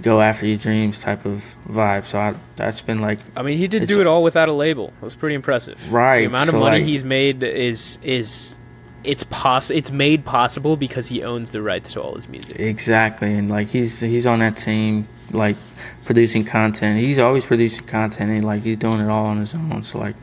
go 0.01 0.21
after 0.21 0.47
your 0.47 0.57
dreams 0.57 0.99
type 0.99 1.25
of 1.25 1.55
vibe. 1.69 2.05
So 2.07 2.19
I, 2.19 2.35
that's 2.57 2.81
been 2.81 2.99
like 3.01 3.19
I 3.37 3.43
mean, 3.43 3.59
he 3.59 3.69
did 3.69 3.87
do 3.89 4.01
it 4.01 4.07
all 4.07 4.23
without 4.23 4.49
a 4.49 4.53
label. 4.53 4.93
It 5.01 5.05
was 5.05 5.15
pretty 5.15 5.35
impressive. 5.35 5.93
Right, 5.93 6.21
The 6.21 6.25
amount 6.27 6.49
of 6.49 6.55
so, 6.55 6.61
money 6.61 6.79
like- 6.79 6.87
he's 6.87 7.05
made 7.05 7.43
is 7.43 7.99
is 8.03 8.59
it's 9.05 9.25
poss 9.25 9.69
it's 9.71 9.91
made 9.91 10.25
possible 10.25 10.77
because 10.77 11.09
he 11.09 11.23
owns 11.25 11.51
the 11.51 11.61
rights 11.61 11.93
to 11.93 12.01
all 12.01 12.15
his 12.15 12.29
music. 12.29 12.59
Exactly, 12.59 13.35
and 13.35 13.51
like 13.51 13.69
he's 13.69 14.01
he's 14.01 14.27
on 14.27 14.39
that 14.41 14.59
same 14.59 15.09
like 15.31 15.57
producing 16.05 16.45
content. 16.45 16.99
He's 17.01 17.19
always 17.19 17.45
producing 17.45 17.85
content, 17.85 18.31
and 18.31 18.45
like 18.45 18.63
he's 18.63 18.77
doing 18.77 19.01
it 19.01 19.09
all 19.09 19.27
on 19.27 19.39
his 19.39 19.55
own. 19.55 19.83
So 19.83 19.99
like, 19.99 20.15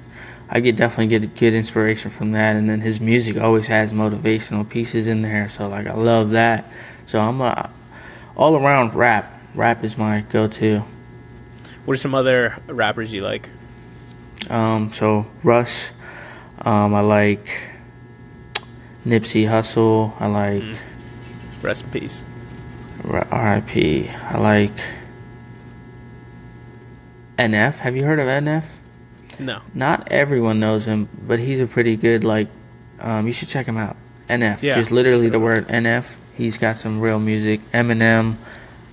I 0.49 0.59
get 0.61 0.75
definitely 0.75 1.07
get 1.19 1.35
good 1.35 1.53
inspiration 1.53 2.09
from 2.09 2.31
that. 2.31 2.55
And 2.55 2.69
then 2.69 2.81
his 2.81 2.99
music 2.99 3.37
always 3.37 3.67
has 3.67 3.93
motivational 3.93 4.67
pieces 4.67 5.05
in 5.07 5.21
there. 5.21 5.47
So 5.47 5.67
like, 5.67 5.85
I 5.87 5.93
love 5.93 6.31
that. 6.31 6.65
So 7.05 7.19
I'm 7.19 7.39
a 7.41 7.69
all 8.35 8.55
around 8.55 8.95
rap. 8.95 9.41
Rap 9.53 9.83
is 9.83 9.97
my 9.97 10.21
go-to. 10.29 10.83
What 11.85 11.93
are 11.93 11.97
some 11.97 12.15
other 12.15 12.57
rappers 12.67 13.11
you 13.13 13.21
like? 13.21 13.49
Um, 14.49 14.91
so 14.93 15.25
Russ, 15.43 15.89
um, 16.59 16.93
I 16.93 17.01
like 17.01 17.47
Nipsey 19.05 19.47
Hussle. 19.47 20.13
I 20.19 20.27
like 20.27 20.63
Mm. 20.63 20.77
Rest 21.61 21.83
in 21.85 21.89
peace. 21.91 22.23
R.I.P. 23.05 24.09
I 24.09 24.37
like 24.37 24.71
NF. 27.37 27.79
Have 27.79 27.95
you 27.95 28.03
heard 28.03 28.19
of 28.19 28.27
NF? 28.27 28.65
No. 29.39 29.61
Not 29.73 30.11
everyone 30.11 30.59
knows 30.59 30.85
him, 30.85 31.07
but 31.27 31.39
he's 31.39 31.61
a 31.61 31.67
pretty 31.67 31.95
good 31.95 32.23
like. 32.23 32.47
Um, 32.99 33.25
you 33.27 33.33
should 33.33 33.47
check 33.47 33.65
him 33.65 33.77
out. 33.77 33.95
NF, 34.29 34.61
Yeah. 34.61 34.75
just 34.75 34.91
literally 34.91 35.29
the 35.29 35.39
word 35.39 35.67
NF. 35.69 36.15
He's 36.35 36.57
got 36.57 36.77
some 36.77 36.99
real 36.99 37.19
music. 37.19 37.61
Eminem, 37.71 38.35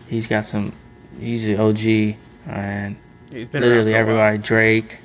he's 0.09 0.27
got 0.27 0.47
some. 0.47 0.73
He's 1.21 1.47
an 1.49 1.59
OG, 1.61 2.17
and 2.49 2.97
He's 3.33 3.49
been 3.49 3.63
literally 3.63 3.93
while. 3.93 4.01
everybody. 4.01 4.39
Drake, 4.39 4.99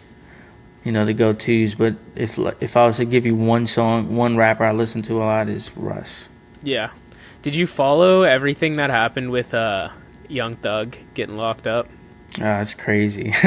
you 0.83 0.91
know 0.91 1.05
the 1.05 1.13
go 1.13 1.33
tos. 1.33 1.75
But 1.75 1.95
if 2.15 2.37
if 2.59 2.77
I 2.77 2.85
was 2.85 2.97
to 2.97 3.05
give 3.05 3.25
you 3.25 3.35
one 3.35 3.65
song, 3.67 4.15
one 4.15 4.37
rapper 4.37 4.63
I 4.63 4.71
listen 4.71 5.01
to 5.03 5.21
a 5.21 5.25
lot 5.25 5.49
is 5.49 5.75
Russ. 5.75 6.25
Yeah. 6.63 6.91
Did 7.41 7.55
you 7.55 7.65
follow 7.65 8.21
everything 8.21 8.75
that 8.75 8.89
happened 8.91 9.31
with 9.31 9.53
uh 9.53 9.89
Young 10.29 10.55
Thug 10.55 10.95
getting 11.15 11.35
locked 11.37 11.65
up? 11.67 11.89
Ah, 12.39 12.61
it's 12.61 12.73
crazy. 12.75 13.33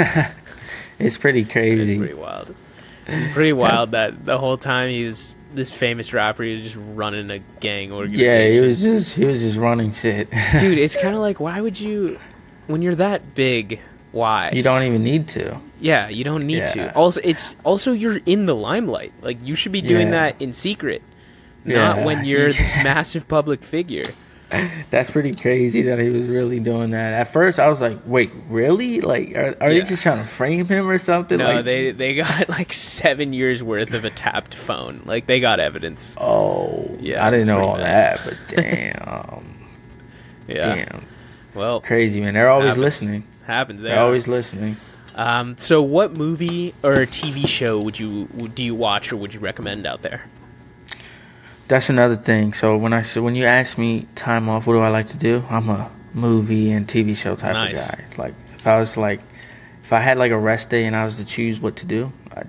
it's 0.99 1.17
pretty 1.19 1.45
crazy. 1.45 1.93
It's 1.95 1.99
pretty 1.99 2.15
wild. 2.15 2.55
It's 3.07 3.33
pretty 3.35 3.53
wild 3.65 3.91
that 3.93 4.25
the 4.25 4.39
whole 4.39 4.57
time 4.59 4.91
he 4.91 5.05
was 5.05 5.37
this 5.55 5.71
famous 5.73 6.13
rapper, 6.13 6.43
he 6.43 6.53
was 6.55 6.63
just 6.63 6.77
running 6.95 7.31
a 7.31 7.39
gang 7.61 7.93
organization. 7.93 8.27
Yeah, 8.31 8.49
he 8.49 8.61
was 8.61 8.81
just 8.83 9.15
he 9.15 9.25
was 9.25 9.41
just 9.41 9.57
running 9.57 9.93
shit. 9.93 10.29
Dude, 10.59 10.79
it's 10.79 10.97
kind 10.97 11.15
of 11.15 11.21
like, 11.21 11.39
why 11.41 11.61
would 11.61 11.79
you, 11.79 12.19
when 12.67 12.83
you're 12.83 12.95
that 12.97 13.35
big, 13.35 13.81
why? 14.13 14.51
you 14.53 14.63
don't 14.63 14.83
even 14.83 15.03
need 15.05 15.29
to. 15.29 15.61
yeah, 15.81 16.09
you 16.09 16.25
don't 16.25 16.47
need 16.47 16.59
Yeah. 16.59 16.73
to. 16.73 16.95
Also, 16.97 17.21
it's 17.23 17.55
also 17.65 17.93
you're 17.93 18.19
in 18.27 18.47
the 18.47 18.55
limelight. 18.55 19.13
Like 19.23 19.39
you 19.47 19.55
should 19.55 19.73
be 19.73 19.81
doing 19.83 20.09
Yeah. 20.09 20.31
that 20.33 20.43
in 20.43 20.53
secret, 20.53 21.03
not 21.65 21.99
Yeah. 21.99 22.05
when 22.05 22.25
you're 22.25 22.53
this 22.53 22.75
massive 22.77 23.29
public 23.29 23.63
figure. 23.63 24.05
That's 24.91 25.11
pretty 25.11 25.33
crazy 25.35 25.83
that 25.83 25.99
he 25.99 26.11
was 26.11 26.27
really 26.27 26.61
doing 26.61 26.91
that. 26.91 27.13
At 27.15 27.33
first, 27.33 27.59
I 27.59 27.69
was 27.69 27.81
like, 27.81 27.99
"Wait, 28.07 28.31
really? 28.49 29.01
Like, 29.01 29.35
are, 29.35 29.57
are 29.61 29.71
Yeah. 29.73 29.81
they 29.81 29.89
just 29.89 30.03
trying 30.03 30.19
to 30.19 30.25
frame 30.29 30.67
him 30.67 30.89
or 30.89 30.99
something?" 30.99 31.39
No, 31.39 31.47
like, 31.55 31.65
they 31.65 31.91
they 31.93 32.15
got 32.15 32.49
like 32.49 32.73
seven 32.73 33.33
years 33.33 33.63
worth 33.63 33.93
of 33.95 34.05
a 34.05 34.11
tapped 34.11 34.55
phone. 34.55 35.03
Like 35.07 35.27
they 35.27 35.41
got 35.41 35.61
evidence. 35.61 36.15
oh, 36.21 36.97
Yeah, 37.01 37.27
I 37.27 37.31
didn't 37.31 37.47
know 37.47 37.61
all 37.61 37.77
bad. 37.79 38.19
that, 38.19 38.25
but 38.25 38.37
damn, 38.57 39.67
Yeah. 40.47 40.75
damn, 40.75 41.07
Well, 41.55 41.81
crazy 41.81 42.21
man. 42.21 42.35
They're 42.35 42.51
always 42.51 42.69
happens. 42.69 42.85
listening. 42.85 43.25
happens 43.47 43.81
there. 43.83 43.93
They're 43.95 44.05
always 44.05 44.29
listening. 44.29 44.77
Um, 45.17 45.57
so, 45.59 45.81
what 45.83 46.17
movie 46.17 46.75
or 46.83 46.95
TV 47.07 47.47
show 47.49 47.81
would 47.81 47.99
you 47.99 48.27
do 48.55 48.63
you 48.65 48.75
watch 48.75 49.13
or 49.13 49.17
would 49.17 49.33
you 49.33 49.41
recommend 49.41 49.87
out 49.87 50.03
there? 50.03 50.25
That's 51.75 51.89
another 51.91 52.15
thing. 52.15 52.53
So 52.53 52.77
when 52.77 52.93
I 52.93 53.03
when 53.03 53.35
you 53.35 53.47
ask 53.47 53.77
me 53.79 54.07
time 54.15 54.49
off, 54.49 54.65
what 54.69 54.75
do 54.75 54.79
I 54.79 54.91
like 54.91 55.09
to 55.09 55.17
do? 55.19 55.43
I'm 55.51 55.69
a 55.69 55.91
movie 56.13 56.71
and 56.71 56.87
TV 56.87 57.17
show 57.17 57.35
type 57.35 57.53
Nice. 57.55 57.81
of 57.83 57.89
guy. 57.99 58.05
Like 58.17 58.35
if 58.55 58.65
I 58.69 58.79
was 58.79 58.97
like, 58.97 59.21
if 59.83 59.93
I 59.93 59.99
had 59.99 60.17
like 60.17 60.31
a 60.31 60.39
rest 60.39 60.71
day 60.71 60.85
and 60.85 60.95
I 60.95 61.05
was 61.05 61.17
to 61.17 61.25
choose 61.25 61.59
what 61.59 61.75
to 61.79 61.85
do, 61.85 62.13
I'd 62.33 62.49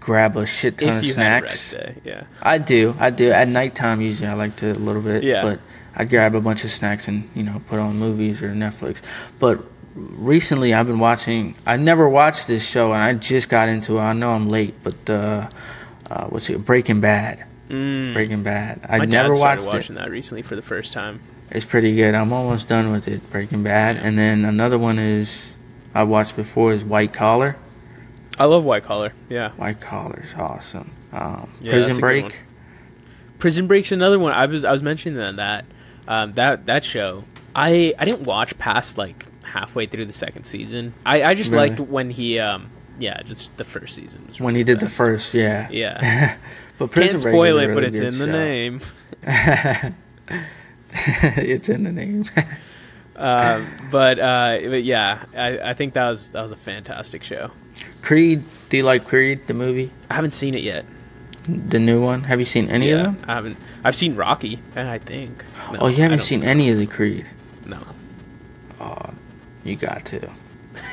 grab 0.00 0.38
a 0.38 0.46
shit 0.46 0.78
ton 0.78 0.88
if 0.88 0.94
of 1.00 1.04
you 1.04 1.14
had 1.16 1.42
a 1.42 1.44
rest 1.44 1.72
day, 1.72 1.94
yeah. 2.02 2.22
I 2.40 2.56
do, 2.56 2.96
I 2.98 3.10
do. 3.10 3.30
At 3.30 3.46
nighttime, 3.48 4.00
usually 4.00 4.28
I 4.28 4.32
like 4.32 4.56
to 4.56 4.72
a 4.72 4.72
little 4.72 5.02
bit. 5.02 5.22
Yeah. 5.22 5.42
But 5.42 5.60
I'd 5.94 6.08
grab 6.08 6.34
a 6.34 6.40
bunch 6.40 6.64
of 6.64 6.70
snacks 6.72 7.08
and 7.08 7.28
you 7.34 7.42
know 7.42 7.60
put 7.68 7.78
on 7.78 7.98
movies 7.98 8.42
or 8.42 8.54
Netflix. 8.54 9.02
But 9.38 9.62
recently, 9.94 10.72
I've 10.72 10.86
been 10.86 10.98
watching. 10.98 11.56
I 11.66 11.76
never 11.76 12.08
watched 12.08 12.46
this 12.46 12.66
show, 12.66 12.94
and 12.94 13.02
I 13.02 13.12
just 13.12 13.50
got 13.50 13.68
into 13.68 13.98
it. 13.98 14.00
I 14.00 14.14
know 14.14 14.30
I'm 14.30 14.48
late, 14.48 14.76
but 14.82 15.10
uh, 15.10 15.50
uh, 16.06 16.24
what's 16.28 16.48
it? 16.48 16.64
Breaking 16.64 17.02
Bad. 17.02 17.44
Mm. 17.70 18.12
Breaking 18.12 18.42
Bad. 18.42 18.80
I 18.88 18.98
My 18.98 19.04
never 19.04 19.34
watched 19.34 19.62
it. 19.62 19.66
watching 19.66 19.94
that 19.96 20.10
recently 20.10 20.42
for 20.42 20.56
the 20.56 20.62
first 20.62 20.92
time. 20.92 21.20
It's 21.50 21.64
pretty 21.64 21.94
good. 21.96 22.14
I'm 22.14 22.32
almost 22.32 22.68
done 22.68 22.92
with 22.92 23.08
it. 23.08 23.28
Breaking 23.30 23.62
Bad, 23.62 23.96
and 23.96 24.18
then 24.18 24.44
another 24.44 24.78
one 24.78 24.98
is 24.98 25.54
I 25.94 26.02
watched 26.04 26.36
before 26.36 26.72
is 26.72 26.84
White 26.84 27.12
Collar. 27.12 27.56
I 28.38 28.44
love 28.44 28.64
White 28.64 28.84
Collar. 28.84 29.12
Yeah, 29.28 29.50
White 29.52 29.80
Collar's 29.80 30.34
awesome. 30.36 30.90
Um, 31.12 31.50
Yeah, 31.60 31.72
Prison 31.72 32.00
Break. 32.00 32.40
Prison 33.38 33.66
Break's 33.66 33.90
another 33.92 34.18
one. 34.18 34.32
I 34.32 34.46
was 34.46 34.64
I 34.64 34.72
was 34.72 34.82
mentioning 34.82 35.18
that 35.18 35.36
that 35.36 35.64
um, 36.08 36.32
that 36.34 36.66
that 36.66 36.84
show. 36.84 37.24
I 37.54 37.94
I 37.98 38.04
didn't 38.04 38.26
watch 38.26 38.56
past 38.58 38.98
like 38.98 39.26
halfway 39.44 39.86
through 39.86 40.06
the 40.06 40.12
second 40.12 40.44
season. 40.44 40.94
I 41.04 41.22
I 41.24 41.34
just 41.34 41.50
Really? 41.52 41.70
liked 41.70 41.80
when 41.80 42.10
he 42.10 42.38
um 42.38 42.70
yeah 42.98 43.20
just 43.22 43.56
the 43.56 43.64
first 43.64 43.94
season 43.96 44.24
was 44.28 44.40
When 44.40 44.54
he 44.54 44.62
did 44.62 44.78
the 44.80 44.88
first, 44.88 45.34
yeah. 45.34 45.68
Yeah. 45.70 46.36
but 46.80 46.92
Can't 46.92 47.20
spoil 47.20 47.58
it, 47.58 47.74
but 47.74 47.82
really 47.82 47.88
it's 47.98 48.00
in 48.00 48.18
the 48.18 48.26
name. 48.26 48.80
it's 51.36 51.68
in 51.68 51.84
the 51.84 51.92
name. 51.92 52.24
But 53.14 54.18
uh, 54.18 54.58
but 54.62 54.82
yeah, 54.82 55.22
I, 55.36 55.58
I 55.70 55.74
think 55.74 55.92
that 55.92 56.08
was 56.08 56.28
that 56.30 56.40
was 56.40 56.52
a 56.52 56.56
fantastic 56.56 57.22
show. 57.22 57.50
Creed. 58.00 58.42
Do 58.70 58.78
you 58.78 58.82
like 58.82 59.06
Creed, 59.06 59.46
the 59.46 59.52
movie? 59.52 59.90
I 60.08 60.14
haven't 60.14 60.32
seen 60.32 60.54
it 60.54 60.62
yet. 60.62 60.86
The 61.46 61.78
new 61.78 62.00
one. 62.00 62.22
Have 62.24 62.40
you 62.40 62.46
seen 62.46 62.70
any 62.70 62.90
of 62.92 63.02
them? 63.02 63.22
I 63.28 63.34
haven't. 63.34 63.58
I've 63.84 63.94
seen 63.94 64.16
Rocky. 64.16 64.58
I 64.74 64.98
think. 64.98 65.44
No, 65.72 65.80
oh, 65.80 65.86
you 65.88 66.02
haven't 66.02 66.22
seen 66.22 66.42
any 66.42 66.70
of 66.70 66.78
the 66.78 66.86
Creed. 66.86 67.26
No. 67.66 67.82
Oh, 68.80 69.10
you 69.64 69.76
got 69.76 70.06
to. 70.06 70.30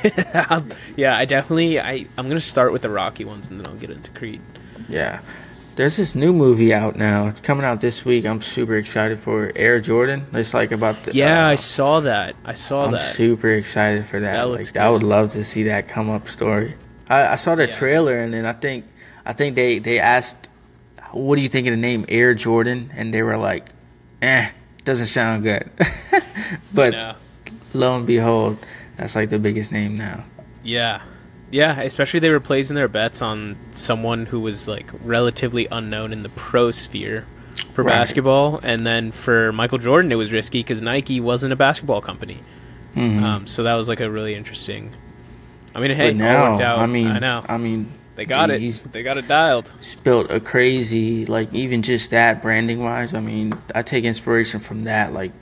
yeah, 0.96 1.16
I 1.16 1.24
definitely. 1.24 1.80
I 1.80 2.06
I'm 2.18 2.28
gonna 2.28 2.42
start 2.42 2.74
with 2.74 2.82
the 2.82 2.90
Rocky 2.90 3.24
ones 3.24 3.48
and 3.48 3.58
then 3.58 3.66
I'll 3.66 3.78
get 3.78 3.88
into 3.90 4.10
Creed. 4.10 4.42
Yeah. 4.86 5.20
There's 5.78 5.96
this 5.96 6.16
new 6.16 6.32
movie 6.32 6.74
out 6.74 6.96
now. 6.96 7.28
It's 7.28 7.38
coming 7.38 7.64
out 7.64 7.80
this 7.80 8.04
week. 8.04 8.26
I'm 8.26 8.42
super 8.42 8.76
excited 8.76 9.20
for 9.20 9.46
it. 9.46 9.56
Air 9.56 9.78
Jordan. 9.78 10.26
It's 10.32 10.52
like 10.52 10.72
about 10.72 11.04
the. 11.04 11.14
Yeah, 11.14 11.46
uh, 11.46 11.50
I 11.50 11.54
saw 11.54 12.00
that. 12.00 12.34
I 12.44 12.54
saw 12.54 12.80
that. 12.80 12.86
I'm 12.86 12.92
that. 12.94 13.14
super 13.14 13.52
excited 13.52 14.04
for 14.04 14.18
that. 14.18 14.32
That 14.32 14.48
like, 14.48 14.76
I 14.76 14.90
would 14.90 15.04
love 15.04 15.28
to 15.30 15.44
see 15.44 15.62
that 15.62 15.86
come 15.86 16.10
up 16.10 16.28
story. 16.28 16.74
I, 17.08 17.28
I 17.28 17.36
saw 17.36 17.54
the 17.54 17.66
Yeah. 17.66 17.76
trailer 17.76 18.18
and 18.18 18.34
then 18.34 18.44
I 18.44 18.54
think 18.54 18.86
I 19.24 19.32
think 19.34 19.54
they 19.54 19.78
they 19.78 20.00
asked, 20.00 20.48
"What 21.12 21.36
do 21.36 21.42
you 21.42 21.48
think 21.48 21.68
of 21.68 21.70
the 21.70 21.76
name 21.76 22.04
Air 22.08 22.34
Jordan?" 22.34 22.90
And 22.96 23.14
they 23.14 23.22
were 23.22 23.36
like, 23.36 23.68
"Eh, 24.20 24.50
doesn't 24.82 25.06
sound 25.06 25.44
good." 25.44 25.70
but 26.74 26.90
No. 26.90 27.14
lo 27.72 27.94
and 27.94 28.04
behold, 28.04 28.58
that's 28.96 29.14
like 29.14 29.30
the 29.30 29.38
biggest 29.38 29.70
name 29.70 29.96
now. 29.96 30.24
Yeah. 30.64 31.02
Yeah, 31.50 31.80
especially 31.80 32.20
they 32.20 32.30
were 32.30 32.40
placing 32.40 32.76
their 32.76 32.88
bets 32.88 33.22
on 33.22 33.56
someone 33.70 34.26
who 34.26 34.40
was 34.40 34.68
like 34.68 34.86
relatively 35.02 35.66
unknown 35.70 36.12
in 36.12 36.22
the 36.22 36.28
pro 36.28 36.70
sphere 36.70 37.24
for 37.72 37.82
Right. 37.82 37.92
basketball, 37.94 38.60
and 38.62 38.86
then 38.86 39.12
for 39.12 39.50
Michael 39.52 39.78
Jordan, 39.78 40.12
it 40.12 40.16
was 40.16 40.30
risky 40.32 40.60
because 40.60 40.82
Nike 40.82 41.20
wasn't 41.20 41.52
a 41.52 41.56
basketball 41.56 42.00
company. 42.00 42.38
Mhm. 42.94 43.22
Um, 43.22 43.46
so 43.46 43.62
that 43.62 43.74
was 43.74 43.88
like 43.88 44.00
a 44.00 44.10
really 44.10 44.34
interesting. 44.34 44.90
I 45.74 45.80
mean, 45.80 45.90
hey, 45.92 46.10
but 46.12 46.16
it 46.24 46.28
all 46.28 46.34
now, 46.44 46.50
worked 46.52 46.62
out. 46.62 46.78
I 46.80 46.86
mean, 46.86 47.06
I 47.08 47.18
know 47.18 47.44
I 47.48 47.56
mean, 47.56 47.88
they 48.16 48.24
got 48.24 48.50
it. 48.50 48.60
They 48.92 49.02
got 49.02 49.16
it 49.16 49.26
dialed. 49.28 49.70
built 50.04 50.30
a 50.30 50.40
crazy 50.40 51.24
like 51.24 51.52
even 51.54 51.82
just 51.82 52.10
that 52.10 52.42
branding 52.42 52.82
wise. 52.82 53.14
I 53.14 53.20
mean, 53.20 53.54
I 53.74 53.82
take 53.82 54.04
inspiration 54.04 54.60
from 54.60 54.84
that. 54.84 55.12
Like 55.14 55.32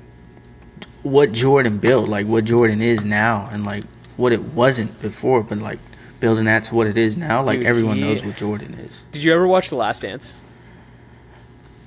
what 1.02 1.32
Jordan 1.32 1.78
built, 1.78 2.08
like 2.08 2.26
what 2.26 2.44
Jordan 2.44 2.80
is 2.82 3.04
now, 3.04 3.48
and 3.52 3.64
like 3.64 3.84
what 4.16 4.32
it 4.32 4.42
wasn't 4.42 5.00
before, 5.02 5.42
but 5.42 5.58
like 5.58 5.78
building 6.20 6.44
that 6.46 6.64
to 6.64 6.74
what 6.74 6.86
it 6.86 6.96
is 6.96 7.16
now. 7.16 7.42
Like 7.42 7.58
Dude, 7.58 7.66
everyone 7.68 7.96
he- 7.96 8.02
knows 8.02 8.24
what 8.24 8.36
Jordan 8.36 8.74
is. 8.74 9.00
Did 9.12 9.22
you 9.22 9.32
ever 9.34 9.46
watch 9.46 9.68
The 9.68 9.76
Last 9.76 10.02
Dance? 10.02 10.42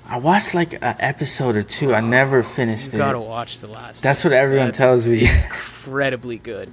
I 0.07 0.17
watched 0.17 0.55
like 0.55 0.73
an 0.73 0.95
episode 0.99 1.55
or 1.55 1.63
two. 1.63 1.93
I 1.93 2.01
never 2.01 2.41
finished 2.41 2.87
it. 2.87 2.93
You 2.93 2.99
it. 2.99 3.05
gotta 3.05 3.19
watch 3.19 3.59
The 3.59 3.67
Last. 3.67 3.87
Dance. 3.87 4.01
That's 4.01 4.23
what 4.23 4.33
everyone 4.33 4.67
That's 4.67 4.77
tells 4.77 5.05
me. 5.05 5.29
incredibly 5.43 6.37
good. 6.37 6.71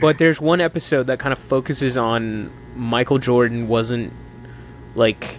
But 0.00 0.18
there's 0.18 0.40
one 0.40 0.60
episode 0.60 1.04
that 1.06 1.20
kind 1.20 1.32
of 1.32 1.38
focuses 1.38 1.96
on 1.96 2.50
Michael 2.74 3.18
Jordan 3.18 3.68
wasn't 3.68 4.12
like 4.96 5.38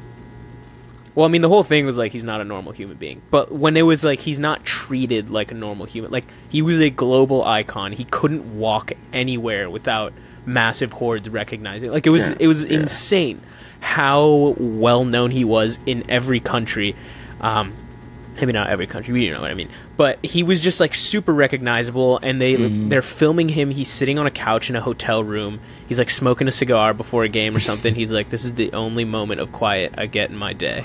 well, 1.15 1.25
I 1.25 1.29
mean 1.29 1.41
the 1.41 1.49
whole 1.49 1.63
thing 1.63 1.85
was 1.85 1.97
like 1.97 2.11
he's 2.11 2.25
not 2.25 2.41
a 2.41 2.43
normal 2.43 2.73
human 2.73 2.97
being. 2.97 3.21
But 3.31 3.51
when 3.51 3.77
it 3.77 3.83
was 3.83 4.03
like 4.03 4.19
he's 4.19 4.39
not 4.39 4.65
treated 4.65 5.29
like 5.29 5.51
a 5.51 5.55
normal 5.55 5.85
human. 5.85 6.11
Like 6.11 6.25
he 6.49 6.61
was 6.61 6.79
a 6.79 6.89
global 6.89 7.43
icon. 7.45 7.93
He 7.93 8.03
couldn't 8.03 8.57
walk 8.57 8.91
anywhere 9.13 9.69
without 9.69 10.13
massive 10.45 10.93
hordes 10.93 11.29
recognizing. 11.29 11.91
Like 11.91 12.05
it 12.07 12.11
was 12.11 12.29
Yeah, 12.29 12.35
it 12.39 12.47
was 12.47 12.63
yeah. 12.63 12.79
insane 12.79 13.41
how 13.79 14.55
well 14.57 15.05
known 15.05 15.31
he 15.31 15.43
was 15.43 15.79
in 15.85 16.03
every 16.09 16.39
country. 16.39 16.95
Um 17.41 17.73
maybe 18.35 18.51
not 18.51 18.67
every 18.67 18.85
country, 18.85 19.13
but 19.13 19.21
you 19.21 19.31
know 19.33 19.39
what 19.41 19.49
I 19.51 19.53
mean. 19.53 19.69
But 19.95 20.23
he 20.25 20.43
was 20.43 20.59
just 20.59 20.81
like 20.81 20.93
super 20.93 21.33
recognizable, 21.33 22.19
and 22.21 22.39
they 22.41 22.55
Mm-hmm. 22.55 22.89
they're 22.89 23.01
filming 23.01 23.47
him. 23.47 23.69
He's 23.71 23.87
sitting 23.89 24.19
on 24.19 24.27
a 24.27 24.31
couch 24.31 24.69
in 24.69 24.75
a 24.75 24.81
hotel 24.81 25.23
room. 25.23 25.59
He's 25.87 25.99
like 25.99 26.09
smoking 26.09 26.47
a 26.49 26.51
cigar 26.51 26.93
before 26.93 27.23
a 27.23 27.29
game 27.29 27.55
or 27.55 27.59
something. 27.61 27.95
He's 27.95 28.11
like, 28.11 28.29
"This 28.29 28.43
is 28.43 28.55
the 28.55 28.73
only 28.73 29.05
moment 29.05 29.39
of 29.39 29.51
quiet 29.53 29.93
I 29.97 30.07
get 30.07 30.29
in 30.31 30.35
my 30.35 30.51
day." 30.51 30.83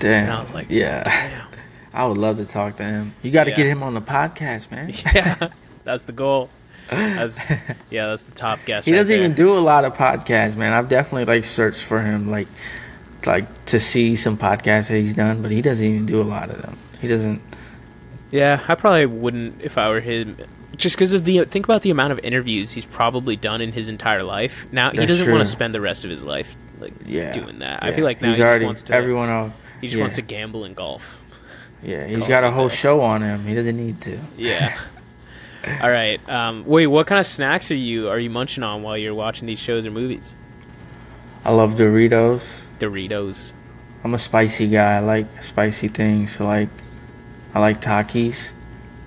Damn. 0.00 0.24
And 0.24 0.32
I 0.32 0.40
was 0.40 0.52
like, 0.54 0.66
yeah. 0.70 1.04
Damn. 1.04 1.46
I 1.92 2.06
would 2.06 2.16
love 2.18 2.38
to 2.38 2.44
talk 2.46 2.76
to 2.78 2.82
him. 2.84 3.14
You 3.22 3.30
got 3.30 3.44
to 3.44 3.50
Yeah. 3.50 3.56
get 3.56 3.66
him 3.66 3.82
on 3.82 3.94
the 3.94 4.00
podcast, 4.00 4.70
man. 4.70 4.92
yeah, 5.14 5.48
that's 5.84 6.04
the 6.04 6.12
goal. 6.12 6.48
That's 6.90 7.50
yeah, 7.90 8.08
that's 8.08 8.24
the 8.24 8.32
top 8.32 8.60
guess. 8.64 8.84
He 8.84 8.92
right 8.92 8.98
doesn't 8.98 9.14
there. 9.14 9.24
even 9.24 9.34
do 9.34 9.56
a 9.56 9.60
lot 9.60 9.84
of 9.84 9.94
podcasts, 9.94 10.56
man. 10.56 10.72
I've 10.72 10.88
definitely 10.88 11.24
like 11.24 11.44
searched 11.44 11.82
for 11.84 12.00
him, 12.00 12.30
like, 12.30 12.48
like 13.26 13.64
to 13.66 13.80
see 13.80 14.16
some 14.16 14.36
podcasts 14.36 14.88
that 14.88 14.96
he's 14.98 15.14
done, 15.14 15.42
but 15.42 15.50
he 15.50 15.62
doesn't 15.62 15.84
even 15.86 16.06
do 16.06 16.20
a 16.20 16.24
lot 16.24 16.50
of 16.50 16.60
them. 16.62 16.76
He 17.00 17.08
doesn't. 17.08 17.40
Yeah, 18.30 18.62
I 18.68 18.74
probably 18.74 19.06
wouldn't 19.06 19.60
if 19.62 19.78
I 19.78 19.88
were 19.90 20.00
him. 20.00 20.36
Just 20.76 20.96
because 20.96 21.12
of 21.12 21.24
the 21.24 21.44
think 21.44 21.66
about 21.66 21.82
the 21.82 21.90
amount 21.90 22.12
of 22.12 22.18
interviews 22.20 22.70
he's 22.70 22.86
probably 22.86 23.36
done 23.36 23.60
in 23.60 23.72
his 23.72 23.88
entire 23.88 24.22
life. 24.22 24.66
Now 24.72 24.90
he 24.90 25.04
doesn't 25.04 25.30
want 25.30 25.40
to 25.40 25.50
spend 25.50 25.74
the 25.74 25.80
rest 25.80 26.04
of 26.04 26.10
his 26.10 26.24
life 26.24 26.56
like 26.80 26.94
Yeah. 27.04 27.32
doing 27.32 27.58
that. 27.58 27.82
I 27.82 27.92
feel 27.92 28.04
like 28.04 28.22
now 28.22 28.28
he's 28.28 28.38
he 28.38 28.42
already 28.42 28.64
just 28.64 28.66
wants 28.68 28.82
to. 28.84 28.94
everyone 28.94 29.28
off. 29.28 29.52
He 29.80 29.88
just 29.88 29.96
yeah. 29.96 30.02
wants 30.02 30.14
to 30.16 30.22
gamble 30.22 30.64
and 30.64 30.74
golf. 30.74 31.22
Yeah, 31.82 32.06
he's 32.06 32.18
call 32.20 32.28
got 32.28 32.44
a 32.44 32.50
whole 32.50 32.68
show 32.68 33.00
on 33.00 33.22
him. 33.22 33.44
He 33.46 33.54
doesn't 33.54 33.76
need 33.76 34.00
to. 34.02 34.18
Yeah. 34.36 34.78
All 35.82 35.90
right. 35.90 36.26
Um, 36.28 36.64
wait, 36.66 36.86
what 36.86 37.06
kind 37.06 37.18
of 37.20 37.26
snacks 37.26 37.70
are 37.70 37.74
you 37.76 38.08
are 38.08 38.18
you 38.18 38.30
munching 38.30 38.62
on 38.64 38.82
while 38.82 38.96
you're 38.96 39.14
watching 39.14 39.46
these 39.46 39.58
shows 39.58 39.84
or 39.86 39.90
movies? 39.90 40.34
I 41.44 41.52
love 41.52 41.74
Doritos. 41.74 42.60
Doritos. 42.78 43.52
I'm 44.04 44.14
a 44.14 44.18
spicy 44.18 44.68
guy. 44.68 44.96
I 44.96 45.00
like 45.00 45.42
spicy 45.44 45.88
things. 45.88 46.36
So 46.36 46.46
like, 46.46 46.68
I 47.54 47.60
like 47.60 47.80
Takis. 47.80 48.50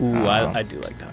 Ooh, 0.01 0.16
Um, 0.16 0.28
I, 0.28 0.60
I 0.60 0.64
do 0.64 0.80
like 0.80 0.97
Takis. 0.97 1.10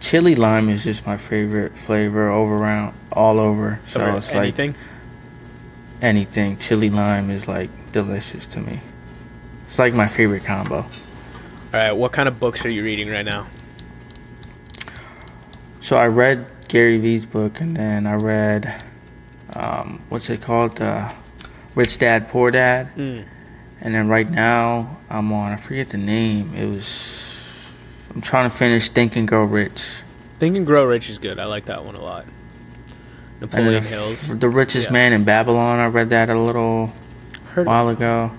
Chili 0.00 0.34
lime 0.34 0.68
is 0.68 0.84
just 0.84 1.06
my 1.06 1.16
favorite 1.16 1.76
flavor 1.78 2.28
over 2.28 2.56
around 2.56 2.94
all 3.10 3.38
over. 3.40 3.80
So 3.88 4.00
Over 4.02 4.18
it's 4.18 4.28
like 4.28 4.36
anything? 4.36 4.74
anything. 6.02 6.58
Chili 6.58 6.90
lime 6.90 7.30
is 7.30 7.48
like 7.48 7.70
delicious 7.92 8.46
to 8.48 8.60
me. 8.60 8.80
It's 9.66 9.78
like 9.78 9.94
my 9.94 10.06
favorite 10.06 10.44
combo. 10.44 10.76
All 10.76 10.86
right. 11.72 11.92
What 11.92 12.12
kind 12.12 12.28
of 12.28 12.38
books 12.38 12.64
are 12.66 12.70
you 12.70 12.84
reading 12.84 13.08
right 13.08 13.24
now? 13.24 13.46
So 15.84 15.98
I 15.98 16.06
read 16.06 16.46
Gary 16.68 16.96
Vee's 16.96 17.26
book, 17.26 17.60
and 17.60 17.76
then 17.76 18.06
I 18.06 18.14
read, 18.14 18.82
um, 19.52 20.00
what's 20.08 20.30
it 20.30 20.40
called, 20.40 20.80
uh, 20.80 21.12
Rich 21.74 21.98
Dad 21.98 22.30
Poor 22.30 22.50
Dad, 22.50 22.88
Mm. 22.96 23.24
and 23.82 23.94
then 23.94 24.08
right 24.08 24.30
now 24.30 24.96
I'm 25.10 25.30
on. 25.30 25.52
I 25.52 25.56
forget 25.56 25.90
the 25.90 25.98
name. 25.98 26.54
It 26.56 26.64
was. 26.64 27.20
I'm 28.14 28.22
trying 28.22 28.48
to 28.48 28.56
finish 28.56 28.88
Think 28.88 29.14
and 29.16 29.28
Grow 29.28 29.44
Rich. 29.44 29.82
Think 30.38 30.56
and 30.56 30.64
Grow 30.64 30.86
Rich 30.86 31.10
is 31.10 31.18
good. 31.18 31.38
I 31.38 31.44
like 31.44 31.66
that 31.66 31.84
one 31.84 31.96
a 31.96 32.00
lot. 32.00 32.24
Napoleon 33.42 33.84
Hill's. 33.84 34.28
The 34.28 34.48
Richest 34.48 34.86
Yeah. 34.86 34.92
Man 34.94 35.12
in 35.12 35.24
Babylon. 35.24 35.80
I 35.80 35.86
read 35.88 36.08
that 36.10 36.30
a 36.30 36.38
little 36.40 36.94
Heard 37.52 37.66
while 37.66 37.90
ago. 37.90 38.30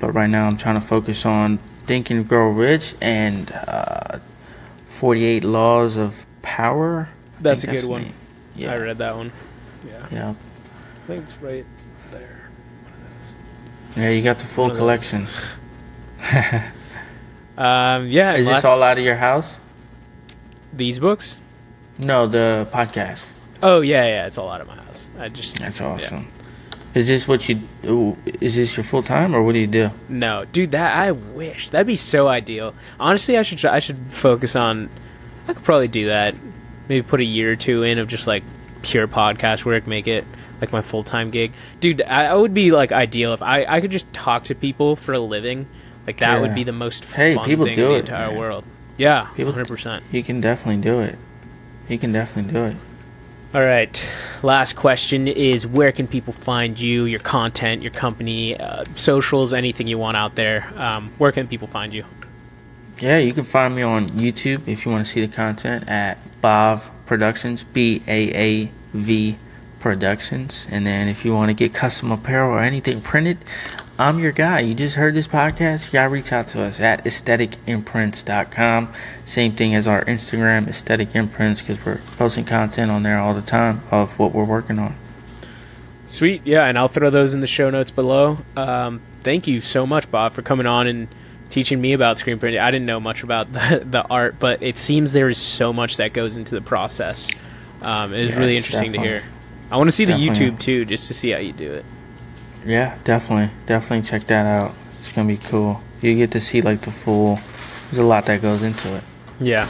But 0.00 0.14
right 0.14 0.28
now 0.28 0.48
I'm 0.48 0.56
trying 0.56 0.74
to 0.74 0.80
focus 0.80 1.24
on 1.24 1.60
Think 1.86 2.10
and 2.10 2.26
Grow 2.26 2.48
Rich 2.48 2.96
and 3.00 3.52
uh, 3.52 4.18
48 5.00 5.44
Laws 5.44 5.96
of 5.96 6.26
Power. 6.42 7.08
I 7.38 7.42
That's 7.42 7.64
a 7.64 7.68
good 7.68 7.86
one. 7.86 8.12
Yeah. 8.54 8.74
I 8.74 8.76
read 8.76 8.98
that 8.98 9.16
one. 9.16 9.32
Yeah. 9.88 10.06
Yeah. 10.12 10.34
I 10.34 11.06
think 11.06 11.24
it's 11.24 11.38
right 11.38 11.64
there. 12.10 12.50
Yeah, 13.96 14.10
you 14.10 14.22
got 14.22 14.38
the 14.38 14.44
full 14.44 14.70
collection. 14.70 15.26
Um, 17.58 18.06
yeah. 18.06 18.36
Is 18.36 18.46
this 18.46 18.64
all 18.64 18.82
out 18.82 18.96
of 18.96 19.04
your 19.04 19.16
house? 19.16 19.52
these 20.72 20.98
books? 20.98 21.42
No, 21.98 22.26
the 22.26 22.66
podcast. 22.72 23.20
Oh 23.62 23.82
yeah, 23.82 24.06
yeah. 24.06 24.26
It's 24.26 24.38
all 24.38 24.48
out 24.48 24.62
of 24.62 24.66
my 24.66 24.76
house. 24.76 25.10
I 25.18 25.28
just 25.28 25.58
That's 25.58 25.78
yeah. 25.78 26.22
Is 26.94 27.06
this 27.06 27.28
what 27.28 27.48
you? 27.48 27.60
Is 28.40 28.56
this 28.56 28.76
your 28.76 28.82
full 28.84 29.02
time 29.02 29.34
or 29.34 29.42
what 29.42 29.52
do 29.52 29.58
you 29.60 29.66
do? 29.68 29.90
No, 30.08 30.44
dude, 30.46 30.72
that 30.72 30.96
I 30.96 31.12
wish 31.12 31.70
that'd 31.70 31.86
be 31.86 31.96
so 31.96 32.26
ideal. 32.26 32.74
Honestly, 32.98 33.38
I 33.38 33.42
should 33.42 33.58
try, 33.58 33.74
I 33.74 33.78
should 33.78 33.98
focus 34.08 34.56
on. 34.56 34.90
I 35.46 35.52
could 35.54 35.62
probably 35.62 35.88
do 35.88 36.06
that. 36.06 36.34
Maybe 36.88 37.06
put 37.06 37.20
a 37.20 37.24
year 37.24 37.52
or 37.52 37.56
two 37.56 37.84
in 37.84 37.98
of 37.98 38.08
just 38.08 38.26
like 38.26 38.42
pure 38.82 39.06
podcast 39.06 39.64
work, 39.64 39.86
make 39.86 40.08
it 40.08 40.24
like 40.60 40.72
my 40.72 40.82
full 40.82 41.04
time 41.04 41.30
gig, 41.30 41.52
dude. 41.78 42.02
I, 42.02 42.26
I 42.26 42.34
would 42.34 42.54
be 42.54 42.72
like 42.72 42.90
ideal 42.90 43.32
if 43.34 43.42
I 43.42 43.64
I 43.64 43.80
could 43.80 43.92
just 43.92 44.12
talk 44.12 44.44
to 44.44 44.56
people 44.56 44.96
for 44.96 45.12
a 45.12 45.20
living. 45.20 45.66
Like 46.08 46.18
that 46.18 46.40
would 46.40 46.56
be 46.56 46.64
the 46.64 46.72
most 46.72 47.04
Hey, 47.04 47.36
fun 47.36 47.44
people 47.44 47.66
thing 47.66 47.76
do 47.76 47.84
in 47.86 47.88
the 47.92 47.96
it, 47.98 48.00
entire 48.00 48.30
man. 48.30 48.38
world. 48.38 48.64
Yeah, 48.96 49.28
People- 49.36 49.52
hundred 49.52 49.68
percent. 49.68 50.02
You 50.10 50.24
can 50.24 50.40
definitely 50.40 50.82
do 50.82 50.98
it. 51.00 51.16
You 51.88 51.98
can 51.98 52.10
definitely 52.12 52.52
do 52.52 52.64
it. 52.64 52.76
All 53.52 53.64
right. 53.64 54.08
Last 54.44 54.76
question 54.76 55.26
is 55.26 55.66
where 55.66 55.90
can 55.90 56.06
people 56.06 56.32
find 56.32 56.78
you, 56.78 57.04
your 57.06 57.18
content, 57.18 57.82
your 57.82 57.90
company, 57.90 58.56
uh, 58.56 58.84
socials, 58.94 59.52
anything 59.52 59.88
you 59.88 59.98
want 59.98 60.16
out 60.16 60.36
there? 60.36 60.72
Um, 60.76 61.10
where 61.18 61.32
can 61.32 61.48
people 61.48 61.66
find 61.66 61.92
you? 61.92 62.04
Yeah, 63.00 63.18
you 63.18 63.32
can 63.32 63.44
find 63.44 63.74
me 63.74 63.82
on 63.82 64.10
YouTube 64.10 64.68
if 64.68 64.84
you 64.84 64.92
want 64.92 65.04
to 65.04 65.12
see 65.12 65.20
the 65.20 65.32
content 65.32 65.88
at 65.88 66.18
Baav 66.42 66.90
Productions, 67.06 67.64
B 67.64 68.02
A 68.06 68.28
A 68.36 68.70
V 68.92 69.36
Productions. 69.80 70.66
And 70.70 70.86
then 70.86 71.08
if 71.08 71.24
you 71.24 71.34
want 71.34 71.48
to 71.48 71.54
get 71.54 71.74
custom 71.74 72.12
apparel 72.12 72.52
or 72.52 72.62
anything 72.62 73.00
printed, 73.00 73.38
I'm 73.98 74.18
your 74.18 74.32
guy. 74.32 74.60
You 74.60 74.74
just 74.74 74.96
heard 74.96 75.14
this 75.14 75.26
podcast, 75.26 75.90
to 75.90 75.98
reach 76.04 76.32
out 76.32 76.46
to 76.48 76.62
us 76.62 76.80
at 76.80 77.04
aestheticimprints.com. 77.04 78.94
Same 79.24 79.52
thing 79.52 79.74
as 79.74 79.86
our 79.86 80.04
Instagram, 80.06 80.68
Aesthetic 80.68 81.14
Imprints, 81.14 81.60
because 81.60 81.84
we're 81.84 82.00
posting 82.16 82.44
content 82.44 82.90
on 82.90 83.02
there 83.02 83.18
all 83.18 83.34
the 83.34 83.42
time 83.42 83.82
of 83.90 84.18
what 84.18 84.32
we're 84.32 84.44
working 84.44 84.78
on. 84.78 84.94
Sweet, 86.06 86.42
yeah, 86.46 86.64
and 86.64 86.78
I'll 86.78 86.88
throw 86.88 87.10
those 87.10 87.34
in 87.34 87.40
the 87.40 87.46
show 87.46 87.68
notes 87.70 87.90
below. 87.90 88.38
Um, 88.56 89.02
thank 89.22 89.46
you 89.46 89.60
so 89.60 89.86
much, 89.86 90.10
Baav, 90.10 90.32
for 90.32 90.42
coming 90.42 90.66
on 90.66 90.86
and 90.86 91.08
teaching 91.50 91.80
me 91.80 91.92
about 91.92 92.16
screen 92.16 92.38
printing. 92.38 92.60
I 92.60 92.70
didn't 92.70 92.86
know 92.86 93.00
much 93.00 93.22
about 93.22 93.52
the, 93.52 93.82
the 93.84 94.02
art, 94.08 94.36
but 94.38 94.62
it 94.62 94.78
seems 94.78 95.12
there 95.12 95.28
is 95.28 95.38
so 95.38 95.72
much 95.72 95.98
that 95.98 96.12
goes 96.12 96.36
into 96.36 96.54
the 96.54 96.62
process. 96.62 97.30
Um, 97.82 98.12
was 98.12 98.30
Yeah, 98.30 98.38
really 98.38 98.56
interesting 98.56 98.92
to 98.92 98.98
hear. 98.98 99.22
I 99.70 99.76
want 99.76 99.88
to 99.88 99.92
see 99.92 100.04
the 100.04 100.14
YouTube 100.14 100.58
too, 100.58 100.84
just 100.84 101.06
to 101.08 101.14
see 101.14 101.30
how 101.30 101.38
you 101.38 101.52
do 101.52 101.72
it. 101.72 101.84
Yeah, 102.66 102.98
definitely, 103.04 103.54
definitely 103.66 104.08
check 104.08 104.24
that 104.26 104.46
out. 104.46 104.74
It's 105.00 105.12
gonna 105.12 105.28
be 105.28 105.36
cool. 105.36 105.80
You 106.02 106.14
get 106.14 106.32
to 106.32 106.40
see 106.40 106.60
like 106.60 106.82
the 106.82 106.90
full. 106.90 107.38
There's 107.90 107.98
a 107.98 108.02
lot 108.02 108.26
that 108.26 108.42
goes 108.42 108.62
into 108.62 108.96
it. 108.96 109.02
Yeah. 109.38 109.68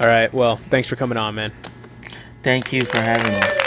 All 0.00 0.06
right. 0.06 0.32
Well, 0.32 0.56
thanks 0.56 0.88
for 0.88 0.96
coming 0.96 1.18
on, 1.18 1.34
man. 1.34 1.52
Thank 2.42 2.72
you 2.72 2.82
for 2.84 2.98
having 2.98 3.32
me. 3.32 3.59